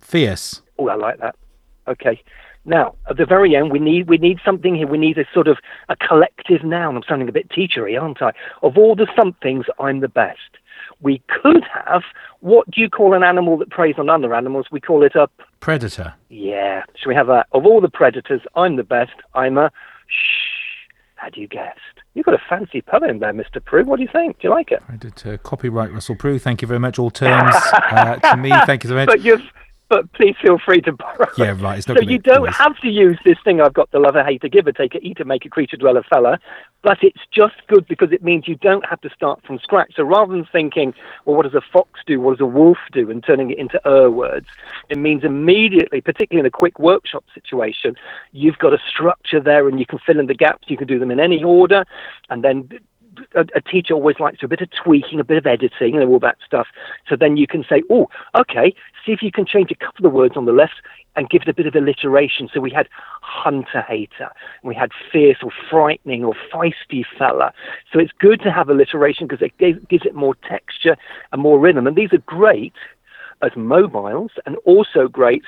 Fierce. 0.00 0.60
oh, 0.78 0.88
I 0.88 0.96
like 0.96 1.18
that. 1.20 1.34
Okay. 1.88 2.22
Now, 2.64 2.94
at 3.10 3.16
the 3.18 3.26
very 3.26 3.54
end, 3.54 3.70
we 3.72 3.78
need 3.78 4.08
we 4.08 4.16
need 4.18 4.38
something 4.44 4.74
here. 4.74 4.86
We 4.86 4.98
need 4.98 5.18
a 5.18 5.24
sort 5.34 5.48
of 5.48 5.58
a 5.88 5.96
collective 5.96 6.64
noun. 6.64 6.96
I'm 6.96 7.02
sounding 7.08 7.28
a 7.28 7.32
bit 7.32 7.48
teachery, 7.50 8.00
aren't 8.00 8.22
I? 8.22 8.32
Of 8.62 8.78
all 8.78 8.94
the 8.96 9.06
somethings, 9.16 9.66
I'm 9.78 10.00
the 10.00 10.08
best. 10.08 10.38
We 11.00 11.22
could 11.28 11.64
have 11.86 12.02
what 12.40 12.70
do 12.70 12.80
you 12.80 12.88
call 12.90 13.14
an 13.14 13.22
animal 13.22 13.56
that 13.58 13.70
preys 13.70 13.96
on 13.98 14.08
other 14.08 14.34
animals? 14.34 14.66
We 14.70 14.80
call 14.80 15.02
it 15.02 15.14
a 15.14 15.28
Predator. 15.60 16.14
yeah. 16.28 16.82
Should 16.96 17.08
we 17.08 17.14
have 17.14 17.26
that? 17.28 17.46
Of 17.52 17.64
all 17.66 17.80
the 17.80 17.88
predators, 17.88 18.42
I'm 18.54 18.76
the 18.76 18.82
best. 18.84 19.12
I'm 19.34 19.56
a 19.58 19.70
shh. 20.08 20.90
Had 21.16 21.36
you 21.36 21.48
guessed? 21.48 21.78
You've 22.12 22.26
got 22.26 22.34
a 22.34 22.42
fancy 22.48 22.82
poem 22.82 23.18
there, 23.20 23.32
Mr. 23.32 23.64
Prue. 23.64 23.82
What 23.84 23.96
do 23.96 24.02
you 24.02 24.08
think? 24.12 24.40
Do 24.40 24.48
you 24.48 24.50
like 24.50 24.70
it? 24.70 24.82
Predator. 24.86 25.38
Copyright 25.38 25.90
Russell 25.92 26.16
Prue. 26.16 26.38
Thank 26.38 26.60
you 26.62 26.68
very 26.68 26.80
much. 26.80 26.98
All 26.98 27.10
terms 27.10 27.54
uh, 27.72 28.16
to 28.16 28.36
me. 28.36 28.52
Thank 28.66 28.84
you 28.84 28.90
so 28.90 28.94
much. 28.94 29.20
But 29.94 30.12
please 30.12 30.34
feel 30.42 30.58
free 30.58 30.80
to 30.80 30.92
borrow. 30.92 31.22
it. 31.22 31.38
Yeah, 31.38 31.56
right. 31.60 31.80
So 31.84 31.94
you 32.00 32.18
don't 32.18 32.38
always- 32.38 32.56
have 32.56 32.76
to 32.80 32.88
use 32.88 33.16
this 33.24 33.38
thing 33.44 33.60
I've 33.60 33.74
got 33.74 33.92
the 33.92 34.00
lover, 34.00 34.24
hater, 34.24 34.48
giver, 34.48 34.72
taker, 34.72 34.98
eater, 35.00 35.24
maker, 35.24 35.48
creature, 35.48 35.76
dweller, 35.76 36.02
fella, 36.02 36.40
but 36.82 36.98
it's 37.00 37.20
just 37.30 37.54
good 37.68 37.86
because 37.86 38.10
it 38.10 38.20
means 38.20 38.48
you 38.48 38.56
don't 38.56 38.84
have 38.86 39.00
to 39.02 39.10
start 39.10 39.40
from 39.46 39.60
scratch. 39.60 39.92
So 39.94 40.02
rather 40.02 40.32
than 40.32 40.46
thinking, 40.46 40.94
well, 41.24 41.36
what 41.36 41.44
does 41.44 41.54
a 41.54 41.60
fox 41.60 42.00
do? 42.08 42.20
What 42.20 42.32
does 42.32 42.40
a 42.40 42.46
wolf 42.46 42.78
do? 42.90 43.08
And 43.08 43.22
turning 43.22 43.52
it 43.52 43.58
into 43.58 43.80
er 43.88 44.10
words, 44.10 44.48
it 44.88 44.98
means 44.98 45.22
immediately, 45.22 46.00
particularly 46.00 46.40
in 46.40 46.46
a 46.46 46.50
quick 46.50 46.80
workshop 46.80 47.22
situation, 47.32 47.94
you've 48.32 48.58
got 48.58 48.72
a 48.72 48.78
structure 48.88 49.38
there 49.38 49.68
and 49.68 49.78
you 49.78 49.86
can 49.86 50.00
fill 50.00 50.18
in 50.18 50.26
the 50.26 50.34
gaps. 50.34 50.68
You 50.68 50.76
can 50.76 50.88
do 50.88 50.98
them 50.98 51.12
in 51.12 51.20
any 51.20 51.44
order. 51.44 51.84
And 52.30 52.42
then 52.42 52.68
a, 53.34 53.44
a 53.54 53.60
teacher 53.60 53.94
always 53.94 54.18
likes 54.20 54.42
a 54.42 54.48
bit 54.48 54.60
of 54.60 54.68
tweaking, 54.70 55.20
a 55.20 55.24
bit 55.24 55.38
of 55.38 55.46
editing, 55.46 55.96
and 55.96 56.08
all 56.08 56.18
that 56.20 56.38
stuff. 56.44 56.66
So 57.08 57.16
then 57.16 57.36
you 57.36 57.46
can 57.46 57.64
say, 57.68 57.82
oh, 57.90 58.08
okay, 58.34 58.74
see 59.04 59.12
if 59.12 59.22
you 59.22 59.32
can 59.32 59.46
change 59.46 59.70
a 59.70 59.74
couple 59.74 60.06
of 60.06 60.12
words 60.12 60.36
on 60.36 60.44
the 60.44 60.52
left 60.52 60.74
and 61.16 61.30
give 61.30 61.42
it 61.42 61.48
a 61.48 61.54
bit 61.54 61.66
of 61.66 61.74
alliteration. 61.74 62.48
So 62.52 62.60
we 62.60 62.70
had 62.70 62.88
hunter 63.22 63.82
hater, 63.82 64.30
we 64.62 64.74
had 64.74 64.90
fierce 65.12 65.38
or 65.42 65.50
frightening 65.70 66.24
or 66.24 66.34
feisty 66.52 67.04
fella. 67.18 67.52
So 67.92 67.98
it's 67.98 68.12
good 68.18 68.40
to 68.42 68.50
have 68.50 68.68
alliteration 68.68 69.26
because 69.26 69.42
it 69.42 69.56
gives, 69.58 69.84
gives 69.86 70.06
it 70.06 70.14
more 70.14 70.34
texture 70.48 70.96
and 71.32 71.40
more 71.40 71.58
rhythm. 71.58 71.86
And 71.86 71.96
these 71.96 72.12
are 72.12 72.18
great 72.18 72.74
as 73.42 73.52
mobiles 73.56 74.32
and 74.46 74.56
also 74.64 75.08
great 75.08 75.44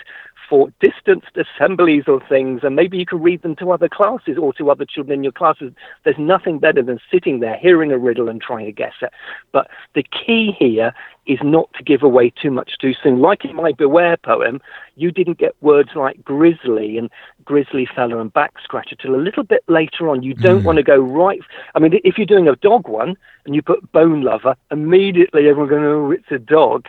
for 0.48 0.68
distanced 0.80 1.36
assemblies 1.36 2.04
of 2.06 2.22
things, 2.28 2.60
and 2.62 2.76
maybe 2.76 2.98
you 2.98 3.06
can 3.06 3.22
read 3.22 3.42
them 3.42 3.56
to 3.56 3.72
other 3.72 3.88
classes 3.88 4.38
or 4.40 4.52
to 4.54 4.70
other 4.70 4.84
children 4.84 5.18
in 5.18 5.24
your 5.24 5.32
classes. 5.32 5.72
There's 6.04 6.18
nothing 6.18 6.58
better 6.58 6.82
than 6.82 6.98
sitting 7.10 7.40
there, 7.40 7.56
hearing 7.56 7.92
a 7.92 7.98
riddle, 7.98 8.28
and 8.28 8.40
trying 8.40 8.66
to 8.66 8.72
guess 8.72 8.94
it. 9.02 9.10
But 9.52 9.68
the 9.94 10.04
key 10.04 10.54
here 10.58 10.92
is 11.26 11.38
not 11.42 11.68
to 11.74 11.82
give 11.82 12.02
away 12.02 12.30
too 12.30 12.50
much 12.50 12.78
too 12.80 12.92
soon. 13.02 13.20
Like 13.20 13.44
in 13.44 13.56
my 13.56 13.72
Beware 13.72 14.16
poem, 14.16 14.60
you 14.94 15.10
didn't 15.10 15.38
get 15.38 15.56
words 15.60 15.90
like 15.94 16.24
grizzly 16.24 16.98
and 16.98 17.10
grizzly 17.44 17.86
fella 17.94 18.18
and 18.18 18.32
back 18.32 18.54
scratcher 18.62 18.96
till 18.96 19.14
a 19.14 19.16
little 19.16 19.42
bit 19.42 19.64
later 19.68 20.08
on. 20.08 20.22
You 20.22 20.34
don't 20.34 20.60
hmm. 20.60 20.66
want 20.66 20.76
to 20.76 20.82
go 20.82 20.98
right. 20.98 21.40
I 21.74 21.80
mean, 21.80 21.98
if 22.04 22.16
you're 22.16 22.26
doing 22.26 22.48
a 22.48 22.56
dog 22.56 22.88
one 22.88 23.16
and 23.44 23.54
you 23.54 23.62
put 23.62 23.90
bone 23.92 24.22
lover, 24.22 24.56
immediately 24.70 25.48
everyone's 25.48 25.70
going, 25.70 25.84
oh, 25.84 26.10
it's 26.10 26.30
a 26.30 26.38
dog. 26.38 26.86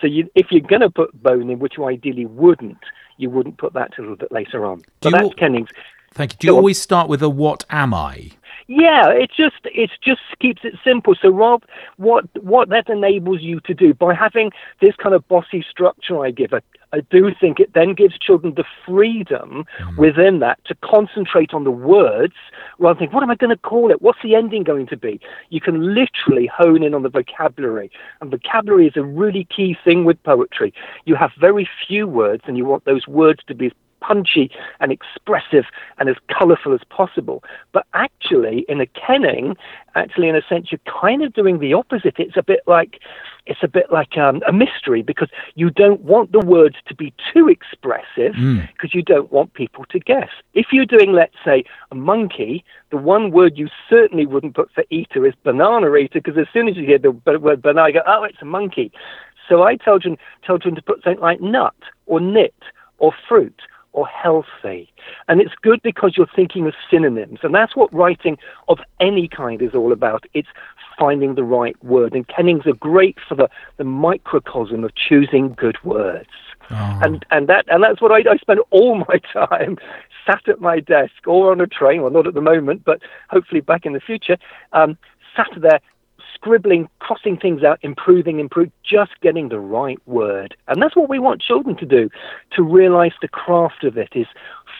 So 0.00 0.06
you, 0.06 0.30
if 0.34 0.46
you're 0.50 0.60
going 0.60 0.80
to 0.80 0.90
put 0.90 1.22
bone 1.22 1.50
in, 1.50 1.58
which 1.58 1.74
you 1.76 1.84
ideally 1.84 2.26
wouldn't, 2.26 2.78
you 3.20 3.30
wouldn't 3.30 3.58
put 3.58 3.72
that 3.74 3.92
till 3.94 4.04
a 4.04 4.06
little 4.06 4.16
bit 4.16 4.32
later 4.32 4.66
on. 4.66 4.78
Do 4.78 4.84
But 5.00 5.08
you 5.08 5.12
that's 5.12 5.22
al- 5.24 5.30
Kennings. 5.34 5.68
Thank 6.14 6.32
you. 6.32 6.36
Do 6.40 6.46
you 6.48 6.52
on. 6.54 6.58
always 6.58 6.80
start 6.80 7.08
with 7.08 7.22
a 7.22 7.28
what 7.28 7.64
am 7.70 7.94
I? 7.94 8.30
Yeah, 8.72 9.10
it 9.10 9.32
just 9.36 9.56
it 9.64 9.90
just 10.00 10.20
keeps 10.38 10.60
it 10.62 10.74
simple. 10.84 11.16
So 11.20 11.28
Rob, 11.28 11.64
what 11.96 12.24
what 12.40 12.68
that 12.68 12.88
enables 12.88 13.42
you 13.42 13.58
to 13.62 13.74
do 13.74 13.92
by 13.92 14.14
having 14.14 14.52
this 14.80 14.94
kind 14.94 15.12
of 15.12 15.26
bossy 15.26 15.66
structure 15.68 16.24
I 16.24 16.30
give, 16.30 16.54
I, 16.54 16.60
I 16.92 17.00
do 17.10 17.32
think 17.40 17.58
it 17.58 17.72
then 17.74 17.94
gives 17.94 18.16
children 18.16 18.54
the 18.54 18.62
freedom 18.86 19.64
hmm. 19.76 19.96
within 19.96 20.38
that 20.38 20.64
to 20.66 20.76
concentrate 20.84 21.52
on 21.52 21.64
the 21.64 21.72
words 21.72 22.34
rather 22.78 22.94
than 22.94 23.08
think, 23.08 23.12
what 23.12 23.24
am 23.24 23.30
I 23.32 23.34
going 23.34 23.50
to 23.50 23.60
call 23.60 23.90
it? 23.90 24.02
What's 24.02 24.22
the 24.22 24.36
ending 24.36 24.62
going 24.62 24.86
to 24.86 24.96
be? 24.96 25.20
You 25.48 25.60
can 25.60 25.92
literally 25.92 26.46
hone 26.46 26.84
in 26.84 26.94
on 26.94 27.02
the 27.02 27.08
vocabulary, 27.08 27.90
and 28.20 28.30
vocabulary 28.30 28.86
is 28.86 28.96
a 28.96 29.02
really 29.02 29.48
key 29.56 29.76
thing 29.82 30.04
with 30.04 30.22
poetry. 30.22 30.72
You 31.06 31.16
have 31.16 31.32
very 31.40 31.68
few 31.88 32.06
words, 32.06 32.44
and 32.46 32.56
you 32.56 32.66
want 32.66 32.84
those 32.84 33.08
words 33.08 33.40
to 33.48 33.54
be 33.56 33.72
punchy 34.00 34.50
and 34.80 34.92
expressive 34.92 35.64
and 35.98 36.08
as 36.08 36.16
colourful 36.30 36.74
as 36.74 36.80
possible. 36.90 37.42
But 37.72 37.86
actually, 37.94 38.64
in 38.68 38.80
a 38.80 38.86
kenning, 38.86 39.56
actually, 39.94 40.28
in 40.28 40.36
a 40.36 40.42
sense, 40.48 40.70
you're 40.70 40.80
kind 41.00 41.22
of 41.22 41.32
doing 41.32 41.58
the 41.58 41.74
opposite. 41.74 42.14
It's 42.18 42.36
a 42.36 42.42
bit 42.42 42.60
like 42.66 43.00
it's 43.46 43.62
a 43.62 43.68
bit 43.68 43.90
like 43.90 44.16
um, 44.16 44.42
a 44.46 44.52
mystery 44.52 45.02
because 45.02 45.28
you 45.54 45.70
don't 45.70 46.02
want 46.02 46.30
the 46.30 46.40
words 46.40 46.76
to 46.86 46.94
be 46.94 47.12
too 47.32 47.48
expressive 47.48 48.34
because 48.74 48.94
you 48.94 49.02
don't 49.02 49.32
want 49.32 49.54
people 49.54 49.84
to 49.86 49.98
guess. 49.98 50.28
If 50.54 50.66
you're 50.72 50.86
doing, 50.86 51.12
let's 51.12 51.34
say, 51.44 51.64
a 51.90 51.94
monkey, 51.94 52.64
the 52.90 52.96
one 52.96 53.30
word 53.30 53.56
you 53.56 53.68
certainly 53.88 54.26
wouldn't 54.26 54.54
put 54.54 54.70
for 54.72 54.84
eater 54.90 55.26
is 55.26 55.34
banana 55.42 55.92
eater 55.96 56.20
because 56.20 56.38
as 56.38 56.46
soon 56.52 56.68
as 56.68 56.76
you 56.76 56.84
hear 56.84 56.98
the 56.98 57.10
word 57.10 57.62
banana, 57.62 57.88
you 57.88 57.94
go, 57.94 58.00
oh, 58.06 58.24
it's 58.24 58.40
a 58.40 58.44
monkey. 58.44 58.92
So 59.48 59.62
I 59.62 59.76
tell 59.76 59.98
children, 59.98 60.16
tell 60.46 60.58
children 60.58 60.76
to 60.76 60.82
put 60.82 61.02
something 61.02 61.20
like 61.20 61.40
nut 61.40 61.74
or 62.06 62.20
knit 62.20 62.54
or 62.98 63.12
fruit 63.28 63.60
or 63.92 64.06
healthy. 64.06 64.92
And 65.28 65.40
it's 65.40 65.54
good 65.62 65.80
because 65.82 66.16
you're 66.16 66.28
thinking 66.34 66.66
of 66.66 66.74
synonyms. 66.90 67.40
And 67.42 67.54
that's 67.54 67.76
what 67.76 67.92
writing 67.92 68.38
of 68.68 68.78
any 69.00 69.28
kind 69.28 69.60
is 69.62 69.74
all 69.74 69.92
about. 69.92 70.24
It's 70.34 70.48
finding 70.98 71.34
the 71.34 71.44
right 71.44 71.82
word. 71.82 72.14
And 72.14 72.26
kennings 72.28 72.66
are 72.66 72.74
great 72.74 73.18
for 73.26 73.34
the, 73.34 73.48
the 73.78 73.84
microcosm 73.84 74.84
of 74.84 74.94
choosing 74.94 75.54
good 75.54 75.82
words. 75.84 76.28
Oh. 76.72 77.00
And 77.02 77.26
and 77.32 77.48
that 77.48 77.64
and 77.66 77.82
that's 77.82 78.00
what 78.00 78.12
I, 78.12 78.30
I 78.30 78.36
spend 78.36 78.60
all 78.70 78.94
my 79.08 79.18
time 79.32 79.76
sat 80.24 80.48
at 80.48 80.60
my 80.60 80.78
desk 80.78 81.26
or 81.26 81.50
on 81.50 81.60
a 81.60 81.66
train. 81.66 82.02
Well, 82.02 82.12
not 82.12 82.26
at 82.26 82.34
the 82.34 82.40
moment, 82.40 82.84
but 82.84 83.00
hopefully 83.28 83.60
back 83.60 83.84
in 83.84 83.92
the 83.92 84.00
future. 84.00 84.36
Um, 84.72 84.96
sat 85.36 85.48
there 85.56 85.80
scribbling, 86.40 86.88
crossing 87.00 87.36
things 87.36 87.62
out, 87.62 87.78
improving, 87.82 88.40
improve, 88.40 88.70
just 88.82 89.12
getting 89.20 89.50
the 89.50 89.60
right 89.60 89.98
word. 90.06 90.56
And 90.68 90.80
that's 90.80 90.96
what 90.96 91.10
we 91.10 91.18
want 91.18 91.42
children 91.42 91.76
to 91.76 91.86
do, 91.86 92.08
to 92.52 92.62
realize 92.62 93.12
the 93.20 93.28
craft 93.28 93.84
of 93.84 93.98
it 93.98 94.10
is 94.14 94.26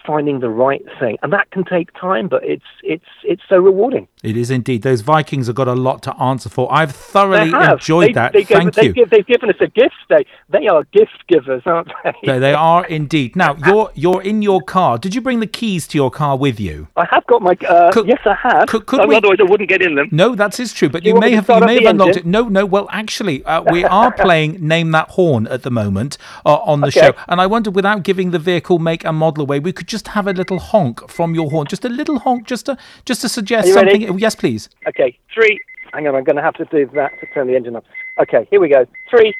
finding 0.07 0.41
the 0.41 0.49
right 0.49 0.85
thing. 0.99 1.17
And 1.23 1.33
that 1.33 1.51
can 1.51 1.65
take 1.65 1.93
time, 1.95 2.29
but 2.29 2.45
it's 2.45 2.65
it's 2.83 3.05
it's 3.25 3.43
so 3.49 3.59
rewarding. 3.59 4.09
It 4.23 4.37
is 4.37 4.51
indeed. 4.51 4.83
Those 4.83 5.01
Vikings 5.01 5.47
have 5.47 5.57
got 5.57 5.69
a 5.69 5.75
lot 5.75 6.03
to 6.03 6.15
answer 6.17 6.49
for. 6.49 6.73
I've 6.73 6.93
thoroughly 6.93 7.53
enjoyed 7.53 8.09
they, 8.09 8.13
that. 8.13 8.33
They 8.33 8.45
Thank 8.45 8.77
you. 8.77 8.93
They've, 8.93 9.11
they've, 9.11 9.27
given 9.27 9.49
us 9.49 9.57
a 9.61 9.67
gift. 9.69 9.95
They 10.09 10.27
they 10.49 10.67
are 10.67 10.85
gift 10.93 11.27
givers, 11.29 11.63
aren't 11.65 11.91
they? 12.05 12.13
they? 12.25 12.39
They 12.39 12.55
are 12.71 12.85
indeed. 12.87 13.37
Now 13.37 13.57
you're 13.67 13.91
you're 13.95 14.23
in 14.23 14.43
your 14.43 14.61
car. 14.61 14.99
Did 14.99 15.15
you 15.15 15.21
bring 15.21 15.41
the 15.41 15.47
keys 15.47 15.87
to 15.89 15.99
your 15.99 16.11
car 16.11 16.37
with 16.37 16.61
you? 16.61 16.89
I 16.97 17.07
have 17.11 17.27
got 17.27 17.43
my. 17.43 17.57
Uh, 17.67 17.93
could, 17.93 18.07
yes, 18.07 18.21
I 18.25 18.35
have. 18.35 18.69
Could, 18.69 18.87
could 18.87 19.09
we, 19.09 19.17
otherwise, 19.17 19.39
I 19.41 19.45
wouldn't 19.45 19.69
get 19.69 19.83
in 19.83 19.95
them. 19.95 20.09
No, 20.11 20.35
that 20.35 20.61
is 20.61 20.73
true. 20.73 20.89
But 20.89 21.05
you, 21.05 21.15
you 21.15 21.21
may 21.21 21.33
have 21.33 21.49
you 21.49 21.61
may 21.61 21.83
have 21.83 21.91
unlocked 21.93 22.17
engine? 22.17 22.23
it. 22.23 22.27
No, 22.27 22.49
no. 22.49 22.67
Well, 22.67 22.89
actually, 22.91 23.45
uh, 23.45 23.63
we 23.71 23.85
are 23.85 24.13
playing 24.17 24.67
Name 24.67 24.91
That 24.91 25.11
Horn 25.11 25.47
at 25.47 25.63
the 25.63 25.71
moment 25.71 26.19
uh, 26.45 26.57
on 26.57 26.81
the 26.81 26.89
okay. 26.89 27.01
show, 27.01 27.15
and 27.29 27.41
I 27.41 27.47
wondered, 27.47 27.75
without 27.75 28.03
giving 28.03 28.31
the 28.31 28.39
vehicle 28.39 28.79
make 28.79 29.05
and 29.05 29.17
model 29.17 29.43
away, 29.43 29.61
we 29.61 29.73
could 29.73 29.87
just 29.91 30.09
have 30.09 30.27
a 30.27 30.33
little 30.33 30.59
honk 30.59 31.09
from 31.11 31.35
your 31.35 31.51
horn, 31.51 31.67
just 31.67 31.85
a 31.85 31.89
little 31.89 32.19
honk, 32.19 32.47
just 32.47 32.67
to 32.67 32.79
just 33.05 33.21
to 33.23 33.29
suggest 33.29 33.73
something. 33.73 34.07
Ready? 34.07 34.21
Yes, 34.21 34.35
please. 34.35 34.69
Okay, 34.87 35.19
three. 35.35 35.59
Hang 35.93 36.07
on, 36.07 36.15
I'm 36.15 36.25
going 36.25 36.37
to 36.37 36.43
have 36.43 36.55
to 36.55 36.65
do 36.67 36.89
that 36.95 37.11
to 37.21 37.27
turn 37.35 37.49
the 37.49 37.57
engine 37.57 37.75
up. 37.75 37.85
Okay, 38.21 38.47
here 38.51 38.61
we 38.61 38.69
go. 38.69 38.87
Three, 39.11 39.35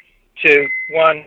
two, 0.45 0.67
one. 0.91 1.25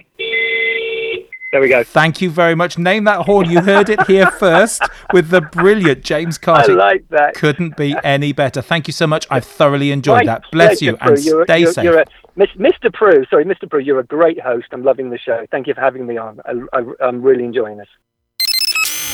There 1.51 1.61
we 1.61 1.69
go. 1.69 1.85
Thank 1.85 2.21
you 2.21 2.31
very 2.31 2.57
much. 2.57 2.79
Name 2.79 3.05
that 3.05 3.21
horn. 3.27 3.49
You 3.49 3.61
heard 3.61 3.89
it 3.89 4.05
here 4.09 4.29
first 4.39 4.83
with 5.13 5.31
the 5.31 5.41
brilliant 5.41 6.03
James 6.03 6.37
Carter. 6.37 6.73
I 6.73 6.75
like 6.75 7.09
that. 7.11 7.35
Couldn't 7.35 7.77
be 7.77 7.95
any 8.03 8.33
better. 8.33 8.61
Thank 8.61 8.89
you 8.89 8.93
so 8.93 9.07
much. 9.07 9.27
I've 9.31 9.45
thoroughly 9.45 9.93
enjoyed 9.93 10.27
that. 10.27 10.43
Bless 10.51 10.83
you 10.83 10.99
and 11.01 11.25
you're, 11.25 11.45
stay 11.45 11.61
you're, 11.61 11.73
safe. 11.73 11.85
You're 11.85 12.01
a, 12.01 12.07
Mr. 12.37 12.93
Prue, 12.93 13.25
sorry, 13.31 13.45
Mr. 13.45 13.71
Prue, 13.71 13.81
you're 13.81 14.01
a 14.01 14.05
great 14.05 14.41
host. 14.41 14.67
I'm 14.73 14.83
loving 14.83 15.11
the 15.11 15.19
show. 15.19 15.47
Thank 15.53 15.69
you 15.69 15.75
for 15.75 15.81
having 15.81 16.07
me 16.07 16.17
on. 16.17 16.41
I, 16.73 17.07
am 17.07 17.23
really 17.23 17.45
enjoying 17.45 17.79
this. 17.79 17.89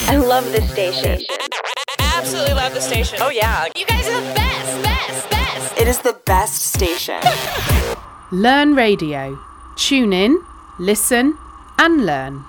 I 0.08 0.16
love 0.16 0.44
this 0.52 0.70
station. 0.70 1.24
Absolutely 1.98 2.54
love 2.54 2.74
the 2.74 2.80
station. 2.80 3.18
Oh, 3.22 3.30
yeah. 3.30 3.66
You 3.76 3.86
guys 3.86 4.06
are 4.08 4.20
the 4.20 4.34
best, 4.34 4.82
best, 4.82 5.30
best. 5.30 5.78
It 5.78 5.88
is 5.88 6.00
the 6.00 6.14
best 6.24 6.74
station. 6.74 7.20
Learn 8.30 8.74
Radio. 8.74 9.38
Tune 9.76 10.12
in, 10.12 10.42
listen, 10.78 11.38
and 11.78 12.04
learn. 12.06 12.44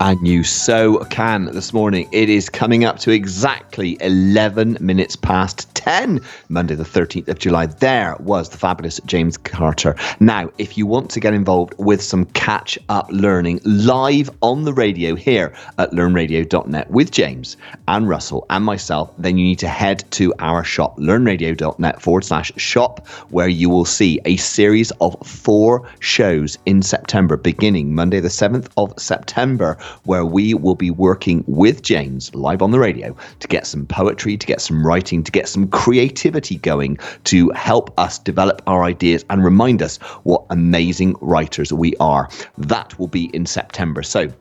And 0.00 0.26
you 0.26 0.44
so 0.44 1.04
can 1.06 1.46
this 1.46 1.72
morning. 1.72 2.08
It 2.12 2.28
is 2.28 2.48
coming 2.48 2.84
up 2.84 3.00
to 3.00 3.10
exactly 3.10 3.98
11 4.00 4.78
minutes 4.80 5.16
past 5.16 5.74
10, 5.74 6.20
Monday, 6.48 6.76
the 6.76 6.84
13th 6.84 7.26
of 7.26 7.40
July. 7.40 7.66
There 7.66 8.16
was 8.20 8.48
the 8.48 8.58
fabulous 8.58 9.00
James 9.06 9.36
Carter. 9.36 9.96
Now, 10.20 10.50
if 10.58 10.78
you 10.78 10.86
want 10.86 11.10
to 11.10 11.20
get 11.20 11.34
involved 11.34 11.74
with 11.78 12.00
some 12.00 12.26
catch 12.26 12.78
up 12.88 13.08
learning 13.10 13.60
live 13.64 14.30
on 14.40 14.64
the 14.64 14.72
radio 14.72 15.16
here 15.16 15.52
at 15.78 15.90
learnradio.net 15.90 16.90
with 16.90 17.10
James 17.10 17.56
and 17.88 18.08
Russell 18.08 18.46
and 18.50 18.64
myself, 18.64 19.12
then 19.18 19.36
you 19.36 19.44
need 19.44 19.58
to 19.58 19.68
head 19.68 20.04
to 20.12 20.32
our 20.38 20.62
shop, 20.62 20.96
learnradio.net 20.98 22.00
forward 22.00 22.24
slash 22.24 22.52
shop, 22.56 23.08
where 23.30 23.48
you 23.48 23.68
will 23.68 23.84
see 23.84 24.20
a 24.24 24.36
series 24.36 24.92
of 25.00 25.16
four 25.26 25.88
shows 25.98 26.56
in 26.66 26.82
September, 26.82 27.36
beginning 27.36 27.94
Monday, 27.96 28.20
the 28.20 28.28
7th 28.28 28.68
of 28.76 28.94
September 28.96 29.57
where 30.04 30.24
we 30.24 30.54
will 30.54 30.74
be 30.74 30.90
working 30.90 31.44
with 31.46 31.82
James 31.82 32.34
live 32.34 32.62
on 32.62 32.70
the 32.70 32.78
radio 32.78 33.16
to 33.40 33.48
get 33.48 33.66
some 33.66 33.86
poetry, 33.86 34.36
to 34.36 34.46
get 34.46 34.60
some 34.60 34.86
writing, 34.86 35.22
to 35.22 35.32
get 35.32 35.48
some 35.48 35.68
creativity 35.68 36.56
going 36.56 36.98
to 37.24 37.50
help 37.50 37.92
us 37.98 38.18
develop 38.18 38.62
our 38.66 38.84
ideas 38.84 39.24
and 39.30 39.44
remind 39.44 39.82
us 39.82 39.96
what 40.24 40.44
amazing 40.50 41.16
writers 41.20 41.72
we 41.72 41.94
are. 41.96 42.28
That 42.56 42.98
will 42.98 43.08
be 43.08 43.24
in 43.34 43.46
September. 43.46 44.02
So, 44.02 44.32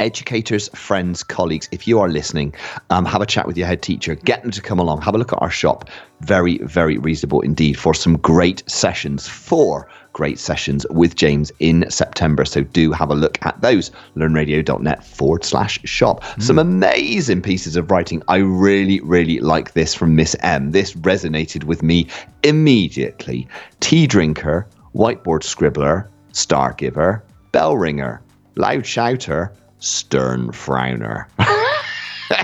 educators, 0.00 0.68
friends, 0.68 1.22
colleagues, 1.22 1.68
if 1.72 1.86
you 1.88 1.98
are 2.00 2.08
listening, 2.08 2.54
um, 2.90 3.04
have 3.04 3.20
a 3.20 3.26
chat 3.26 3.46
with 3.46 3.56
your 3.56 3.66
head 3.66 3.82
teacher, 3.82 4.14
get 4.14 4.42
them 4.42 4.50
to 4.52 4.62
come 4.62 4.78
along, 4.78 5.02
have 5.02 5.14
a 5.14 5.18
look 5.18 5.32
at 5.32 5.42
our 5.42 5.50
shop. 5.50 5.88
Very, 6.20 6.58
very 6.58 6.98
reasonable 6.98 7.40
indeed 7.40 7.78
for 7.78 7.94
some 7.94 8.16
great 8.18 8.62
sessions 8.68 9.28
for 9.28 9.88
great 10.18 10.40
sessions 10.40 10.84
with 10.90 11.14
James 11.14 11.52
in 11.60 11.88
September. 11.88 12.44
So 12.44 12.64
do 12.64 12.90
have 12.90 13.08
a 13.08 13.14
look 13.14 13.38
at 13.42 13.60
those. 13.60 13.92
Learnradio.net 14.16 15.04
forward 15.04 15.44
slash 15.44 15.78
shop. 15.84 16.24
Mm. 16.24 16.42
Some 16.42 16.58
amazing 16.58 17.40
pieces 17.40 17.76
of 17.76 17.88
writing. 17.88 18.20
I 18.26 18.38
really, 18.38 18.98
really 19.02 19.38
like 19.38 19.74
this 19.74 19.94
from 19.94 20.16
Miss 20.16 20.34
M. 20.40 20.72
This 20.72 20.94
resonated 20.94 21.62
with 21.64 21.84
me 21.84 22.08
immediately. 22.42 23.46
Tea 23.78 24.08
drinker, 24.08 24.66
whiteboard 24.92 25.44
scribbler, 25.44 26.08
star 26.32 26.72
giver, 26.72 27.22
bell 27.52 27.76
ringer, 27.76 28.20
loud 28.56 28.84
shouter, 28.84 29.52
stern 29.78 30.48
frowner. 30.48 31.26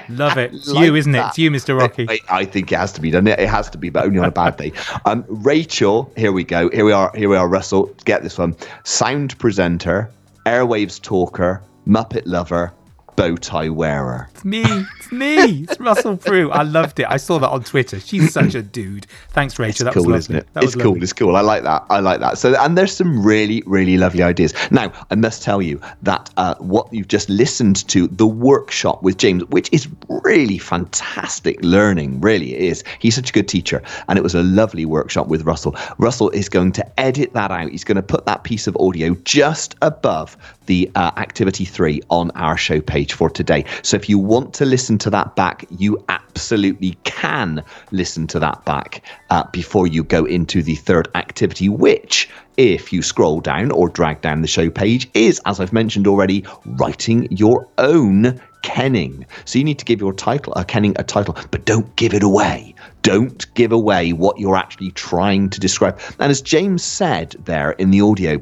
Love 0.08 0.38
it. 0.38 0.54
It's 0.54 0.68
like 0.68 0.86
you, 0.86 0.94
isn't 0.94 1.12
that. 1.12 1.26
it? 1.26 1.28
It's 1.28 1.38
you, 1.38 1.50
Mr. 1.50 1.78
Rocky. 1.78 2.06
I, 2.08 2.18
I, 2.28 2.44
think 2.44 2.72
it 2.72 2.76
has 2.76 2.92
to 2.92 3.00
be 3.00 3.10
done. 3.10 3.26
It 3.26 3.38
has 3.48 3.70
to 3.70 3.78
be, 3.78 3.90
but 3.90 4.04
only 4.04 4.18
on 4.18 4.24
a 4.24 4.30
bad 4.30 4.56
day. 4.56 4.72
Um, 5.04 5.24
Rachel, 5.28 6.12
here 6.16 6.32
we 6.32 6.44
go. 6.44 6.70
Here 6.70 6.84
we 6.84 6.92
are. 6.92 7.12
Here 7.14 7.28
we 7.28 7.36
are. 7.36 7.48
Russell, 7.48 7.94
get 8.04 8.22
this 8.22 8.38
one. 8.38 8.56
Sound 8.84 9.38
presenter, 9.38 10.10
airwaves 10.46 11.00
talker, 11.00 11.62
Muppet 11.86 12.22
lover, 12.24 12.72
bow 13.16 13.36
tie 13.36 13.68
wearer. 13.68 14.28
It's 14.32 14.44
me. 14.44 14.64
It's 14.98 15.12
me. 15.12 15.62
It's 15.64 15.80
Russell 15.80 16.16
Prue. 16.16 16.50
I 16.50 16.62
loved 16.62 17.00
it. 17.00 17.06
I 17.08 17.16
saw 17.16 17.38
that 17.38 17.48
on 17.48 17.62
Twitter. 17.64 18.00
She's 18.00 18.32
such 18.32 18.54
a 18.54 18.62
dude. 18.62 19.06
Thanks, 19.30 19.58
Rachel. 19.58 19.86
It's 19.88 19.94
that 19.96 20.02
cool, 20.02 20.12
was 20.12 20.24
isn't 20.24 20.36
it? 20.36 20.48
That 20.54 20.64
it's 20.64 20.74
cool. 20.74 21.02
It's 21.02 21.12
cool. 21.12 21.36
I 21.36 21.40
like 21.40 21.62
that. 21.62 21.84
I 21.90 22.00
like 22.00 22.20
that. 22.20 22.38
So, 22.38 22.54
and 22.60 22.76
there's 22.76 22.94
some 22.94 23.24
really, 23.24 23.62
really 23.66 23.96
lovely 23.96 24.22
ideas. 24.22 24.54
Now, 24.70 24.92
I 25.10 25.14
must 25.14 25.42
tell 25.42 25.62
you 25.62 25.80
that 26.02 26.30
uh, 26.36 26.54
what 26.56 26.92
you've 26.92 27.08
just 27.08 27.28
listened 27.28 27.86
to, 27.88 28.08
the 28.08 28.26
workshop 28.26 29.02
with 29.02 29.18
James, 29.18 29.44
which 29.46 29.68
is 29.72 29.88
really 30.08 30.58
fantastic 30.58 31.58
learning. 31.62 32.20
Really, 32.20 32.54
it 32.54 32.60
is. 32.60 32.84
He's 32.98 33.14
such 33.14 33.30
a 33.30 33.32
good 33.32 33.48
teacher, 33.48 33.82
and 34.08 34.18
it 34.18 34.22
was 34.22 34.34
a 34.34 34.42
lovely 34.42 34.84
workshop 34.84 35.28
with 35.28 35.42
Russell. 35.42 35.76
Russell 35.98 36.30
is 36.30 36.48
going 36.48 36.72
to 36.72 37.00
edit 37.00 37.32
that 37.34 37.50
out. 37.50 37.70
He's 37.70 37.84
going 37.84 37.96
to 37.96 38.02
put 38.02 38.26
that 38.26 38.44
piece 38.44 38.66
of 38.66 38.76
audio 38.78 39.14
just 39.24 39.76
above 39.82 40.36
the 40.66 40.90
uh, 40.94 41.10
activity 41.16 41.64
three 41.64 42.00
on 42.08 42.30
our 42.32 42.56
show 42.56 42.80
page 42.80 43.03
for 43.12 43.28
today. 43.28 43.64
So 43.82 43.96
if 43.96 44.08
you 44.08 44.18
want 44.18 44.54
to 44.54 44.64
listen 44.64 44.98
to 44.98 45.10
that 45.10 45.36
back, 45.36 45.64
you 45.70 46.02
absolutely 46.08 46.96
can 47.04 47.62
listen 47.90 48.26
to 48.28 48.38
that 48.40 48.64
back 48.64 49.02
uh, 49.30 49.44
before 49.52 49.86
you 49.86 50.04
go 50.04 50.24
into 50.24 50.62
the 50.62 50.76
third 50.76 51.08
activity, 51.14 51.68
which 51.68 52.28
if 52.56 52.92
you 52.92 53.02
scroll 53.02 53.40
down 53.40 53.70
or 53.70 53.88
drag 53.88 54.20
down 54.20 54.42
the 54.42 54.48
show 54.48 54.70
page, 54.70 55.10
is, 55.14 55.40
as 55.44 55.60
I've 55.60 55.72
mentioned 55.72 56.06
already, 56.06 56.44
writing 56.64 57.26
your 57.30 57.68
own 57.78 58.40
kenning. 58.62 59.26
So 59.44 59.58
you 59.58 59.64
need 59.64 59.78
to 59.78 59.84
give 59.84 60.00
your 60.00 60.14
title, 60.14 60.54
uh, 60.56 60.64
kenning, 60.64 60.94
a 60.98 61.04
title, 61.04 61.36
but 61.50 61.66
don't 61.66 61.94
give 61.96 62.14
it 62.14 62.22
away. 62.22 62.74
Don't 63.02 63.52
give 63.54 63.72
away 63.72 64.12
what 64.12 64.38
you're 64.38 64.56
actually 64.56 64.90
trying 64.92 65.50
to 65.50 65.60
describe. 65.60 66.00
And 66.18 66.30
as 66.30 66.40
James 66.40 66.82
said 66.82 67.36
there 67.44 67.72
in 67.72 67.90
the 67.90 68.00
audio, 68.00 68.40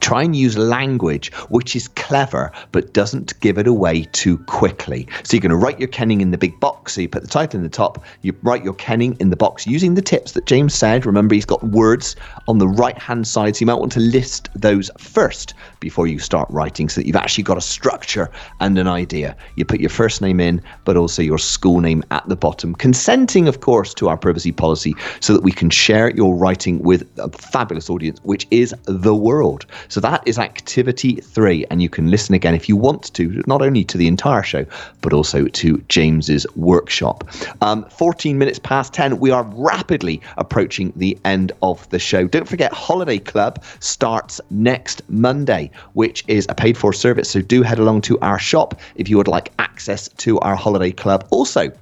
try 0.00 0.22
and 0.22 0.36
use 0.36 0.56
language 0.56 1.32
which 1.48 1.74
is 1.74 1.88
clever 1.88 2.52
but 2.72 2.92
doesn't 2.92 3.38
give 3.40 3.58
it 3.58 3.66
away 3.66 4.04
too 4.12 4.38
quickly. 4.38 5.06
So 5.22 5.36
you're 5.36 5.40
going 5.40 5.50
to 5.50 5.56
write 5.56 5.78
your 5.78 5.88
kenning 5.88 6.20
in 6.20 6.30
the 6.30 6.38
big 6.38 6.58
box. 6.60 6.94
So 6.94 7.00
you 7.00 7.08
put 7.08 7.22
the 7.22 7.28
title 7.28 7.58
in 7.58 7.64
the 7.64 7.68
top, 7.68 8.04
you 8.22 8.34
write 8.42 8.64
your 8.64 8.74
kenning 8.74 9.16
in 9.20 9.30
the 9.30 9.36
box 9.36 9.66
using 9.66 9.94
the 9.94 10.02
tips 10.02 10.32
that 10.32 10.46
James 10.46 10.74
said. 10.74 11.06
Remember, 11.06 11.34
he's 11.34 11.44
got 11.44 11.62
words 11.62 12.16
on 12.48 12.58
the 12.58 12.68
right 12.68 12.98
hand 12.98 13.26
side, 13.26 13.56
so 13.56 13.60
you 13.60 13.66
might 13.66 13.74
want 13.74 13.92
to 13.92 14.00
list 14.00 14.48
those 14.54 14.90
first 14.98 15.54
before 15.80 16.06
you 16.06 16.18
start 16.18 16.48
writing 16.50 16.88
so 16.88 17.00
that 17.00 17.06
you've 17.06 17.16
actually 17.16 17.44
got 17.44 17.56
a 17.56 17.62
structure 17.62 18.30
and 18.60 18.78
an 18.78 18.86
idea. 18.86 19.36
You 19.56 19.64
put 19.64 19.80
your 19.80 19.90
first 19.90 20.20
name 20.20 20.40
in, 20.40 20.62
but 20.84 20.96
also 20.96 21.22
your 21.22 21.38
school 21.38 21.80
name 21.80 22.02
at 22.10 22.28
the 22.28 22.36
bottom, 22.36 22.74
consenting, 22.74 23.48
of 23.48 23.60
course, 23.60 23.94
to 23.94 24.08
our 24.08 24.16
privacy 24.16 24.52
policy 24.52 24.94
so 25.20 25.32
that 25.32 25.42
we 25.42 25.52
can 25.52 25.70
share 25.70 26.10
your 26.10 26.34
writing 26.34 26.80
with 26.80 27.08
a 27.18 27.28
fabulous 27.30 27.90
audience, 27.90 28.20
which 28.22 28.46
is 28.50 28.74
the 28.84 29.14
world. 29.14 29.66
So 29.88 30.00
that 30.00 30.22
is 30.26 30.38
activity 30.38 31.16
three. 31.16 31.64
And 31.70 31.82
you 31.82 31.88
can 31.88 32.10
listen 32.10 32.34
again 32.34 32.54
if 32.54 32.68
you 32.68 32.76
want 32.76 33.12
to, 33.14 33.42
not 33.46 33.62
only 33.62 33.84
to 33.84 33.98
the 33.98 34.06
entire 34.06 34.42
show, 34.42 34.66
but 35.00 35.12
also 35.12 35.46
to 35.46 35.78
James's 35.88 36.46
workshop. 36.56 37.28
Um, 37.60 37.84
14 37.90 38.38
minutes 38.38 38.58
past 38.58 38.92
10, 38.94 39.18
we 39.18 39.30
are 39.30 39.44
rapidly 39.54 40.20
approaching 40.36 40.92
the 40.96 41.18
end 41.24 41.52
of 41.62 41.88
the 41.90 41.98
show. 41.98 42.26
Don't 42.26 42.48
forget, 42.48 42.72
Holiday 42.72 43.18
Club 43.18 43.62
starts 43.80 44.40
next 44.50 45.02
Monday, 45.08 45.70
which 45.94 46.24
is 46.28 46.46
a 46.48 46.54
paid 46.54 46.76
for 46.76 46.92
service. 46.92 47.30
So 47.30 47.40
do 47.40 47.62
head 47.62 47.78
along 47.78 48.02
to 48.02 48.18
our 48.20 48.38
shop 48.38 48.80
if 48.94 49.08
you 49.08 49.16
would 49.16 49.28
like 49.28 49.52
access 49.58 50.08
to 50.08 50.38
our 50.40 50.56
Holiday 50.56 50.92
Club. 50.92 51.26
Also, 51.30 51.72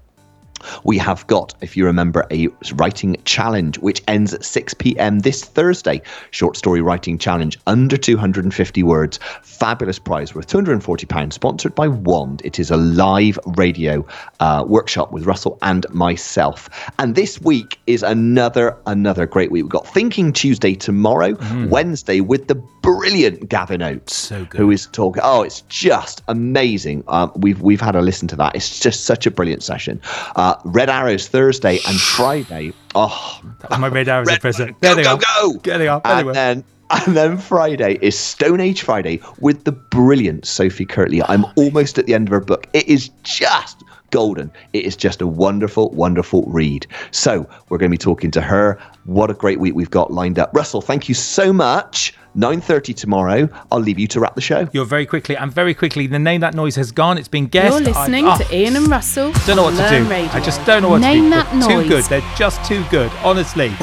we 0.84 0.98
have 0.98 1.26
got, 1.26 1.54
if 1.60 1.76
you 1.76 1.84
remember, 1.84 2.26
a 2.30 2.48
writing 2.74 3.16
challenge 3.24 3.78
which 3.78 4.02
ends 4.08 4.34
at 4.34 4.44
6 4.44 4.74
p.m. 4.74 5.20
this 5.20 5.44
Thursday. 5.44 6.02
Short 6.30 6.56
story 6.56 6.80
writing 6.80 7.18
challenge 7.18 7.58
under 7.66 7.96
250 7.96 8.82
words. 8.82 9.18
Fabulous 9.42 9.98
prize 9.98 10.34
worth 10.34 10.46
£240, 10.46 11.32
sponsored 11.32 11.74
by 11.74 11.88
Wand. 11.88 12.42
It 12.44 12.58
is 12.58 12.70
a 12.70 12.76
live 12.76 13.38
radio 13.56 14.06
uh, 14.40 14.64
workshop 14.66 15.12
with 15.12 15.24
Russell 15.26 15.58
and 15.62 15.86
myself. 15.90 16.68
And 16.98 17.14
this 17.14 17.40
week 17.40 17.78
is 17.86 18.02
another 18.02 18.76
another 18.86 19.26
great 19.26 19.50
week. 19.50 19.62
We've 19.62 19.70
got 19.70 19.86
Thinking 19.86 20.32
Tuesday 20.32 20.74
tomorrow, 20.74 21.36
Wednesday 21.68 22.20
with 22.20 22.48
the 22.48 22.54
brilliant 22.54 23.48
Gavin 23.48 23.80
Oattes, 23.80 24.10
So 24.10 24.44
who 24.56 24.70
is 24.70 24.86
talking. 24.86 25.22
Oh, 25.24 25.42
it's 25.42 25.60
just 25.62 26.22
amazing. 26.28 27.04
Um, 27.08 27.32
we've 27.36 27.60
we've 27.60 27.80
had 27.80 27.96
a 27.96 28.00
listen 28.00 28.28
to 28.28 28.36
that. 28.36 28.54
It's 28.54 28.80
just 28.80 29.04
such 29.04 29.26
a 29.26 29.30
brilliant 29.30 29.62
session. 29.62 30.00
Uh, 30.48 30.58
Red 30.64 30.88
Arrows 30.88 31.28
Thursday 31.28 31.78
and 31.86 32.00
Friday. 32.00 32.72
Oh, 32.94 33.38
That 33.60 33.68
was 33.68 33.78
my 33.80 33.88
red 33.88 34.08
arrows 34.08 34.28
Red- 34.28 34.40
present. 34.40 34.70
Go, 34.70 34.76
There 34.80 34.94
they 34.94 35.02
go, 35.02 35.18
go! 35.18 35.52
There 35.62 35.76
they 35.76 35.88
are. 35.88 36.00
And 36.06 36.34
then 36.34 36.64
and 36.90 37.14
then 37.14 37.36
Friday 37.36 37.98
is 38.00 38.18
Stone 38.18 38.58
Age 38.60 38.80
Friday 38.80 39.20
with 39.40 39.64
the 39.64 39.72
brilliant 39.72 40.46
Sophie 40.46 40.86
Kirtley. 40.86 41.20
I'm 41.28 41.44
almost 41.56 41.98
at 41.98 42.06
the 42.06 42.14
end 42.14 42.28
of 42.28 42.32
her 42.32 42.40
book. 42.40 42.66
It 42.72 42.88
is 42.88 43.10
just 43.24 43.84
golden. 44.10 44.50
It 44.72 44.84
is 44.84 44.96
just 44.96 45.20
a 45.20 45.26
wonderful, 45.26 45.90
wonderful 45.90 46.44
read. 46.46 46.86
So 47.10 47.48
we're 47.68 47.78
going 47.78 47.90
to 47.90 47.94
be 47.94 47.98
talking 47.98 48.30
to 48.32 48.40
her. 48.40 48.78
What 49.04 49.30
a 49.30 49.34
great 49.34 49.60
week 49.60 49.74
we've 49.74 49.90
got 49.90 50.12
lined 50.12 50.38
up. 50.38 50.50
Russell, 50.54 50.80
thank 50.80 51.08
you 51.08 51.14
so 51.14 51.52
much. 51.52 52.14
9.30 52.36 52.94
tomorrow. 52.94 53.48
I'll 53.72 53.80
leave 53.80 53.98
you 53.98 54.06
to 54.08 54.20
wrap 54.20 54.34
the 54.34 54.40
show. 54.40 54.68
You're 54.72 54.84
very 54.84 55.06
quickly 55.06 55.36
and 55.36 55.52
very 55.52 55.74
quickly. 55.74 56.06
The 56.06 56.18
name 56.18 56.40
that 56.42 56.54
noise 56.54 56.76
has 56.76 56.92
gone. 56.92 57.18
It's 57.18 57.26
been 57.28 57.46
guessed. 57.46 57.80
You're 57.80 57.92
listening 57.92 58.26
I, 58.26 58.34
oh, 58.34 58.38
to 58.38 58.54
Ian 58.56 58.76
and 58.76 58.88
Russell. 58.88 59.32
Don't 59.46 59.56
know 59.56 59.64
what 59.64 59.76
to 59.76 59.98
do. 59.98 60.08
Radio. 60.08 60.30
I 60.30 60.40
just 60.40 60.64
don't 60.64 60.82
know 60.82 60.90
what 60.90 61.00
Name 61.00 61.24
to 61.24 61.24
do. 61.24 61.30
that 61.30 61.50
They're 61.50 61.60
noise. 61.60 61.82
Too 61.84 61.88
good. 61.88 62.04
They're 62.04 62.34
just 62.36 62.64
too 62.64 62.84
good. 62.90 63.10
Honestly. 63.24 63.74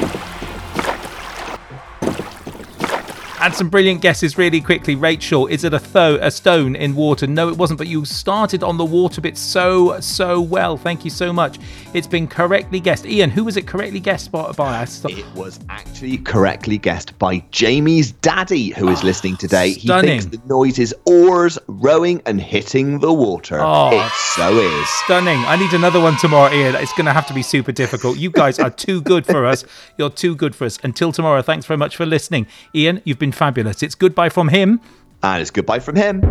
And 3.45 3.53
some 3.53 3.69
brilliant 3.69 4.01
guesses 4.01 4.39
really 4.39 4.59
quickly. 4.59 4.95
Rachel, 4.95 5.45
is 5.45 5.63
it 5.63 5.71
a 5.71 5.77
tho- 5.77 6.17
a 6.19 6.31
stone 6.31 6.75
in 6.75 6.95
water? 6.95 7.27
No, 7.27 7.47
it 7.47 7.55
wasn't, 7.55 7.77
but 7.77 7.85
you 7.85 8.03
started 8.03 8.63
on 8.63 8.77
the 8.77 8.85
water 8.85 9.21
bit 9.21 9.37
so, 9.37 9.99
so 9.99 10.41
well. 10.41 10.77
Thank 10.77 11.05
you 11.05 11.11
so 11.11 11.31
much. 11.31 11.59
It's 11.93 12.07
been 12.07 12.25
correctly 12.27 12.79
guessed. 12.79 13.05
Ian, 13.05 13.29
who 13.29 13.43
was 13.43 13.55
it 13.55 13.67
correctly 13.67 13.99
guessed 13.99 14.31
by? 14.31 14.51
by? 14.53 14.87
It 15.03 15.25
was 15.35 15.59
actually 15.69 16.17
correctly 16.17 16.79
guessed 16.79 17.19
by 17.19 17.37
Jamie's 17.51 18.13
daddy, 18.13 18.69
who 18.69 18.89
is 18.89 19.01
ah, 19.01 19.05
listening 19.05 19.37
today. 19.37 19.73
He 19.73 19.89
thinks 19.89 20.25
the 20.25 20.41
noise 20.47 20.79
is 20.79 20.95
oars 21.05 21.59
rowing 21.67 22.23
and 22.25 22.41
hitting 22.41 22.97
the 22.97 23.13
water. 23.13 23.59
Oh. 23.61 23.91
it 23.93 24.11
so 24.11 24.57
is. 24.57 24.89
Stunning. 25.03 25.37
I 25.45 25.55
need 25.55 25.71
another 25.73 25.99
one 25.99 26.17
tomorrow, 26.17 26.51
Ian. 26.51 26.73
It's 26.77 26.93
going 26.93 27.05
to 27.05 27.13
have 27.13 27.27
to 27.27 27.33
be 27.35 27.43
super 27.43 27.71
difficult. 27.71 28.17
You 28.17 28.31
guys 28.31 28.57
are 28.57 28.71
too 28.71 29.03
good 29.03 29.23
for 29.23 29.45
us. 29.45 29.65
You're 29.99 30.09
too 30.09 30.35
good 30.35 30.55
for 30.55 30.65
us. 30.65 30.79
Until 30.81 31.11
tomorrow, 31.11 31.43
thanks 31.43 31.67
very 31.67 31.77
much 31.77 31.95
for 31.95 32.07
listening. 32.07 32.47
Ian, 32.73 33.03
you've 33.05 33.19
been 33.19 33.34
fabulous. 33.35 33.83
It's 33.83 33.95
goodbye 33.95 34.29
from 34.29 34.49
him. 34.49 34.81
And 35.21 35.41
it's 35.41 35.51
goodbye 35.51 35.79
from 35.79 35.95
him. 35.95 36.21